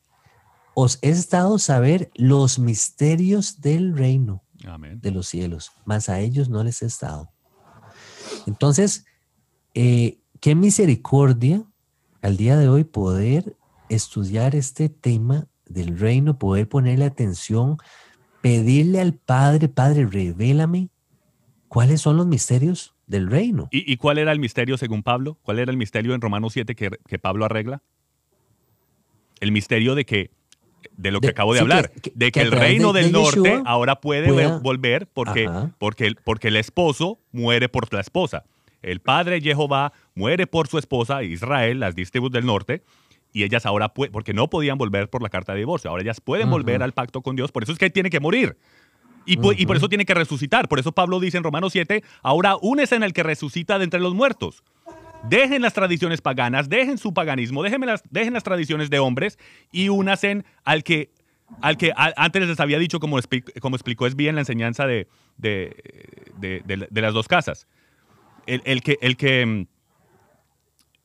os 0.74 1.00
he 1.02 1.14
dado 1.32 1.58
saber 1.58 2.12
los 2.16 2.60
misterios 2.60 3.62
del 3.62 3.95
reino 3.95 4.43
de 4.97 5.12
los 5.12 5.30
cielos, 5.30 5.72
mas 5.86 6.10
a 6.10 6.20
ellos 6.20 6.50
no 6.50 6.66
les 6.66 6.82
he 6.82 6.88
dado. 7.00 7.32
Entonces, 8.45 9.06
eh, 9.74 10.20
qué 10.41 10.54
misericordia 10.54 11.64
al 12.22 12.38
día 12.38 12.57
de 12.57 12.67
hoy 12.67 12.84
poder 12.84 13.55
estudiar 13.89 14.55
este 14.55 14.89
tema 14.89 15.47
del 15.65 15.97
reino, 15.99 16.38
poder 16.38 16.67
ponerle 16.67 17.05
atención, 17.05 17.78
pedirle 18.41 19.01
al 19.01 19.13
Padre, 19.13 19.70
Padre, 19.70 20.05
revélame 20.05 20.89
cuáles 21.67 22.01
son 22.01 22.17
los 22.17 22.28
misterios 22.28 22.95
del 23.07 23.30
reino. 23.30 23.67
¿Y, 23.72 23.97
cuál 23.97 24.17
era 24.17 24.32
el 24.32 24.39
misterio 24.39 24.78
según 24.78 25.03
Pablo? 25.03 25.38
¿Cuál 25.41 25.59
era 25.59 25.72
el 25.72 25.78
misterio 25.78 26.13
en 26.13 26.22
Romanos 26.22 26.53
7 26.53 26.76
que, 26.76 27.20
Pablo 27.20 27.45
arregla? 27.45 27.82
El 29.39 29.51
misterio 29.51 29.95
de 29.95 30.05
que, 30.05 30.32
de 30.97 31.11
lo 31.11 31.22
que 31.22 31.30
acabo 31.30 31.53
de 31.53 31.61
hablar, 31.61 31.91
de 32.13 32.32
que, 32.32 32.41
el 32.41 32.51
reino 32.51 32.93
del 32.93 33.11
norte 33.11 33.61
ahora 33.65 34.01
puede 34.01 34.59
volver 34.59 35.07
porque, 35.07 35.49
porque, 35.78 36.13
porque 36.24 36.49
el 36.49 36.57
esposo 36.57 37.20
muere 37.32 37.70
por 37.70 37.91
la 37.93 38.01
esposa. 38.01 38.43
El 38.82 39.02
padre 39.02 39.42
Jehová 39.42 39.94
muere 40.16 40.48
por 40.48 40.68
su 40.68 40.78
esposa 40.78 41.24
Israel, 41.24 41.80
las 41.80 41.96
tribus 41.96 42.32
del 42.32 42.46
norte, 42.46 42.84
y 43.32 43.44
ellas 43.44 43.66
ahora, 43.66 43.90
pueden, 43.90 44.12
porque 44.12 44.34
no 44.34 44.50
podían 44.50 44.78
volver 44.78 45.10
por 45.10 45.22
la 45.22 45.30
carta 45.30 45.54
de 45.54 45.60
divorcio, 45.60 45.90
ahora 45.90 46.04
ellas 46.04 46.22
pueden 46.22 46.50
volver 46.50 46.82
al 46.82 46.94
pacto 46.94 47.22
con 47.22 47.36
Dios, 47.36 47.52
por 47.52 47.64
eso 47.64 47.72
es 47.72 47.78
que 47.78 47.90
tiene 47.90 48.10
que 48.10 48.20
morir. 48.20 48.58
Y, 49.26 49.38
por 49.38 49.78
eso 49.78 49.90
tiene 49.90 50.06
que 50.06 50.16
resucitar. 50.16 50.68
Por 50.68 50.80
eso 50.80 50.92
Pablo 50.92 51.20
dice 51.20 51.38
en 51.38 51.44
Romanos 51.44 51.74
7, 51.74 52.04
ahora 52.24 52.56
únese 52.60 52.96
en 52.96 53.04
el 53.04 53.14
que 53.14 53.22
resucita 53.22 53.78
de 53.78 53.84
entre 53.84 54.00
los 54.00 54.16
muertos. 54.16 54.64
Dejen 55.30 55.62
las 55.62 55.74
tradiciones 55.74 56.22
paganas, 56.22 56.68
dejen 56.68 56.98
su 56.98 57.14
paganismo, 57.14 57.62
dejen 57.62 57.86
las, 57.86 58.02
dejen 58.10 58.34
las 58.34 58.44
tradiciones 58.44 58.90
de 58.90 58.98
hombres 58.98 59.38
y 59.72 59.90
únase 59.90 60.44
al 60.64 60.84
que, 60.84 61.12
al 61.62 61.78
que 61.78 61.94
antes 61.96 62.48
les 62.48 62.60
había 62.60 62.80
dicho, 62.80 63.00
como, 63.00 63.20
como 63.62 63.76
explicó 63.76 64.08
es 64.08 64.16
bien 64.16 64.34
la 64.34 64.42
enseñanza 64.42 64.88
de, 64.88 65.08
de, 65.38 65.76
de 66.40 67.02
las 67.02 67.14
dos 67.14 67.28
casas 67.28 67.68
el, 68.66 68.82
que, 68.82 68.97
el 69.02 69.18
que 69.18 69.45
mm, 69.45 69.66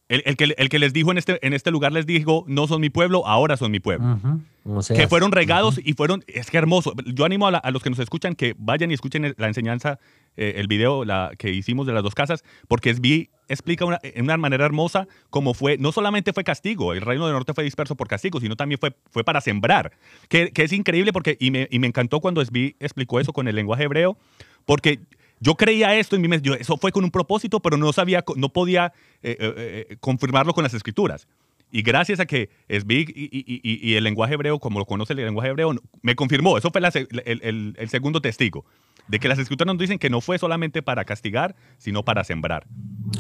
el, 0.09 0.37
que, 0.37 0.55
el, 0.57 0.69
que, 0.69 0.79
les 0.79 0.93
dijo 0.93 1.11
en 1.11 1.19
este, 1.19 1.45
en 1.47 1.55
este 1.55 1.71
lugar, 1.71 1.93
les 1.93 2.05
dijo, 2.05 2.45
no 2.47 2.67
son 2.67 2.81
mi 2.81 2.91
pueblo, 2.91 3.27
ahora 3.27 3.57
son 3.57 3.71
mi 3.71 3.81
pueblo. 3.81 4.19
que 4.95 5.09
fueron 5.09 5.33
regados 5.33 5.81
y 5.83 5.95
fueron, 5.95 6.23
es 6.27 6.51
que 6.51 6.59
hermoso. 6.59 6.93
Yo 7.07 7.25
animo 7.25 7.49
a, 7.49 7.71
los 7.71 7.83
que 7.83 7.89
nos 7.89 7.99
escuchan 7.99 8.35
que 8.35 8.55
vayan 8.59 8.91
y 8.91 8.95
escuchen 8.95 9.35
la 9.37 9.47
enseñanza, 9.47 9.99
eh, 10.37 10.55
el 10.57 10.67
video 10.67 11.07
la, 11.07 11.33
que 11.39 11.51
hicimos 11.51 11.87
de 11.87 11.95
las 11.95 12.03
dos 12.03 12.15
casas, 12.15 12.45
porque 12.69 12.91
es, 12.91 13.01
vi, 13.01 13.31
explica 13.49 13.87
una, 13.87 13.99
en 14.03 14.25
una 14.25 14.37
manera 14.37 14.67
hermosa 14.67 15.09
cómo 15.31 15.55
fue, 15.55 15.79
no 15.79 15.91
solamente 15.91 16.35
fue 16.35 16.45
castigo, 16.45 16.93
el 16.93 17.01
reino 17.01 17.25
del 17.25 17.35
norte 17.35 17.55
fue 17.55 17.65
disperso 17.65 17.97
por 17.97 18.07
castigo, 18.07 18.41
sino 18.41 18.57
también 18.57 18.79
fue, 18.79 18.95
fue 19.11 19.25
para 19.25 19.41
sembrar. 19.41 19.93
Que, 20.29 20.51
que 20.51 20.65
es 20.65 20.73
increíble 20.73 21.15
porque, 21.15 21.39
y 21.41 21.51
me, 21.51 21.67
y 21.71 21.79
me 21.79 21.87
encantó 21.87 22.21
cuando 22.21 22.43
Esbi 22.43 22.77
explicó 22.79 23.21
eso 23.21 23.33
con 23.33 23.49
el 23.49 23.57
lenguaje 23.57 23.85
hebreo, 23.85 24.19
porque 24.67 25.01
yo 25.45 25.57
creía 25.57 25.95
esto 25.95 26.17
en 26.17 26.23
mi 26.23 26.29
mente, 26.29 26.51
eso 26.59 26.79
fue 26.79 26.91
con 26.91 27.05
un 27.05 27.11
propósito, 27.11 27.61
pero 27.61 27.77
no 27.77 27.93
sabía, 27.93 28.25
no 28.37 28.49
podía 28.49 28.95
eh, 29.23 29.37
eh, 29.39 29.87
eh, 29.91 29.97
confirmarlo 30.01 30.55
con 30.55 30.65
las 30.65 30.73
escrituras. 30.73 31.29
Y 31.71 31.83
gracias 31.83 32.19
a 32.21 32.25
que 32.27 32.51
es 32.69 32.87
Big 32.87 33.13
y, 33.15 33.95
el 33.95 34.05
lenguaje 34.05 34.35
hebreo, 34.35 34.59
como 34.61 34.79
lo 34.79 34.87
conoce 34.87 35.13
el 35.13 35.19
lenguaje 35.19 35.51
hebreo, 35.51 35.75
me 36.03 36.15
confirmó. 36.15 36.57
Eso 36.57 36.71
fue 36.71 36.81
el, 36.81 37.89
segundo 37.89 38.21
testigo. 38.21 38.65
De 39.09 39.19
que 39.19 39.29
las 39.29 39.39
escrituras 39.39 39.75
nos 39.75 39.81
dicen 39.81 39.99
que 39.99 40.09
no 40.09 40.21
fue 40.21 40.39
solamente 40.39 40.83
para 40.83 41.05
castigar, 41.05 41.57
sino 41.77 42.05
para 42.05 42.23
sembrar. 42.23 42.65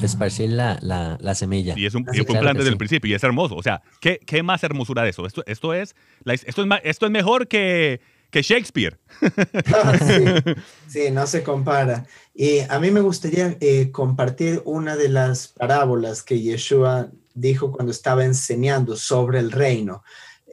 Esparcir 0.01 0.51
la, 0.51 0.79
la, 0.81 1.35
semilla. 1.35 1.75
Y 1.77 1.85
es 1.85 1.95
un, 1.95 2.07
fue 2.07 2.21
un 2.21 2.39
plan 2.39 2.57
desde 2.57 2.71
el 2.71 2.77
principio. 2.77 3.11
Y 3.11 3.15
es 3.15 3.25
hermoso. 3.25 3.57
O 3.57 3.63
sea, 3.63 3.83
¿qué, 4.01 4.21
qué 4.25 4.45
más 4.45 4.63
hermosura 4.63 5.03
de 5.03 5.11
eso? 5.11 5.27
Esto, 5.27 5.43
esto, 5.47 5.75
es, 5.75 5.97
esto, 6.25 6.63
es, 6.63 6.81
esto 6.85 7.07
es 7.07 7.13
mejor 7.13 7.49
que 7.49 8.01
que 8.35 8.43
Shakespeare. 8.43 8.99
sí, 10.89 11.13
no 11.13 11.25
se 11.25 11.45
compara. 11.45 12.05
Y 12.35 12.59
a 12.69 12.81
mí 12.81 12.91
me 12.91 13.01
gustaría 13.01 13.57
eh, 13.61 13.93
compartir 13.93 14.61
una 14.65 14.97
de 14.97 15.09
las 15.09 15.47
parábolas 15.47 16.25
que 16.25 16.41
Yeshua 16.41 17.11
dijo 17.33 17.71
cuando 17.71 17.93
estaba 17.93 18.25
enseñando 18.25 18.97
sobre 18.97 19.39
el 19.39 19.53
reino. 19.53 20.03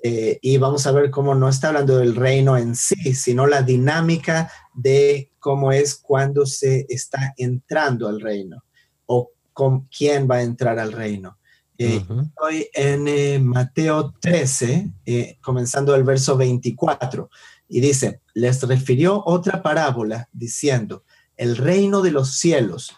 Eh, 0.03 0.37
y 0.43 0.57
vamos 0.57 0.85
a 0.85 0.91
ver 0.91 1.09
cómo 1.09 1.33
no 1.33 1.49
está 1.49 1.69
hablando 1.69 1.97
del 1.97 2.15
reino 2.15 2.55
en 2.55 2.75
sí, 2.75 3.15
sino 3.15 3.47
la 3.47 3.63
dinámica 3.63 4.51
de 4.75 5.31
cómo 5.39 5.71
es 5.71 5.95
cuando 5.95 6.45
se 6.45 6.85
está 6.87 7.33
entrando 7.35 8.07
al 8.07 8.21
reino 8.21 8.63
o 9.07 9.31
con 9.53 9.87
quién 9.87 10.29
va 10.29 10.35
a 10.35 10.43
entrar 10.43 10.77
al 10.77 10.91
reino. 10.91 11.39
Eh, 11.79 11.95
estoy 11.95 12.69
en 12.75 13.43
Mateo 13.43 14.13
13, 14.21 14.91
comenzando 15.41 15.95
el 15.95 16.03
verso 16.03 16.37
24. 16.37 17.27
Y 17.73 17.79
dice, 17.79 18.19
les 18.33 18.61
refirió 18.63 19.23
otra 19.25 19.63
parábola 19.63 20.27
diciendo, 20.33 21.05
el 21.37 21.55
reino 21.55 22.01
de 22.01 22.11
los 22.11 22.35
cielos 22.37 22.93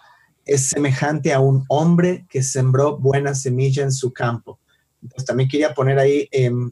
es 0.45 0.69
semejante 0.69 1.32
a 1.32 1.39
un 1.39 1.63
hombre 1.69 2.26
que 2.28 2.41
sembró 2.41 2.97
buena 2.97 3.36
semilla 3.36 3.84
en 3.84 3.91
su 3.91 4.11
campo. 4.11 4.59
Entonces 5.03 5.26
también 5.26 5.47
quería 5.47 5.76
poner 5.76 5.99
ahí, 5.99 6.28
em, 6.32 6.71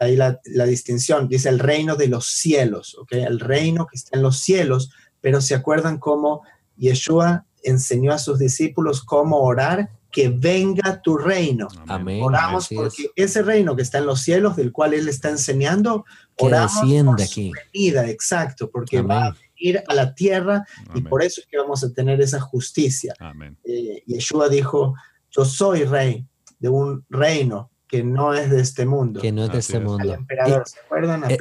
ahí 0.00 0.14
la, 0.14 0.38
distinción. 0.66 1.26
Dice 1.26 1.48
el 1.48 1.58
reino 1.58 1.96
de 1.96 2.06
los 2.06 2.26
cielos, 2.26 2.96
¿ok? 2.96 3.10
El 3.14 3.40
reino 3.40 3.88
que 3.88 3.96
está 3.96 4.16
en 4.16 4.22
los 4.22 4.38
cielos, 4.38 4.92
pero 5.20 5.40
se 5.40 5.56
acuerdan 5.56 5.98
cómo 5.98 6.42
Yeshua 6.76 7.44
enseñó 7.64 8.12
a 8.12 8.18
sus 8.18 8.38
discípulos 8.38 9.02
cómo 9.02 9.40
orar 9.40 9.90
que 10.12 10.28
venga 10.28 11.00
tu 11.02 11.16
reino. 11.16 11.66
Amén. 11.88 12.22
Oramos 12.22 12.68
porque 12.68 13.10
ese 13.16 13.42
reino 13.42 13.74
que 13.74 13.82
está 13.82 13.98
en 13.98 14.06
los 14.06 14.20
cielos, 14.20 14.54
del 14.56 14.70
cual 14.70 14.92
Él 14.94 15.08
está 15.08 15.30
enseñando, 15.30 16.04
que 16.36 16.44
oramos 16.44 16.72
por 17.04 17.20
aquí. 17.20 17.50
su 17.50 17.52
venida, 17.72 18.08
exacto, 18.08 18.70
porque 18.70 19.00
va 19.00 19.28
a 19.28 19.36
ir 19.56 19.82
a 19.88 19.94
la 19.94 20.14
tierra 20.14 20.64
y 20.94 21.00
por 21.00 21.22
eso 21.22 21.40
es 21.40 21.46
que 21.46 21.56
vamos 21.56 21.82
a 21.82 21.92
tener 21.92 22.20
esa 22.20 22.40
justicia. 22.40 23.14
Amén. 23.18 23.56
Eh, 23.64 24.04
Yeshua 24.06 24.48
dijo, 24.48 24.94
yo 25.30 25.44
soy 25.44 25.84
rey 25.84 26.26
de 26.58 26.68
un 26.68 27.04
reino 27.08 27.71
que 27.92 28.02
no 28.02 28.32
es 28.32 28.50
de 28.50 28.58
este 28.58 28.86
mundo. 28.86 29.20
Que 29.20 29.32
no 29.32 29.44
es 29.44 29.52
de 29.52 29.58
este 29.58 29.78
mundo. 29.78 30.14
emperador, 30.14 30.66
¿se 30.66 30.80
acuerdan? 30.80 31.30
Eh, 31.30 31.36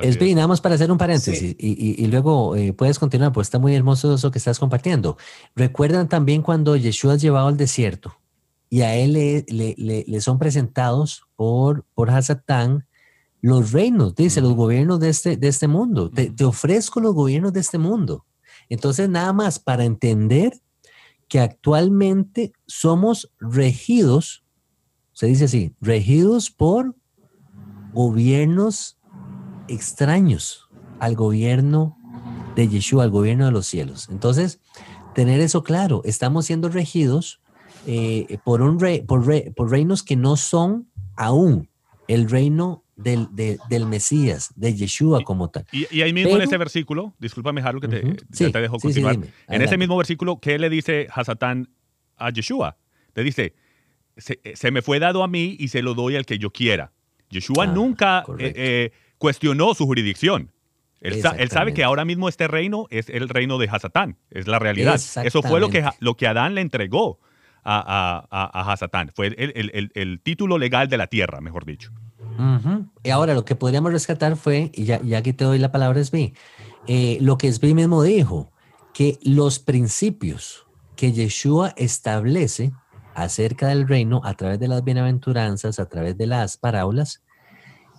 es 0.00 0.16
bien, 0.16 0.36
nada 0.36 0.46
más 0.46 0.60
para 0.60 0.76
hacer 0.76 0.92
un 0.92 0.96
paréntesis 0.96 1.56
y, 1.58 2.06
luego 2.06 2.54
eh, 2.54 2.72
puedes 2.72 3.00
continuar, 3.00 3.32
pues 3.32 3.48
está 3.48 3.58
muy 3.58 3.74
hermoso 3.74 4.14
eso 4.14 4.30
que 4.30 4.38
estás 4.38 4.60
compartiendo. 4.60 5.16
Recuerdan 5.56 6.08
también 6.08 6.42
cuando 6.42 6.76
Yeshua 6.76 7.14
es 7.14 7.22
llevado 7.22 7.48
al 7.48 7.56
desierto 7.56 8.16
y 8.70 8.82
a 8.82 8.94
él 8.94 9.14
le, 9.14 9.44
le, 9.76 10.20
son 10.20 10.38
presentados 10.38 11.24
por, 11.34 11.84
por 11.94 12.10
Hasatán 12.10 12.86
los 13.40 13.72
reinos, 13.72 14.14
dice, 14.14 14.40
los 14.40 14.54
gobiernos 14.54 15.00
de 15.00 15.08
este, 15.08 15.36
de 15.36 15.48
este 15.48 15.66
mundo. 15.66 16.12
Te, 16.12 16.30
te, 16.30 16.44
ofrezco 16.44 17.00
los 17.00 17.12
gobiernos 17.12 17.52
de 17.52 17.58
este 17.58 17.78
mundo. 17.78 18.24
Entonces, 18.68 19.08
nada 19.08 19.32
más 19.32 19.58
para 19.58 19.84
entender 19.84 20.60
que 21.26 21.40
actualmente 21.40 22.52
somos 22.66 23.32
regidos, 23.40 24.45
se 25.16 25.26
dice 25.26 25.46
así, 25.46 25.72
regidos 25.80 26.50
por 26.50 26.94
gobiernos 27.94 28.98
extraños 29.66 30.68
al 31.00 31.14
gobierno 31.14 31.96
de 32.54 32.68
Yeshua, 32.68 33.04
al 33.04 33.10
gobierno 33.10 33.46
de 33.46 33.50
los 33.50 33.66
cielos. 33.66 34.10
Entonces, 34.10 34.60
tener 35.14 35.40
eso 35.40 35.62
claro, 35.62 36.02
estamos 36.04 36.44
siendo 36.44 36.68
regidos 36.68 37.40
eh, 37.86 38.36
por, 38.44 38.60
un 38.60 38.78
rey, 38.78 39.00
por, 39.00 39.24
por 39.54 39.70
reinos 39.70 40.02
que 40.02 40.16
no 40.16 40.36
son 40.36 40.90
aún 41.16 41.70
el 42.08 42.28
reino 42.28 42.84
del, 42.94 43.28
del, 43.32 43.86
Mesías, 43.86 44.52
de 44.54 44.74
Yeshua 44.74 45.24
como 45.24 45.48
tal. 45.48 45.64
Y, 45.72 46.02
ahí 46.02 46.12
mismo 46.12 46.36
en 46.36 46.42
ese 46.42 46.58
versículo, 46.58 47.14
discúlpame, 47.18 47.62
Harold, 47.62 47.88
que 47.88 48.16
te, 48.36 48.52
te 48.52 48.60
dejo 48.60 48.78
continuar. 48.78 49.16
en 49.48 49.62
ese 49.62 49.78
mismo 49.78 49.96
versículo, 49.96 50.40
¿qué 50.40 50.58
le 50.58 50.68
dice 50.68 51.08
Hasatán 51.10 51.70
a 52.18 52.28
Yeshua? 52.28 52.76
Le 53.14 53.24
dice, 53.24 53.54
se, 54.16 54.70
me 54.70 54.82
fue 54.82 54.98
dado 54.98 55.22
a 55.22 55.28
mí 55.28 55.56
y 55.58 55.68
se 55.68 55.82
lo 55.82 55.94
doy 55.94 56.16
al 56.16 56.26
que 56.26 56.38
yo 56.38 56.50
quiera. 56.50 56.92
Yeshua 57.28 57.64
ah, 57.64 57.66
nunca 57.66 58.24
eh, 58.38 58.52
eh, 58.56 58.92
cuestionó 59.18 59.74
su 59.74 59.86
jurisdicción. 59.86 60.52
Él, 61.00 61.20
sabe 61.50 61.74
que 61.74 61.84
ahora 61.84 62.04
mismo 62.04 62.28
este 62.28 62.48
reino 62.48 62.86
es 62.90 63.10
el 63.10 63.28
reino 63.28 63.58
de 63.58 63.68
Hasatán, 63.68 64.16
es 64.30 64.48
la 64.48 64.58
realidad. 64.58 64.94
Eso 64.94 65.42
fue 65.42 65.60
lo 65.60 65.68
que, 65.68 65.84
lo 66.00 66.16
que 66.16 66.26
Adán 66.26 66.54
le 66.54 66.62
entregó 66.62 67.20
a, 67.62 68.26
a, 68.30 68.72
Hasatán, 68.72 69.12
fue 69.14 69.28
el, 69.28 69.90
el 69.94 70.20
título 70.20 70.58
legal 70.58 70.88
de 70.88 70.96
la 70.96 71.06
tierra, 71.06 71.40
mejor 71.40 71.64
dicho. 71.64 71.92
Y 73.02 73.10
ahora 73.10 73.34
lo 73.34 73.44
que 73.44 73.56
podríamos 73.56 73.92
rescatar 73.92 74.36
fue, 74.36 74.70
y 74.74 74.84
ya, 74.84 75.00
ya 75.02 75.18
aquí 75.18 75.32
te 75.32 75.44
doy 75.44 75.58
la 75.58 75.72
palabra 75.72 76.00
Esbi, 76.00 76.34
eh, 76.86 77.18
lo 77.20 77.38
que 77.38 77.48
Esbi 77.48 77.74
mismo 77.74 78.02
dijo, 78.02 78.52
que 78.92 79.18
los 79.22 79.58
principios 79.58 80.66
que 80.96 81.12
Yeshua 81.12 81.72
establece 81.76 82.72
acerca 83.16 83.68
del 83.68 83.88
reino 83.88 84.20
a 84.24 84.34
través 84.34 84.58
de 84.60 84.68
las 84.68 84.84
bienaventuranzas, 84.84 85.78
a 85.80 85.88
través 85.88 86.16
de 86.16 86.26
las 86.26 86.56
parábolas, 86.56 87.22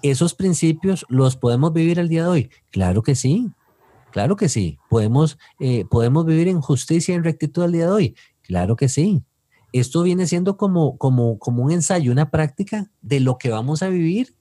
esos 0.02 0.34
principios 0.34 1.06
los 1.10 1.36
podemos 1.36 1.74
vivir 1.74 2.00
el 2.00 2.08
día 2.08 2.24
de 2.24 2.30
hoy. 2.30 2.50
Claro 2.72 3.04
que 3.04 3.16
sí, 3.16 3.50
claro 4.12 4.36
que 4.36 4.48
sí. 4.48 4.78
Podemos, 4.90 5.38
eh, 5.60 5.86
podemos 5.90 6.26
vivir 6.26 6.48
en 6.48 6.62
justicia 6.62 7.14
y 7.14 7.16
en 7.16 7.24
rectitud 7.24 7.64
el 7.64 7.72
día 7.72 7.88
de 7.88 7.92
hoy. 7.92 8.16
Claro 8.44 8.76
que 8.76 8.88
sí 8.88 9.24
esto 9.74 10.04
viene 10.04 10.28
siendo 10.28 10.58
como, 10.58 10.98
como, 10.98 11.40
como 11.40 11.64
un 11.64 11.72
ensayo, 11.72 12.12
una 12.12 12.30
práctica 12.30 12.90
de 13.02 13.20
lo 13.20 13.38
que 13.38 13.50
vamos 13.50 13.84
a 13.84 13.90
vivir. 13.90 14.36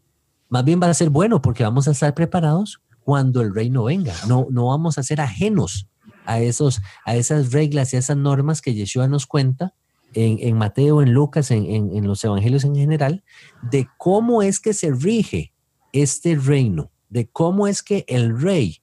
Más 0.49 0.65
bien 0.65 0.81
va 0.81 0.89
a 0.89 0.95
ser 0.95 1.11
bueno 1.11 1.43
porque 1.43 1.65
vamos 1.65 1.89
a 1.89 1.91
estar 1.91 2.15
preparados 2.15 2.81
cuando 3.01 3.41
el 3.41 3.55
reino 3.55 3.85
venga. 3.85 4.15
No, 4.29 4.47
no 4.51 4.69
vamos 4.69 4.99
a 4.99 5.03
ser 5.03 5.21
ajenos 5.21 5.89
a, 6.25 6.41
esos, 6.41 6.81
a 7.05 7.17
esas 7.17 7.53
reglas 7.53 7.93
y 7.93 7.97
a 7.97 7.99
esas 7.99 8.17
normas 8.17 8.63
que 8.63 8.75
Yeshua 8.75 9.09
nos 9.09 9.27
cuenta 9.27 9.75
en, 10.17 10.39
en 10.41 10.57
Mateo, 10.57 11.03
en 11.03 11.13
Lucas, 11.13 11.51
en, 11.51 11.67
en, 11.67 12.07
los 12.07 12.25
evangelios 12.25 12.65
en 12.65 12.75
general, 12.75 13.23
de 13.63 13.87
cómo 13.99 14.43
es 14.43 14.59
que 14.59 14.73
se 14.73 14.91
rige 14.91 15.53
este 15.93 16.35
reino, 16.37 16.91
de 17.11 17.29
cómo 17.29 17.67
es 17.67 17.83
que 17.83 18.05
el 18.09 18.41
rey 18.41 18.81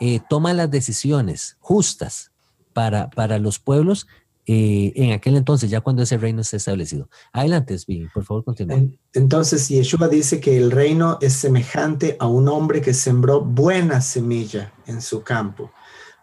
eh, 0.00 0.20
toma 0.30 0.54
las 0.54 0.70
decisiones 0.70 1.58
justas 1.60 2.32
para, 2.72 3.10
para 3.10 3.38
los 3.38 3.58
pueblos 3.58 4.06
eh, 4.46 4.92
en 4.96 5.12
aquel 5.12 5.36
entonces, 5.36 5.70
ya 5.70 5.82
cuando 5.82 6.02
ese 6.02 6.16
reino 6.16 6.40
esté 6.40 6.56
establecido. 6.56 7.08
Adelante, 7.32 7.76
por 8.12 8.24
favor, 8.24 8.42
continúa. 8.42 8.80
Entonces, 9.12 9.68
Yeshua 9.68 10.08
dice 10.08 10.40
que 10.40 10.56
el 10.56 10.70
reino 10.70 11.18
es 11.20 11.34
semejante 11.34 12.16
a 12.18 12.26
un 12.26 12.48
hombre 12.48 12.80
que 12.80 12.94
sembró 12.94 13.42
buena 13.42 14.00
semilla 14.00 14.72
en 14.86 15.02
su 15.02 15.22
campo, 15.22 15.70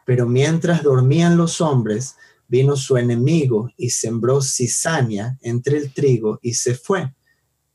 pero 0.06 0.28
mientras 0.28 0.82
dormían 0.82 1.38
los 1.38 1.62
hombres, 1.62 2.18
vino 2.50 2.76
su 2.76 2.98
enemigo 2.98 3.70
y 3.78 3.92
sembró 3.92 4.42
cizaña 4.42 5.38
entre 5.42 5.78
el 5.78 5.94
trigo 5.94 6.40
y 6.42 6.56
se 6.56 6.76
fue. 6.76 7.14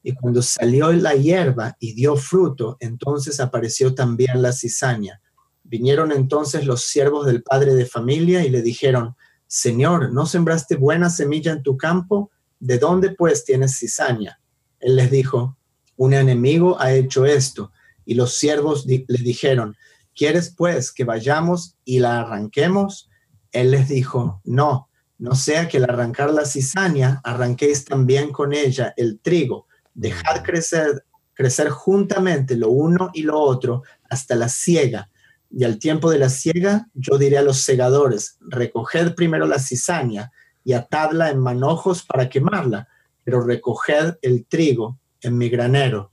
Y 0.03 0.13
cuando 0.13 0.43
salió 0.43 0.93
la 0.93 1.15
hierba 1.15 1.77
y 1.79 1.95
dio 1.95 2.17
fruto, 2.17 2.77
entonces 2.81 3.41
apareció 3.41 3.95
también 3.95 4.43
la 4.43 4.53
cizaña. 4.53 5.23
Vinieron 5.63 6.13
entonces 6.13 6.67
los 6.67 6.85
siervos 6.85 7.25
del 7.25 7.43
padre 7.43 7.75
de 7.75 7.87
familia 7.87 8.45
y 8.45 8.51
le 8.51 8.61
dijeron, 8.61 9.17
Señor, 9.47 10.13
¿no 10.13 10.27
sembraste 10.27 10.77
buena 10.77 11.09
semilla 11.09 11.53
en 11.53 11.63
tu 11.63 11.79
campo? 11.79 12.31
¿De 12.59 12.79
dónde 12.79 13.11
pues 13.11 13.45
tienes 13.45 13.79
cizaña? 13.79 14.41
Él 14.81 14.97
les 14.97 15.11
dijo, 15.11 15.57
un 15.97 16.13
enemigo 16.13 16.79
ha 16.81 16.93
hecho 16.93 17.25
esto. 17.25 17.73
Y 18.05 18.15
los 18.15 18.35
siervos 18.35 18.85
le 18.87 19.05
dijeron, 19.09 19.77
¿quieres 20.15 20.53
pues 20.55 20.93
que 20.93 21.05
vayamos 21.05 21.77
y 21.85 22.01
la 22.01 22.21
arranquemos? 22.21 23.09
Él 23.55 23.71
les 23.71 23.89
dijo, 23.89 24.43
no, 24.45 24.91
no 25.19 25.35
sea 25.35 25.69
que 25.69 25.79
al 25.79 25.85
arrancar 25.85 26.31
la 26.31 26.45
cizaña, 26.45 27.21
arranquéis 27.25 27.85
también 27.85 28.33
con 28.33 28.53
ella 28.53 28.93
el 28.97 29.21
trigo. 29.21 29.67
Dejad 29.95 30.43
crecer, 30.43 31.07
crecer 31.33 31.71
juntamente 31.71 32.57
lo 32.57 32.69
uno 32.69 33.11
y 33.15 33.23
lo 33.23 33.41
otro 33.41 33.83
hasta 34.11 34.35
la 34.35 34.49
siega 34.49 35.09
y 35.57 35.63
al 35.63 35.79
tiempo 35.79 36.11
de 36.11 36.19
la 36.19 36.29
siega, 36.29 36.89
yo 36.95 37.17
diré 37.17 37.39
a 37.39 37.43
los 37.43 37.61
segadores, 37.61 38.39
recoged 38.41 39.15
primero 39.15 39.47
la 39.47 39.61
cizaña 39.61 40.33
y 40.65 40.73
atadla 40.73 41.31
en 41.31 41.39
manojos 41.39 42.03
para 42.03 42.29
quemarla, 42.29 42.89
pero 43.23 43.41
recoged 43.41 44.17
el 44.23 44.47
trigo 44.47 44.99
en 45.21 45.39
mi 45.39 45.49
granero. 45.49 46.11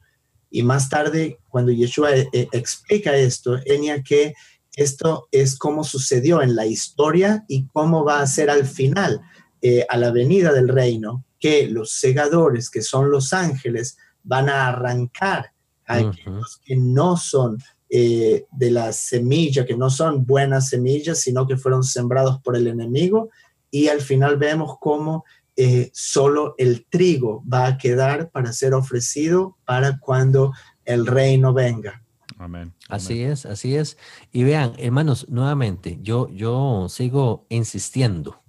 Y 0.52 0.62
más 0.62 0.90
tarde, 0.90 1.40
cuando 1.50 1.72
Yeshua 1.72 2.16
eh, 2.16 2.28
eh, 2.34 2.48
explica 2.52 3.16
esto, 3.16 3.58
enia 3.66 4.04
que 4.04 4.36
esto 4.76 5.28
es 5.32 5.58
como 5.58 5.84
sucedió 5.84 6.42
en 6.42 6.56
la 6.56 6.66
historia 6.66 7.44
y 7.48 7.66
cómo 7.68 8.04
va 8.04 8.22
a 8.22 8.28
ser 8.28 8.50
al 8.50 8.66
final, 8.66 9.22
eh, 9.62 9.86
a 9.90 9.98
la 9.98 10.12
venida 10.12 10.54
del 10.54 10.70
reino, 10.70 11.26
que 11.40 11.68
los 11.68 11.92
segadores, 11.92 12.70
que 12.70 12.82
son 12.82 13.12
los 13.12 13.34
ángeles, 13.34 13.98
van 14.24 14.50
a 14.50 14.68
arrancar 14.68 15.52
a 15.88 15.96
aquellos 15.96 16.62
que 16.64 16.76
no 16.76 17.18
son 17.18 17.58
eh, 17.90 18.46
de 18.52 18.72
la 18.72 18.94
semilla, 18.94 19.66
que 19.66 19.76
no 19.76 19.90
son 19.90 20.26
buenas 20.26 20.70
semillas, 20.70 21.20
sino 21.20 21.46
que 21.46 21.58
fueron 21.58 21.84
sembrados 21.84 22.40
por 22.42 22.56
el 22.56 22.68
enemigo. 22.68 23.30
Y 23.70 23.90
al 23.90 24.02
final 24.02 24.38
vemos 24.38 24.78
cómo 24.80 25.26
eh, 25.58 25.92
solo 25.94 26.56
el 26.58 26.86
trigo 26.86 27.44
va 27.52 27.68
a 27.68 27.78
quedar 27.78 28.30
para 28.30 28.54
ser 28.54 28.74
ofrecido 28.74 29.58
para 29.66 30.00
cuando 30.00 30.54
el 30.86 31.06
reino 31.06 31.54
venga. 31.54 32.02
Amén. 32.42 32.74
Así 32.90 33.22
es, 33.22 33.46
así 33.46 33.76
es. 33.76 34.00
Y 34.32 34.44
vean, 34.44 34.74
hermanos, 34.80 35.30
nuevamente, 35.30 36.00
yo, 36.02 36.28
yo 36.30 36.88
sigo 36.90 37.46
insistiendo. 37.50 38.42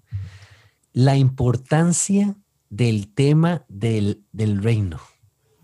La 0.94 1.18
importancia 1.18 2.34
del 2.70 3.12
tema 3.12 3.66
del, 3.68 4.24
del 4.32 4.62
reino. 4.62 4.98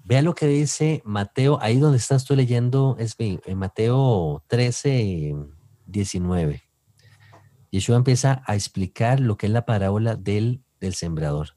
Vea 0.05 0.21
lo 0.21 0.35
que 0.35 0.47
dice 0.47 1.01
Mateo, 1.07 1.59
ahí 1.63 1.79
donde 1.79 1.97
estás 1.97 2.27
tú 2.27 2.37
leyendo, 2.37 2.97
es 2.99 3.17
en 3.19 3.59
Mateo 3.59 4.45
13, 4.49 5.35
19. 5.87 6.63
Yeshua 7.71 7.97
empieza 7.97 8.43
a 8.47 8.55
explicar 8.55 9.21
lo 9.21 9.39
que 9.39 9.47
es 9.47 9.53
la 9.53 9.65
parábola 9.65 10.17
del, 10.17 10.63
del 10.81 10.95
sembrador. 10.95 11.57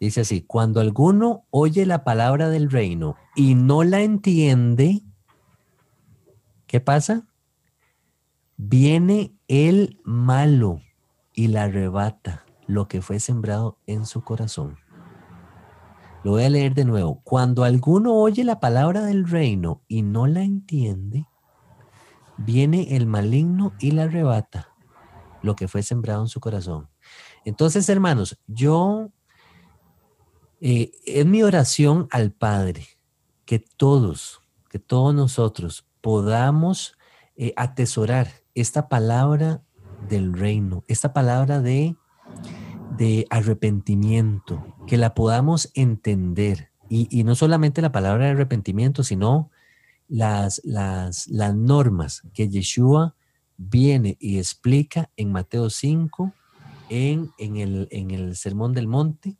Dice 0.00 0.22
así, 0.22 0.42
cuando 0.42 0.80
alguno 0.80 1.46
oye 1.50 1.86
la 1.86 2.02
palabra 2.02 2.48
del 2.48 2.68
reino 2.68 3.14
y 3.36 3.54
no 3.54 3.84
la 3.84 4.02
entiende, 4.02 5.05
¿qué 6.66 6.80
pasa? 6.80 7.26
Viene 8.56 9.36
el 9.48 10.00
malo 10.04 10.80
y 11.32 11.48
la 11.48 11.64
arrebata 11.64 12.44
lo 12.66 12.88
que 12.88 13.02
fue 13.02 13.20
sembrado 13.20 13.78
en 13.86 14.06
su 14.06 14.22
corazón. 14.22 14.78
Lo 16.24 16.32
voy 16.32 16.44
a 16.44 16.50
leer 16.50 16.74
de 16.74 16.84
nuevo. 16.84 17.20
Cuando 17.22 17.62
alguno 17.62 18.14
oye 18.14 18.42
la 18.42 18.58
palabra 18.58 19.02
del 19.02 19.28
reino 19.28 19.82
y 19.86 20.02
no 20.02 20.26
la 20.26 20.42
entiende, 20.42 21.28
viene 22.36 22.96
el 22.96 23.06
maligno 23.06 23.74
y 23.78 23.92
la 23.92 24.04
arrebata 24.04 24.72
lo 25.42 25.54
que 25.54 25.68
fue 25.68 25.82
sembrado 25.82 26.22
en 26.22 26.28
su 26.28 26.40
corazón. 26.40 26.88
Entonces, 27.44 27.88
hermanos, 27.88 28.38
yo, 28.48 29.10
eh, 30.60 30.90
es 31.04 31.24
mi 31.24 31.44
oración 31.44 32.08
al 32.10 32.32
Padre, 32.32 32.86
que 33.44 33.60
todos, 33.60 34.40
que 34.68 34.80
todos 34.80 35.14
nosotros 35.14 35.86
podamos 36.06 36.96
eh, 37.34 37.52
atesorar 37.56 38.28
esta 38.54 38.88
palabra 38.88 39.64
del 40.08 40.34
reino, 40.34 40.84
esta 40.86 41.12
palabra 41.12 41.60
de 41.60 41.96
de 42.96 43.26
arrepentimiento, 43.28 44.64
que 44.86 44.98
la 44.98 45.14
podamos 45.14 45.68
entender. 45.74 46.70
Y, 46.88 47.24
no 47.24 47.34
solamente 47.34 47.82
la 47.82 47.90
palabra 47.90 48.26
de 48.26 48.30
arrepentimiento, 48.30 49.02
sino 49.02 49.50
las, 50.06 50.60
las, 50.62 51.26
las 51.26 51.56
normas 51.56 52.22
que 52.32 52.48
Yeshua 52.48 53.16
viene 53.56 54.16
y 54.20 54.38
explica 54.38 55.10
en 55.16 55.32
Mateo 55.32 55.70
5, 55.70 56.32
en, 56.88 57.32
en, 57.38 57.56
el, 57.56 57.88
en 57.90 58.12
el 58.12 58.36
Sermón 58.36 58.74
del 58.74 58.86
Monte, 58.86 59.36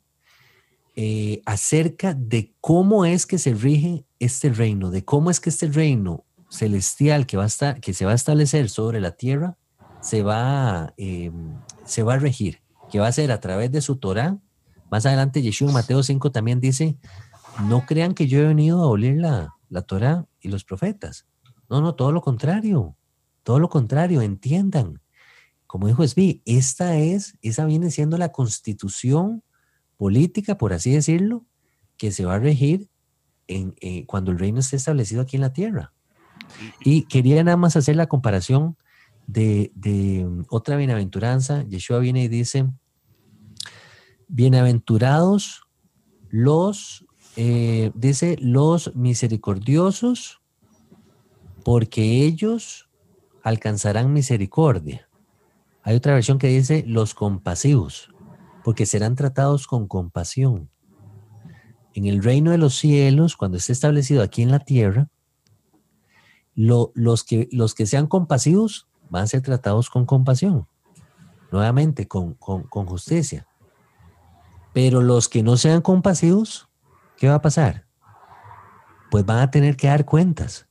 eh, 0.97 1.41
acerca 1.45 2.13
de 2.13 2.53
cómo 2.59 3.05
es 3.05 3.25
que 3.25 3.37
se 3.37 3.53
rige 3.53 4.05
este 4.19 4.49
reino, 4.49 4.91
de 4.91 5.05
cómo 5.05 5.31
es 5.31 5.39
que 5.39 5.49
este 5.49 5.67
reino 5.67 6.25
celestial 6.49 7.25
que, 7.25 7.37
va 7.37 7.43
a 7.43 7.47
estar, 7.47 7.79
que 7.81 7.93
se 7.93 8.05
va 8.05 8.11
a 8.11 8.15
establecer 8.15 8.69
sobre 8.69 8.99
la 8.99 9.11
tierra 9.11 9.57
se 10.01 10.23
va, 10.23 10.93
em, 10.97 11.55
se 11.85 12.03
va 12.03 12.13
a 12.13 12.19
regir, 12.19 12.61
que 12.89 12.99
va 12.99 13.07
a 13.07 13.11
ser 13.11 13.31
a 13.31 13.39
través 13.39 13.71
de 13.71 13.81
su 13.81 13.97
Torah. 13.97 14.39
Más 14.89 15.05
adelante, 15.05 15.41
Yeshua 15.41 15.71
Mateo 15.71 16.03
5 16.03 16.31
también 16.31 16.61
dice, 16.61 16.97
no 17.63 17.85
crean 17.85 18.13
que 18.13 18.27
yo 18.27 18.39
he 18.39 18.47
venido 18.47 18.81
a 18.81 18.85
abolir 18.85 19.17
la, 19.17 19.55
la 19.69 19.81
Torah 19.81 20.25
y 20.39 20.49
los 20.49 20.63
profetas. 20.63 21.27
No, 21.69 21.81
no, 21.81 21.95
todo 21.95 22.11
lo 22.11 22.21
contrario, 22.21 22.95
todo 23.43 23.59
lo 23.59 23.69
contrario, 23.69 24.21
entiendan. 24.21 25.01
Como 25.65 25.87
dijo 25.87 26.03
Esbi, 26.03 26.41
esta 26.45 26.97
es, 26.97 27.37
esa 27.41 27.65
viene 27.65 27.91
siendo 27.91 28.17
la 28.17 28.31
constitución 28.31 29.43
política, 29.97 30.57
por 30.57 30.71
así 30.71 30.91
decirlo, 30.91 31.45
que 31.97 32.11
se 32.11 32.23
va 32.23 32.35
a 32.35 32.39
regir 32.39 32.89
en, 33.47 33.75
eh, 33.81 34.05
cuando 34.05 34.31
el 34.31 34.39
reino 34.39 34.59
esté 34.59 34.77
establecido 34.77 35.21
aquí 35.21 35.35
en 35.35 35.41
la 35.41 35.51
tierra. 35.51 35.93
Y 36.81 37.03
quería 37.03 37.43
nada 37.43 37.57
más 37.57 37.75
hacer 37.75 37.95
la 37.95 38.07
comparación 38.07 38.77
de, 39.27 39.71
mm, 40.25 40.43
otra 40.49 40.77
bienaventuranza. 40.77 41.63
Yeshua 41.63 41.99
viene 41.99 42.23
y 42.23 42.27
dice, 42.27 42.67
bienaventurados 44.27 45.63
los, 46.29 47.05
eh, 47.35 47.91
dice, 47.95 48.37
los 48.39 48.95
misericordiosos, 48.95 50.41
porque 51.63 52.23
ellos 52.23 52.89
alcanzarán 53.43 54.13
misericordia. 54.13 55.09
Hay 55.83 55.95
otra 55.95 56.13
versión 56.13 56.37
que 56.37 56.47
dice 56.47 56.83
los 56.85 57.13
compasivos, 57.13 58.13
porque 58.63 58.85
serán 58.85 59.15
tratados 59.15 59.67
con 59.67 59.87
compasión. 59.87 60.69
En 61.93 62.05
el 62.05 62.21
reino 62.21 62.51
de 62.51 62.57
los 62.57 62.75
cielos, 62.75 63.37
cuando 63.37 63.57
esté 63.57 63.73
establecido 63.73 64.21
aquí 64.21 64.41
en 64.41 64.51
la 64.51 64.59
tierra, 64.59 65.09
los, 66.57 67.23
que, 67.23 67.47
los 67.51 67.75
que 67.75 67.85
sean 67.85 68.07
compasivos 68.07 68.87
van 69.09 69.23
a 69.23 69.27
ser 69.27 69.41
tratados 69.41 69.89
con 69.89 70.05
compasión, 70.05 70.67
nuevamente 71.51 72.07
con, 72.07 72.33
con 72.33 72.85
justicia. 72.85 73.47
Pero 74.73 75.01
los 75.01 75.29
que 75.29 75.43
no 75.43 75.55
sean 75.55 75.81
compasivos, 75.81 76.67
¿qué 77.15 77.29
va 77.29 77.35
a 77.35 77.41
pasar? 77.41 77.85
Pues 79.09 79.25
van 79.25 79.39
a 79.39 79.51
tener 79.51 79.77
que 79.77 79.87
dar 79.87 80.03
cuentas. 80.03 80.66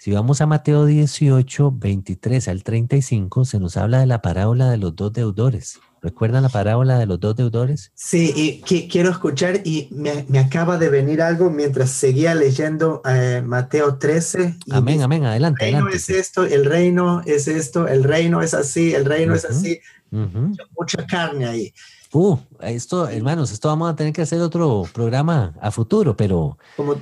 Si 0.00 0.12
vamos 0.12 0.40
a 0.40 0.46
Mateo 0.46 0.86
18, 0.86 1.72
23 1.72 2.46
al 2.46 2.62
35, 2.62 3.44
se 3.44 3.58
nos 3.58 3.76
habla 3.76 3.98
de 3.98 4.06
la 4.06 4.22
parábola 4.22 4.70
de 4.70 4.76
los 4.76 4.94
dos 4.94 5.12
deudores. 5.12 5.80
¿Recuerdan 6.00 6.44
la 6.44 6.48
parábola 6.48 7.00
de 7.00 7.06
los 7.06 7.18
dos 7.18 7.34
deudores? 7.34 7.90
Sí, 7.96 8.32
y 8.36 8.88
quiero 8.88 9.10
escuchar 9.10 9.60
y 9.64 9.88
me, 9.90 10.38
acaba 10.38 10.78
de 10.78 10.88
venir 10.88 11.20
algo 11.20 11.50
mientras 11.50 11.90
seguía 11.90 12.36
leyendo 12.36 13.02
eh, 13.04 13.42
Mateo 13.44 13.96
13. 13.98 14.58
amén, 14.70 15.02
amén, 15.02 15.24
adelante. 15.24 15.66
El 15.66 15.74
reino 15.74 15.88
es 15.88 16.08
esto, 16.10 16.44
el 16.44 16.64
reino 16.64 17.22
es 17.26 17.48
esto, 17.48 17.88
el 17.88 18.04
reino 18.04 18.40
es 18.40 18.54
así, 18.54 18.94
el 18.94 19.04
reino 19.04 19.34
es 19.34 19.44
así. 19.44 19.80
Mucha 20.12 21.04
carne 21.08 21.44
ahí. 21.44 21.74
Uh, 22.12 22.38
esto, 22.60 23.08
hermanos, 23.08 23.50
esto 23.50 23.66
vamos 23.66 23.92
a 23.92 23.96
tener 23.96 24.12
que 24.12 24.22
hacer 24.22 24.40
otro 24.40 24.84
programa 24.94 25.54
a 25.60 25.72
futuro, 25.72 26.16
pero... 26.16 26.56
Como 26.76 26.94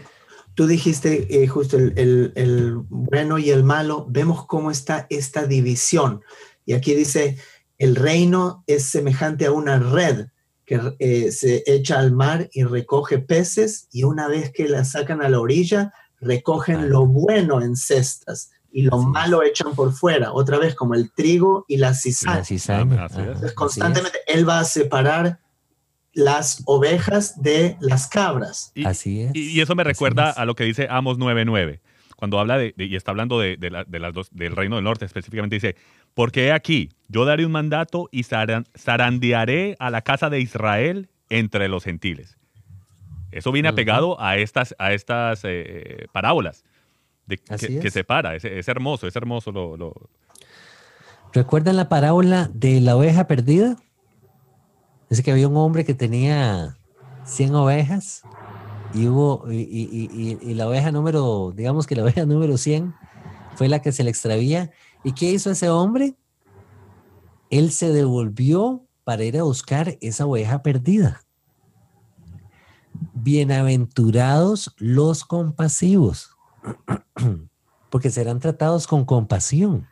tú 0.57 0.67
dijiste, 0.67 1.43
eh, 1.43 1.47
justo 1.47 1.77
el, 1.77 2.33
el 2.35 2.75
bueno 2.89 3.39
y 3.39 3.51
el 3.51 3.63
malo, 3.63 4.07
vemos 4.09 4.47
cómo 4.47 4.73
está 4.73 5.07
esta 5.11 5.47
división. 5.47 6.23
Y 6.65 6.73
aquí 6.73 6.95
dice 6.95 7.39
el 7.79 7.95
reino 7.95 8.65
es 8.67 8.87
semejante 8.87 9.47
a 9.47 9.53
una 9.53 9.79
red 9.79 10.29
que 10.65 10.81
eh, 10.99 11.31
se 11.31 11.63
echa 11.67 11.99
al 11.99 12.13
mar 12.13 12.49
y 12.53 12.65
recoge 12.65 13.19
peces 13.19 13.89
y 13.93 14.03
una 14.03 14.27
vez 14.29 14.51
que 14.53 14.69
la 14.69 14.85
sacan 14.85 15.23
a 15.23 15.29
la 15.29 15.39
orilla, 15.39 15.93
recogen 16.21 16.91
lo 16.91 17.07
bueno 17.07 17.63
en 17.63 17.77
cestas 17.77 18.51
y 18.73 18.83
lo 18.83 18.99
malo 18.99 19.43
echan 19.43 19.75
por 19.75 19.93
fuera, 19.93 20.33
otra 20.33 20.59
vez 20.59 20.75
como 20.75 20.95
el 20.95 21.13
trigo 21.13 21.65
y 21.69 21.77
la 21.77 21.95
cizaña. 21.95 22.43
Entonces, 23.27 23.53
constantemente 23.53 24.19
él 24.27 24.49
va 24.49 24.59
a 24.59 24.65
separar 24.65 25.39
las 26.17 26.62
ovejas 26.64 27.41
de 27.43 27.77
las 27.79 28.09
cabras. 28.09 28.73
Y, 28.75 28.87
Así 28.87 29.21
es. 29.21 29.37
Y, 29.37 29.61
eso 29.61 29.75
me 29.75 29.85
recuerda 29.85 30.31
a 30.31 30.47
lo 30.47 30.57
que 30.57 30.64
dice 30.64 30.89
Amos 30.91 31.19
9.9, 31.19 31.81
cuando 32.17 32.41
habla 32.41 32.57
de, 32.57 32.75
y 32.79 32.97
está 32.97 33.11
hablando 33.11 33.39
de, 33.39 33.59
las 33.71 34.14
dos, 34.14 34.29
del 34.33 34.57
reino 34.57 34.77
del 34.77 34.85
norte 34.85 35.05
específicamente, 35.05 35.57
dice, 35.57 35.77
porque 36.14 36.53
aquí, 36.53 36.89
yo 37.09 37.27
daré 37.27 37.45
un 37.45 37.53
mandato 37.53 38.09
y 38.11 38.23
zarandearé 38.25 39.77
a 39.79 39.91
la 39.91 40.01
casa 40.01 40.31
de 40.31 40.41
Israel 40.41 41.11
entre 41.29 41.69
los 41.69 41.85
gentiles. 41.85 42.39
Eso 43.31 43.53
viene 43.53 43.69
apegado 43.69 44.19
a 44.19 44.39
estas, 44.39 44.75
a 44.79 44.95
estas 44.95 45.43
eh, 45.45 46.07
parábolas 46.12 46.64
de, 47.27 47.37
que, 47.37 47.91
separa. 47.91 48.35
Es, 48.35 48.47
es, 48.47 48.69
hermoso, 48.69 49.07
es 49.07 49.14
hermoso. 49.17 49.53
Lo, 49.53 49.93
¿Recuerdan 51.35 51.77
la 51.77 51.91
parábola 51.91 52.49
de 52.55 52.81
la 52.81 52.97
oveja 52.97 53.27
perdida? 53.27 53.77
Es 55.11 55.23
que 55.23 55.31
había 55.31 55.49
un 55.49 55.57
hombre 55.57 55.85
que 55.85 55.95
tenía 55.95 56.77
100 57.25 57.55
ovejas 57.55 58.23
y 58.95 59.09
hubo 59.09 59.51
y, 59.51 60.39
y, 60.43 60.55
la 60.55 60.69
oveja 60.69 60.91
número, 60.93 61.53
digamos 61.55 61.87
que 61.87 61.97
la 61.97 62.03
oveja 62.03 62.25
número 62.25 62.57
100 62.57 62.95
fue 63.57 63.69
la 63.69 63.81
que 63.81 63.93
se 63.93 64.05
le 64.05 64.11
extravía 64.11 64.71
¿Y 65.07 65.13
qué 65.13 65.31
hizo 65.31 65.53
ese 65.53 65.71
hombre? 65.71 66.17
Él 67.49 67.71
se 67.71 67.93
devolvió 67.93 68.85
para 69.05 69.23
ir 69.23 69.39
a 69.39 69.45
buscar 69.45 69.97
esa 70.01 70.27
oveja 70.27 70.65
perdida. 70.65 71.23
Bienaventurados 73.15 74.75
los 74.79 75.25
compasivos, 75.25 76.37
porque 77.91 78.11
serán 78.11 78.41
tratados 78.41 78.89
con 78.89 79.05
compasión. 79.05 79.87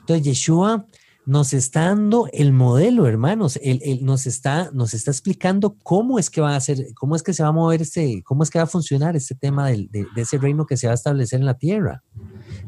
Entonces, 0.00 0.22
Yeshua 0.26 0.84
nos 1.26 1.52
está 1.52 1.86
dando 1.86 2.28
el 2.32 2.52
modelo, 2.52 3.06
hermanos. 3.06 3.58
Él, 3.62 4.00
nos, 4.02 4.26
está, 4.26 4.70
nos 4.72 4.94
está 4.94 5.10
explicando 5.10 5.76
cómo 5.82 6.18
es 6.18 6.30
que 6.30 6.40
va 6.40 6.56
a 6.56 6.60
ser, 6.60 6.92
cómo 6.94 7.14
es 7.14 7.22
que 7.22 7.34
se 7.34 7.42
va 7.42 7.50
a 7.50 7.52
mover 7.52 7.82
este, 7.82 8.22
cómo 8.24 8.42
es 8.42 8.50
que 8.50 8.58
va 8.58 8.64
a 8.64 8.68
funcionar 8.68 9.16
este 9.16 9.34
tema 9.34 9.68
de, 9.68 9.88
de 9.90 10.22
ese 10.22 10.38
reino 10.38 10.66
que 10.66 10.76
se 10.76 10.86
va 10.86 10.92
a 10.92 10.94
establecer 10.94 11.40
en 11.40 11.46
la 11.46 11.58
tierra. 11.58 12.02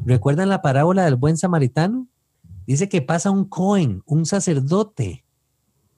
¿Recuerdan 0.05 0.49
la 0.49 0.61
parábola 0.61 1.05
del 1.05 1.15
buen 1.15 1.37
samaritano? 1.37 2.07
Dice 2.65 2.87
que 2.87 3.01
pasa 3.01 3.31
un 3.31 3.45
cohen, 3.45 4.01
un 4.05 4.25
sacerdote, 4.25 5.25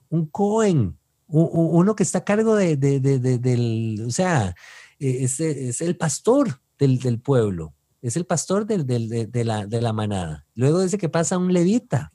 un 0.09 0.25
cohen, 0.25 0.97
uno 1.27 1.95
que 1.95 2.03
está 2.03 2.19
a 2.19 2.23
cargo 2.23 2.55
de, 2.55 2.77
del, 2.77 4.03
o 4.07 4.11
sea, 4.11 4.55
e, 4.99 5.23
es, 5.23 5.81
el 5.81 5.97
pastor 5.97 6.61
del, 6.79 7.19
pueblo, 7.19 7.75
es 8.01 8.15
el 8.15 8.25
pastor 8.25 8.65
de, 8.65 9.43
la, 9.43 9.67
de 9.67 9.81
la 9.81 9.93
manada. 9.93 10.45
Luego 10.55 10.81
dice 10.81 10.97
que 10.97 11.09
pasa 11.09 11.37
un 11.37 11.53
levita, 11.53 12.13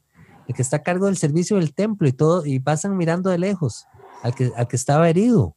el 0.51 0.57
que 0.57 0.63
está 0.63 0.79
a 0.79 0.83
cargo 0.83 1.07
del 1.07 1.17
servicio 1.17 1.59
del 1.59 1.73
templo 1.73 2.09
y 2.09 2.13
todo, 2.13 2.45
y 2.45 2.59
pasan 2.59 2.97
mirando 2.97 3.31
de 3.31 3.39
lejos 3.39 3.87
al 4.25 4.35
que, 4.35 4.51
al 4.57 4.67
que 4.67 4.75
estaba 4.75 5.09
herido, 5.09 5.55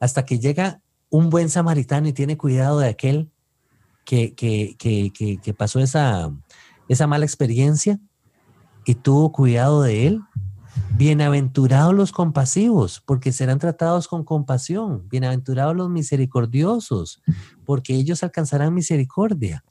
hasta 0.00 0.24
que 0.24 0.40
llega 0.40 0.82
un 1.10 1.30
buen 1.30 1.48
samaritano 1.48 2.08
y 2.08 2.12
tiene 2.12 2.36
cuidado 2.36 2.80
de 2.80 2.88
aquel 2.88 3.30
que, 4.04 5.54
pasó 5.56 5.78
esa, 5.78 6.28
esa 6.88 7.06
mala 7.06 7.24
experiencia 7.24 8.00
y 8.84 8.96
tuvo 8.96 9.30
cuidado 9.30 9.82
de 9.82 10.08
él. 10.08 10.22
Bienaventurados 10.96 11.94
los 11.94 12.10
compasivos, 12.10 13.00
porque 13.06 13.30
serán 13.30 13.60
tratados 13.60 14.08
con 14.08 14.24
compasión. 14.24 15.08
Bienaventurados 15.08 15.76
los 15.76 15.88
misericordiosos, 15.88 17.22
porque 17.64 17.94
ellos 17.94 18.24
alcanzarán 18.24 18.74
misericordia. 18.74 19.62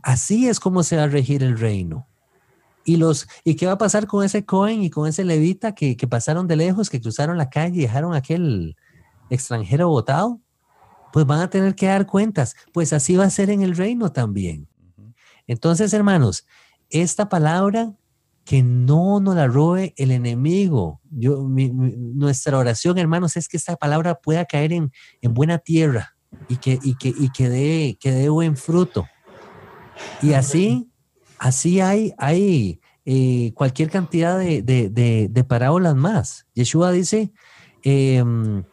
Así 0.00 0.46
es 0.46 0.60
como 0.60 0.84
se 0.84 0.96
va 0.96 1.02
a 1.04 1.08
regir 1.08 1.42
el 1.42 1.58
reino. 1.58 2.06
¿Y, 2.84 2.96
los, 2.96 3.26
¿Y 3.44 3.54
qué 3.56 3.66
va 3.66 3.72
a 3.72 3.78
pasar 3.78 4.06
con 4.06 4.24
ese 4.24 4.44
Cohen 4.44 4.82
y 4.82 4.90
con 4.90 5.08
ese 5.08 5.24
levita 5.24 5.74
que, 5.74 5.96
que 5.96 6.06
pasaron 6.06 6.46
de 6.46 6.56
lejos, 6.56 6.90
que 6.90 7.00
cruzaron 7.00 7.38
la 7.38 7.50
calle 7.50 7.78
y 7.78 7.82
dejaron 7.82 8.14
a 8.14 8.18
aquel 8.18 8.76
extranjero 9.30 9.88
votado? 9.88 10.40
pues 11.14 11.26
van 11.26 11.38
a 11.38 11.48
tener 11.48 11.76
que 11.76 11.86
dar 11.86 12.08
cuentas. 12.08 12.56
Pues 12.72 12.92
así 12.92 13.14
va 13.14 13.22
a 13.22 13.30
ser 13.30 13.48
en 13.48 13.62
el 13.62 13.76
reino 13.76 14.10
también. 14.10 14.66
Entonces, 15.46 15.92
hermanos, 15.92 16.44
esta 16.90 17.28
palabra 17.28 17.94
que 18.44 18.64
no 18.64 19.20
nos 19.20 19.36
la 19.36 19.46
robe 19.46 19.94
el 19.96 20.10
enemigo. 20.10 21.00
Yo, 21.12 21.46
nuestra 21.46 22.58
oración, 22.58 22.98
hermanos, 22.98 23.36
es 23.36 23.46
que 23.46 23.56
esta 23.56 23.76
palabra 23.76 24.16
pueda 24.16 24.44
caer 24.44 24.72
en, 24.72 24.90
buena 25.22 25.58
tierra 25.58 26.16
y 26.48 26.56
que, 26.56 26.80
y 26.82 26.96
que, 26.96 27.14
y 27.16 27.30
que, 27.30 27.48
dé, 27.48 27.96
que 28.00 28.10
dé 28.10 28.28
buen 28.28 28.56
fruto. 28.56 29.06
Y 30.20 30.32
así, 30.32 30.90
así 31.44 31.78
hay, 31.80 32.14
hay 32.16 32.80
eh, 33.04 33.52
cualquier 33.54 33.90
cantidad 33.90 34.38
de, 34.38 35.44
parábolas 35.46 35.94
más. 35.94 36.46
Yeshua 36.54 36.90
dice, 36.90 37.32
em, 37.82 38.64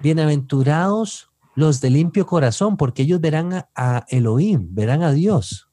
bienaventurados 0.00 1.28
los 1.56 1.80
de 1.80 1.90
limpio 1.90 2.24
corazón, 2.24 2.76
porque 2.76 3.02
ellos 3.02 3.20
verán 3.20 3.66
a, 3.74 4.06
Elohim, 4.10 4.68
verán 4.70 5.02
a 5.02 5.10
Dios. 5.10 5.68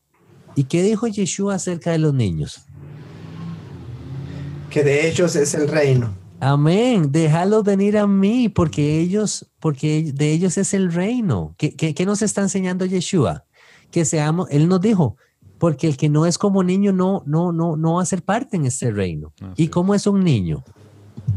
¿Y 0.56 0.64
qué 0.64 0.82
dijo 0.82 1.06
Yeshua 1.06 1.56
acerca 1.56 1.92
de 1.92 2.00
los 2.00 2.16
niños? 2.16 2.66
Que 4.72 4.84
de 4.84 5.08
ellos 5.08 5.36
es 5.36 5.54
el 5.54 5.68
reino. 5.68 6.18
Amén. 6.40 7.12
Déjalos 7.12 7.64
venir 7.64 8.00
a 8.00 8.08
mí, 8.08 8.50
porque 8.50 9.00
ellos, 9.00 9.52
porque 9.60 10.12
de 10.12 10.32
ellos 10.32 10.58
es 10.58 10.74
el 10.74 10.92
reino. 10.92 11.54
¿Qué, 11.60 11.76
qué, 11.76 12.06
nos 12.08 12.24
está 12.24 12.42
enseñando 12.42 12.84
Yeshua? 12.88 13.46
Que 13.92 14.06
seamos, 14.06 14.48
él 14.50 14.68
nos 14.68 14.82
dijo, 14.82 15.18
porque 15.58 15.88
el 15.88 15.98
que 15.98 16.10
no 16.10 16.26
es 16.26 16.38
como 16.38 16.64
niño 16.64 16.92
no, 16.92 17.24
no, 17.26 17.52
no, 17.52 17.76
no 17.78 17.96
va 17.96 18.04
a 18.04 18.06
ser 18.06 18.22
parte 18.22 18.58
en 18.58 18.66
este 18.66 18.92
reino. 18.92 19.34
¿Y 19.56 19.70
cómo 19.70 19.96
es 19.96 20.08
un 20.08 20.24
niño? 20.24 20.64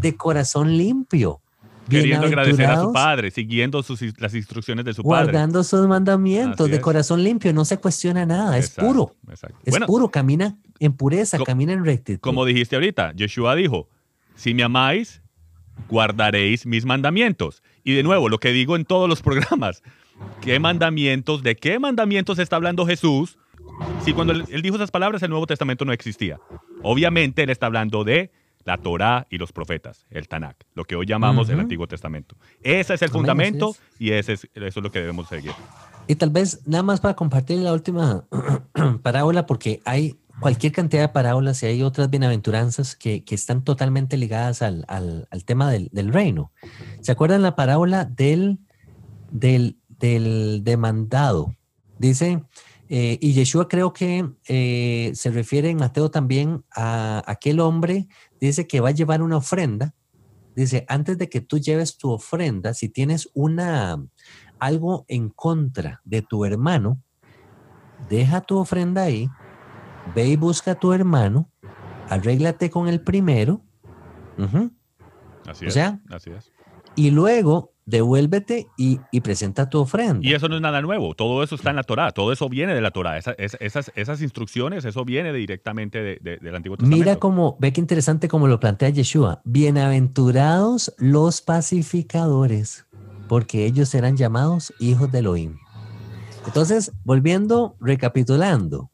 De 0.00 0.16
corazón 0.16 0.76
limpio. 0.76 1.40
Queriendo 1.88 2.26
agradecer 2.26 2.66
a 2.66 2.82
su 2.82 2.92
padre, 2.92 3.30
siguiendo 3.30 3.82
sus, 3.82 4.02
las 4.20 4.34
instrucciones 4.34 4.84
de 4.84 4.92
su 4.92 5.02
padre. 5.02 5.24
Guardando 5.24 5.64
sus 5.64 5.86
mandamientos, 5.86 6.70
de 6.70 6.80
corazón 6.80 7.24
limpio, 7.24 7.52
no 7.54 7.64
se 7.64 7.78
cuestiona 7.78 8.26
nada, 8.26 8.58
es 8.58 8.70
puro. 8.70 9.14
Es 9.64 9.78
puro, 9.86 10.10
camina 10.10 10.58
en 10.80 10.92
pureza, 10.92 11.38
camina 11.38 11.72
en 11.72 11.84
rectitud. 11.84 12.20
Como 12.20 12.44
dijiste 12.44 12.76
ahorita, 12.76 13.12
Yeshua 13.14 13.54
dijo, 13.54 13.88
si 14.34 14.52
me 14.52 14.62
amáis, 14.62 15.22
guardaréis 15.88 16.66
mis 16.66 16.84
mandamientos. 16.84 17.62
Y 17.84 17.94
de 17.94 18.02
nuevo, 18.02 18.28
lo 18.28 18.38
que 18.38 18.52
digo 18.52 18.76
en 18.76 18.84
todos 18.84 19.08
los 19.08 19.22
programas, 19.22 19.82
¿qué 20.42 20.60
mandamientos, 20.60 21.42
de 21.42 21.56
qué 21.56 21.78
mandamientos 21.78 22.38
está 22.38 22.56
hablando 22.56 22.84
Jesús? 22.84 23.38
Si 24.04 24.12
cuando 24.12 24.32
él, 24.32 24.62
dijo 24.62 24.76
esas 24.76 24.90
palabras, 24.90 25.22
el 25.22 25.30
Nuevo 25.30 25.46
Testamento 25.46 25.84
no 25.84 25.92
existía. 25.92 26.38
Obviamente 26.82 27.42
él 27.42 27.50
está 27.50 27.66
hablando 27.66 28.04
de 28.04 28.30
la 28.64 28.76
Torá 28.76 29.26
y 29.30 29.38
los 29.38 29.52
profetas, 29.52 30.06
el 30.10 30.28
Tanakh, 30.28 30.56
lo 30.74 30.84
que 30.84 30.96
hoy 30.96 31.06
llamamos 31.06 31.48
el 31.48 31.60
Antiguo 31.60 31.86
Testamento. 31.86 32.36
Ese 32.62 32.94
es 32.94 33.02
el 33.02 33.10
fundamento 33.10 33.74
y 33.98 34.10
ese 34.12 34.34
es, 34.34 34.48
eso 34.54 34.80
es 34.80 34.82
lo 34.82 34.90
que 34.90 35.00
debemos 35.00 35.28
seguir. 35.28 35.52
Y 36.06 36.14
tal 36.16 36.30
vez 36.30 36.60
nada 36.66 36.82
más 36.82 37.00
para 37.00 37.14
compartir 37.14 37.58
la 37.58 37.72
última 37.72 38.24
parábola, 39.02 39.46
porque 39.46 39.80
hay 39.84 40.16
cualquier 40.40 40.72
cantidad 40.72 41.02
de 41.02 41.08
parábolas 41.08 41.62
y 41.62 41.66
hay 41.66 41.82
otras 41.82 42.10
bienaventuranzas 42.10 42.96
que, 42.96 43.24
que 43.24 43.34
están 43.34 43.62
totalmente 43.62 44.16
ligadas 44.16 44.62
al, 44.62 44.84
al, 44.88 45.28
al 45.30 45.44
tema 45.44 45.70
del, 45.70 45.88
del, 45.92 46.12
reino. 46.12 46.52
¿Se 47.00 47.12
acuerdan 47.12 47.42
la 47.42 47.56
parábola 47.56 48.04
del, 48.04 48.58
del, 49.30 49.78
del 49.88 50.62
demandado? 50.64 51.54
Dice, 51.98 52.42
eh, 52.88 53.18
y 53.20 53.32
Yeshua 53.32 53.68
creo 53.68 53.92
que 53.92 54.28
eh, 54.48 55.12
se 55.14 55.30
refiere 55.30 55.70
en 55.70 55.78
Mateo 55.78 56.10
también 56.10 56.64
a 56.74 57.22
aquel 57.26 57.60
hombre, 57.60 58.08
dice 58.40 58.66
que 58.66 58.80
va 58.80 58.90
a 58.90 58.92
llevar 58.92 59.22
una 59.22 59.36
ofrenda. 59.36 59.94
Dice, 60.56 60.84
antes 60.88 61.18
de 61.18 61.28
que 61.28 61.40
tú 61.40 61.58
lleves 61.58 61.98
tu 61.98 62.10
ofrenda, 62.10 62.74
si 62.74 62.88
tienes 62.88 63.30
una 63.32 64.02
algo 64.58 65.04
en 65.06 65.28
contra 65.28 66.00
de 66.04 66.22
tu 66.22 66.44
hermano, 66.44 67.00
deja 68.08 68.40
tu 68.40 68.58
ofrenda 68.58 69.02
ahí 69.02 69.30
ve 70.14 70.28
y 70.28 70.36
busca 70.36 70.72
a 70.72 70.74
tu 70.74 70.92
hermano, 70.92 71.50
arréglate 72.08 72.70
con 72.70 72.88
el 72.88 73.00
primero. 73.00 73.62
Así 75.46 75.66
es. 75.66 75.76
así 76.10 76.30
es. 76.30 76.52
Y 76.94 77.10
luego 77.10 77.72
devuélvete 77.88 78.68
y, 78.76 78.98
presenta 79.20 79.68
tu 79.68 79.80
ofrenda. 79.80 80.20
Y 80.22 80.32
eso 80.32 80.48
no 80.48 80.56
es 80.56 80.62
nada 80.62 80.80
nuevo, 80.80 81.14
todo 81.14 81.42
eso 81.42 81.54
está 81.54 81.70
en 81.70 81.76
la 81.76 81.82
Torah, 81.82 82.12
todo 82.12 82.32
eso 82.32 82.48
viene 82.48 82.74
de 82.74 82.80
la 82.80 82.90
Torah, 82.90 83.18
esas, 83.18 83.34
esas, 83.94 84.22
instrucciones, 84.22 84.84
eso 84.84 85.04
viene 85.04 85.32
directamente 85.32 86.18
del 86.20 86.54
Antiguo 86.54 86.76
Testamento. 86.76 87.04
Mira 87.04 87.16
cómo, 87.16 87.56
ve 87.60 87.72
qué 87.72 87.80
interesante 87.80 88.28
como 88.28 88.46
lo 88.46 88.60
plantea 88.60 88.90
Yeshua, 88.90 89.40
bienaventurados 89.44 90.94
los 90.98 91.42
pacificadores, 91.42 92.86
porque 93.28 93.66
ellos 93.66 93.88
serán 93.88 94.16
llamados 94.16 94.72
hijos 94.78 95.10
de 95.10 95.18
Elohim. 95.18 95.56
Entonces, 96.46 96.92
volviendo, 97.04 97.76
recapitulando, 97.80 98.90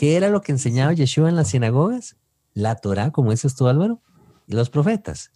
¿Qué 0.00 0.16
era 0.16 0.30
lo 0.30 0.40
que 0.40 0.52
enseñaba 0.52 0.94
Yeshua 0.94 1.28
en 1.28 1.36
las 1.36 1.48
sinagogas? 1.48 2.16
La 2.54 2.76
Torah, 2.76 3.10
como 3.10 3.32
dices 3.32 3.54
tú 3.54 3.68
Álvaro, 3.68 4.00
y 4.46 4.54
los 4.54 4.70
profetas. 4.70 5.30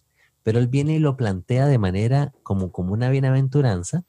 Pero 0.45 0.59
él 0.59 0.67
viene 0.67 0.93
y 0.93 0.99
lo 0.99 1.17
plantea 1.17 1.65
de 1.65 1.79
manera 1.79 2.31
como, 2.43 2.71
como 2.71 2.93
una 2.93 3.09
bienaventuranza 3.09 4.03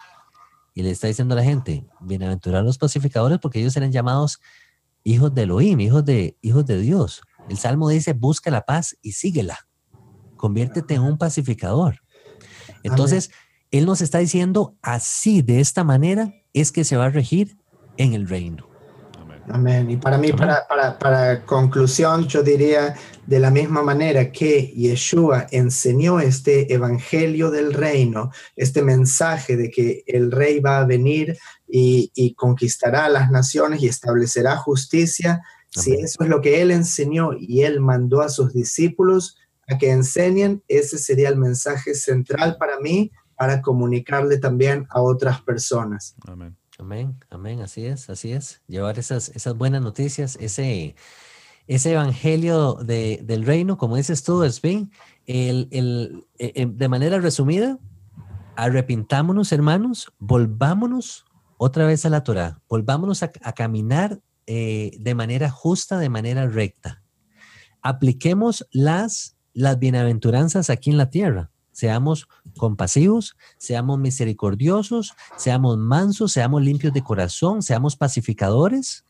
y 0.75 0.83
le 0.83 0.91
está 0.91 1.07
diciendo 1.07 1.33
a 1.33 1.39
la 1.39 1.45
gente, 1.45 1.87
bienaventurados 2.01 2.67
los 2.67 2.77
pacificadores 2.77 3.39
porque 3.39 3.59
ellos 3.59 3.73
serán 3.73 3.91
llamados 3.91 4.39
hijos 5.03 5.35
de 5.35 5.45
Elohim, 5.45 5.81
hijos 5.81 6.05
de, 6.05 6.37
hijos 6.43 6.67
de 6.67 6.79
Dios. 6.79 7.23
El 7.49 7.57
Salmo 7.57 7.89
dice, 7.89 8.13
busca 8.13 8.51
la 8.51 8.67
paz 8.67 8.99
y 9.01 9.13
síguela. 9.13 9.67
Conviértete 10.37 10.97
en 10.97 11.05
un 11.05 11.17
pacificador. 11.17 12.03
Entonces, 12.83 13.31
Él 13.71 13.87
nos 13.87 14.03
está 14.03 14.19
diciendo, 14.19 14.77
así, 14.83 15.41
de 15.41 15.61
esta 15.61 15.85
manera, 15.85 16.35
es 16.53 16.71
que 16.71 16.85
se 16.85 16.99
va 16.99 17.07
a 17.07 17.11
regir 17.11 17.57
en 17.97 18.13
el 18.13 18.29
reino. 18.29 18.69
Amén. 19.49 19.91
Y 19.91 19.97
para 19.97 20.19
mí, 20.19 20.33
para, 20.33 20.67
para, 20.67 20.99
para, 20.99 21.45
conclusión, 21.45 22.27
yo 22.27 22.43
diría 22.43 22.95
de 23.27 23.39
la 23.39 23.51
misma 23.51 23.83
manera 23.83 24.31
que 24.33 24.73
Yeshua 24.75 25.47
enseñó 25.51 26.21
este 26.21 26.73
evangelio 26.73 27.51
del 27.51 27.73
reino, 27.73 28.31
este 28.57 28.83
mensaje 28.83 29.57
de 29.57 29.71
que 29.71 30.05
el 30.07 30.33
rey 30.33 30.61
va 30.61 30.79
a 30.79 30.85
venir 30.85 31.37
y, 31.69 32.11
y 32.15 32.35
conquistará 32.35 33.09
las 33.09 33.31
naciones 33.31 33.83
y 33.83 33.89
establecerá 33.89 34.57
justicia, 34.57 35.43
si 35.71 35.93
eso 35.93 36.23
es 36.23 36.29
lo 36.29 36.41
que 36.41 36.63
él 36.63 36.71
enseñó 36.71 37.31
y 37.39 37.63
él 37.63 37.81
mandó 37.81 38.23
a 38.23 38.31
sus 38.31 38.55
discípulos 38.55 39.37
a 39.69 39.77
que 39.77 39.91
enseñen, 39.91 40.63
ese 40.69 40.97
sería 40.97 41.29
el 41.29 41.37
mensaje 41.37 41.95
central 41.95 42.57
para 42.59 42.79
mí 42.81 43.11
para 43.37 43.61
comunicarle 43.61 44.39
también 44.39 44.87
a 44.89 45.03
otras 45.03 45.43
personas. 45.43 46.15
Amén. 46.27 46.57
Amén, 46.79 47.19
amén, 47.31 47.61
así 47.61 47.87
es, 47.87 48.11
así 48.11 48.33
es. 48.33 48.63
Llevar 48.67 48.99
esas, 48.99 49.31
esas 49.31 49.57
buenas 49.57 49.81
noticias, 49.81 50.37
ese, 50.41 50.95
ese 51.67 51.93
evangelio 51.93 52.75
de, 52.75 53.21
del 53.25 53.47
reino, 53.47 53.79
como 53.79 53.97
dices 53.97 54.23
tú, 54.23 54.43
es 54.43 54.61
bien, 54.61 54.91
el, 55.25 55.69
el, 55.71 56.27
e, 56.39 56.53
e, 56.55 56.67
de 56.67 56.89
manera 56.89 57.19
resumida, 57.19 57.79
arrepintámonos, 58.57 59.53
hermanos, 59.53 60.13
volvámonos 60.19 61.25
otra 61.57 61.87
vez 61.87 62.05
a 62.05 62.11
la 62.11 62.23
Torah, 62.23 62.61
volvámonos 62.69 63.23
a, 63.23 63.31
caminar 63.31 64.21
eh, 64.47 64.91
de 65.01 65.15
manera 65.15 65.51
justa, 65.51 65.99
de 65.99 66.11
manera 66.11 66.47
recta. 66.47 67.03
Apliquemos 67.81 68.67
las, 68.71 69.39
las 69.55 69.79
bienaventuranzas 69.79 70.69
aquí 70.69 70.91
en 70.91 70.99
la 70.99 71.09
tierra 71.09 71.51
seamos 71.77 72.27
compasivos, 72.57 73.37
seamos 73.59 73.99
misericordiosos, 73.99 75.13
seamos 75.37 75.77
mansos, 75.77 76.33
seamos 76.33 76.63
limpios 76.63 76.95
de 76.95 77.03
corazón, 77.03 77.61
seamos 77.61 77.97
pacificadores. 77.97 79.05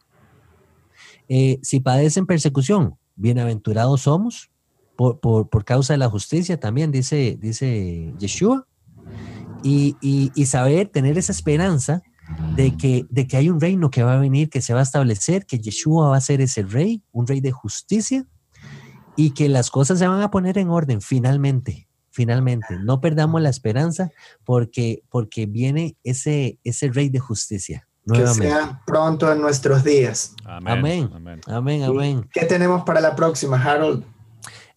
Eh, 1.28 1.60
si 1.62 1.78
padecen 1.78 2.26
persecución, 2.26 2.96
bienaventurados 3.14 4.00
somos 4.02 4.50
por, 4.96 5.64
causa 5.64 5.92
de 5.94 5.98
la 5.98 6.10
justicia 6.10 6.58
también, 6.58 6.90
dice, 6.90 7.38
dice 7.40 8.12
Yeshua. 8.18 8.66
Y, 9.62 9.96
y, 10.00 10.46
saber, 10.46 10.88
tener 10.88 11.18
esa 11.18 11.32
esperanza 11.32 12.02
de 12.56 12.76
que, 12.76 13.06
de 13.10 13.28
que 13.28 13.36
hay 13.36 13.48
un 13.48 13.60
reino 13.60 13.90
que 13.90 14.02
va 14.02 14.14
a 14.14 14.18
venir, 14.18 14.48
que 14.48 14.60
se 14.60 14.74
va 14.74 14.80
a 14.80 14.82
establecer, 14.82 15.46
que 15.46 15.58
Yeshua 15.58 16.08
va 16.08 16.16
a 16.16 16.20
ser 16.20 16.40
ese 16.40 16.62
rey, 16.62 17.02
un 17.12 17.26
rey 17.26 17.40
de 17.40 17.52
justicia, 17.52 18.26
y 19.16 19.30
que 19.30 19.48
las 19.48 19.70
cosas 19.70 19.98
se 19.98 20.08
van 20.08 20.22
a 20.22 20.30
poner 20.30 20.58
en 20.58 20.68
orden 20.68 21.00
finalmente 21.00 21.86
finalmente. 22.16 22.78
No 22.80 23.00
perdamos 23.00 23.42
la 23.42 23.50
esperanza 23.50 24.10
porque, 24.42 25.02
porque 25.10 25.44
viene 25.44 25.96
ese, 26.02 26.58
ese 26.64 26.88
rey 26.88 27.10
de 27.10 27.18
justicia. 27.18 27.86
Nuevamente. 28.06 28.42
Que 28.42 28.48
sea 28.48 28.82
pronto 28.86 29.30
en 29.30 29.42
nuestros 29.42 29.84
días. 29.84 30.34
Amén. 30.44 31.10
Amén. 31.46 31.82
Amén. 31.82 32.28
¿Qué 32.32 32.46
tenemos 32.46 32.84
para 32.84 33.00
la 33.00 33.14
próxima, 33.14 33.62
Harold? 33.62 34.04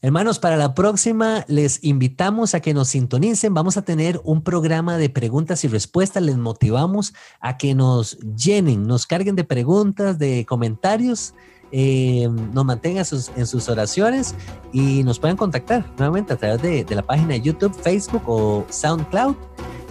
Hermanos, 0.01 0.39
para 0.39 0.57
la 0.57 0.73
próxima 0.73 1.45
les 1.47 1.83
invitamos 1.83 2.55
a 2.55 2.59
que 2.59 2.73
nos 2.73 2.89
sintonicen. 2.89 3.53
Vamos 3.53 3.77
a 3.77 3.83
tener 3.83 4.19
un 4.23 4.43
programa 4.43 4.97
de 4.97 5.09
preguntas 5.09 5.63
y 5.63 5.67
respuestas. 5.67 6.23
Les 6.23 6.37
motivamos 6.37 7.13
a 7.39 7.57
que 7.57 7.73
nos 7.73 8.17
llenen, 8.19 8.85
nos 8.87 9.05
carguen 9.05 9.35
de 9.35 9.43
preguntas, 9.45 10.17
de 10.19 10.45
comentarios 10.45 11.33
eh, 11.71 12.27
nos 12.53 12.65
mantengan 12.65 13.05
en 13.35 13.47
sus 13.47 13.69
oraciones 13.69 14.35
y 14.73 15.03
nos 15.03 15.19
pueden 15.19 15.37
contactar 15.37 15.85
nuevamente 15.97 16.33
a 16.33 16.37
través 16.37 16.61
de, 16.61 16.95
la 16.95 17.03
página 17.03 17.29
de 17.29 17.41
YouTube, 17.41 17.73
Facebook 17.73 18.23
o 18.27 18.65
SoundCloud. 18.69 19.35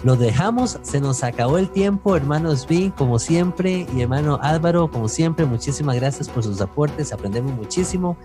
Los 0.03 0.17
dejamos, 0.17 0.79
se 0.81 1.01
nos 1.01 1.23
acabó 1.23 1.57
el 1.57 1.69
tiempo, 1.69 2.15
hermanos 2.15 2.65
B, 2.69 2.93
como 2.97 3.19
siempre, 3.19 3.85
y 3.93 4.01
hermano 4.01 4.39
Álvaro, 4.41 4.89
como 4.89 5.09
siempre, 5.09 5.45
muchísimas 5.45 5.97
gracias 5.97 6.29
por 6.29 6.43
sus 6.43 6.61
aportes, 6.61 7.11
aprendemos 7.11 7.53
muchísimo. 7.53 8.15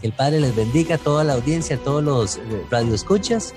Que 0.00 0.06
el 0.06 0.12
Padre 0.12 0.40
les 0.40 0.54
bendiga 0.54 0.94
a 0.94 0.98
toda 0.98 1.24
la 1.24 1.32
audiencia, 1.32 1.74
a 1.74 1.78
todos 1.80 2.04
los 2.04 2.40
radioescuchas. 2.70 3.52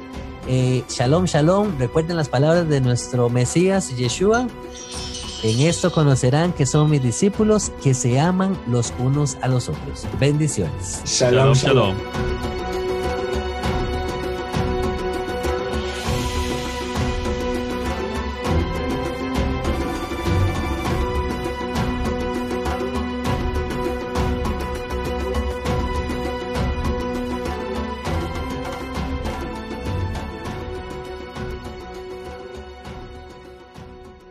Eh, 0.48 0.84
shalom, 0.90 1.26
shalom. 1.26 1.78
Recuerden 1.78 2.18
las 2.18 2.30
palabras 2.30 2.68
de 2.68 2.82
nuestro 2.82 3.30
Mesías, 3.30 3.96
Yeshua. 3.96 4.48
En 5.44 5.60
esto 5.62 5.92
conocerán 5.92 6.52
que 6.52 6.66
son 6.66 6.90
mis 6.90 7.04
discípulos 7.04 7.72
que 7.84 7.94
se 7.94 8.20
aman 8.20 8.58
los 8.68 8.94
unos 8.98 9.38
a 9.42 9.48
los 9.48 9.70
otros. 9.70 10.06
Bendiciones. 10.20 11.02
shalom. 11.06 11.54
shalom. 11.54 11.96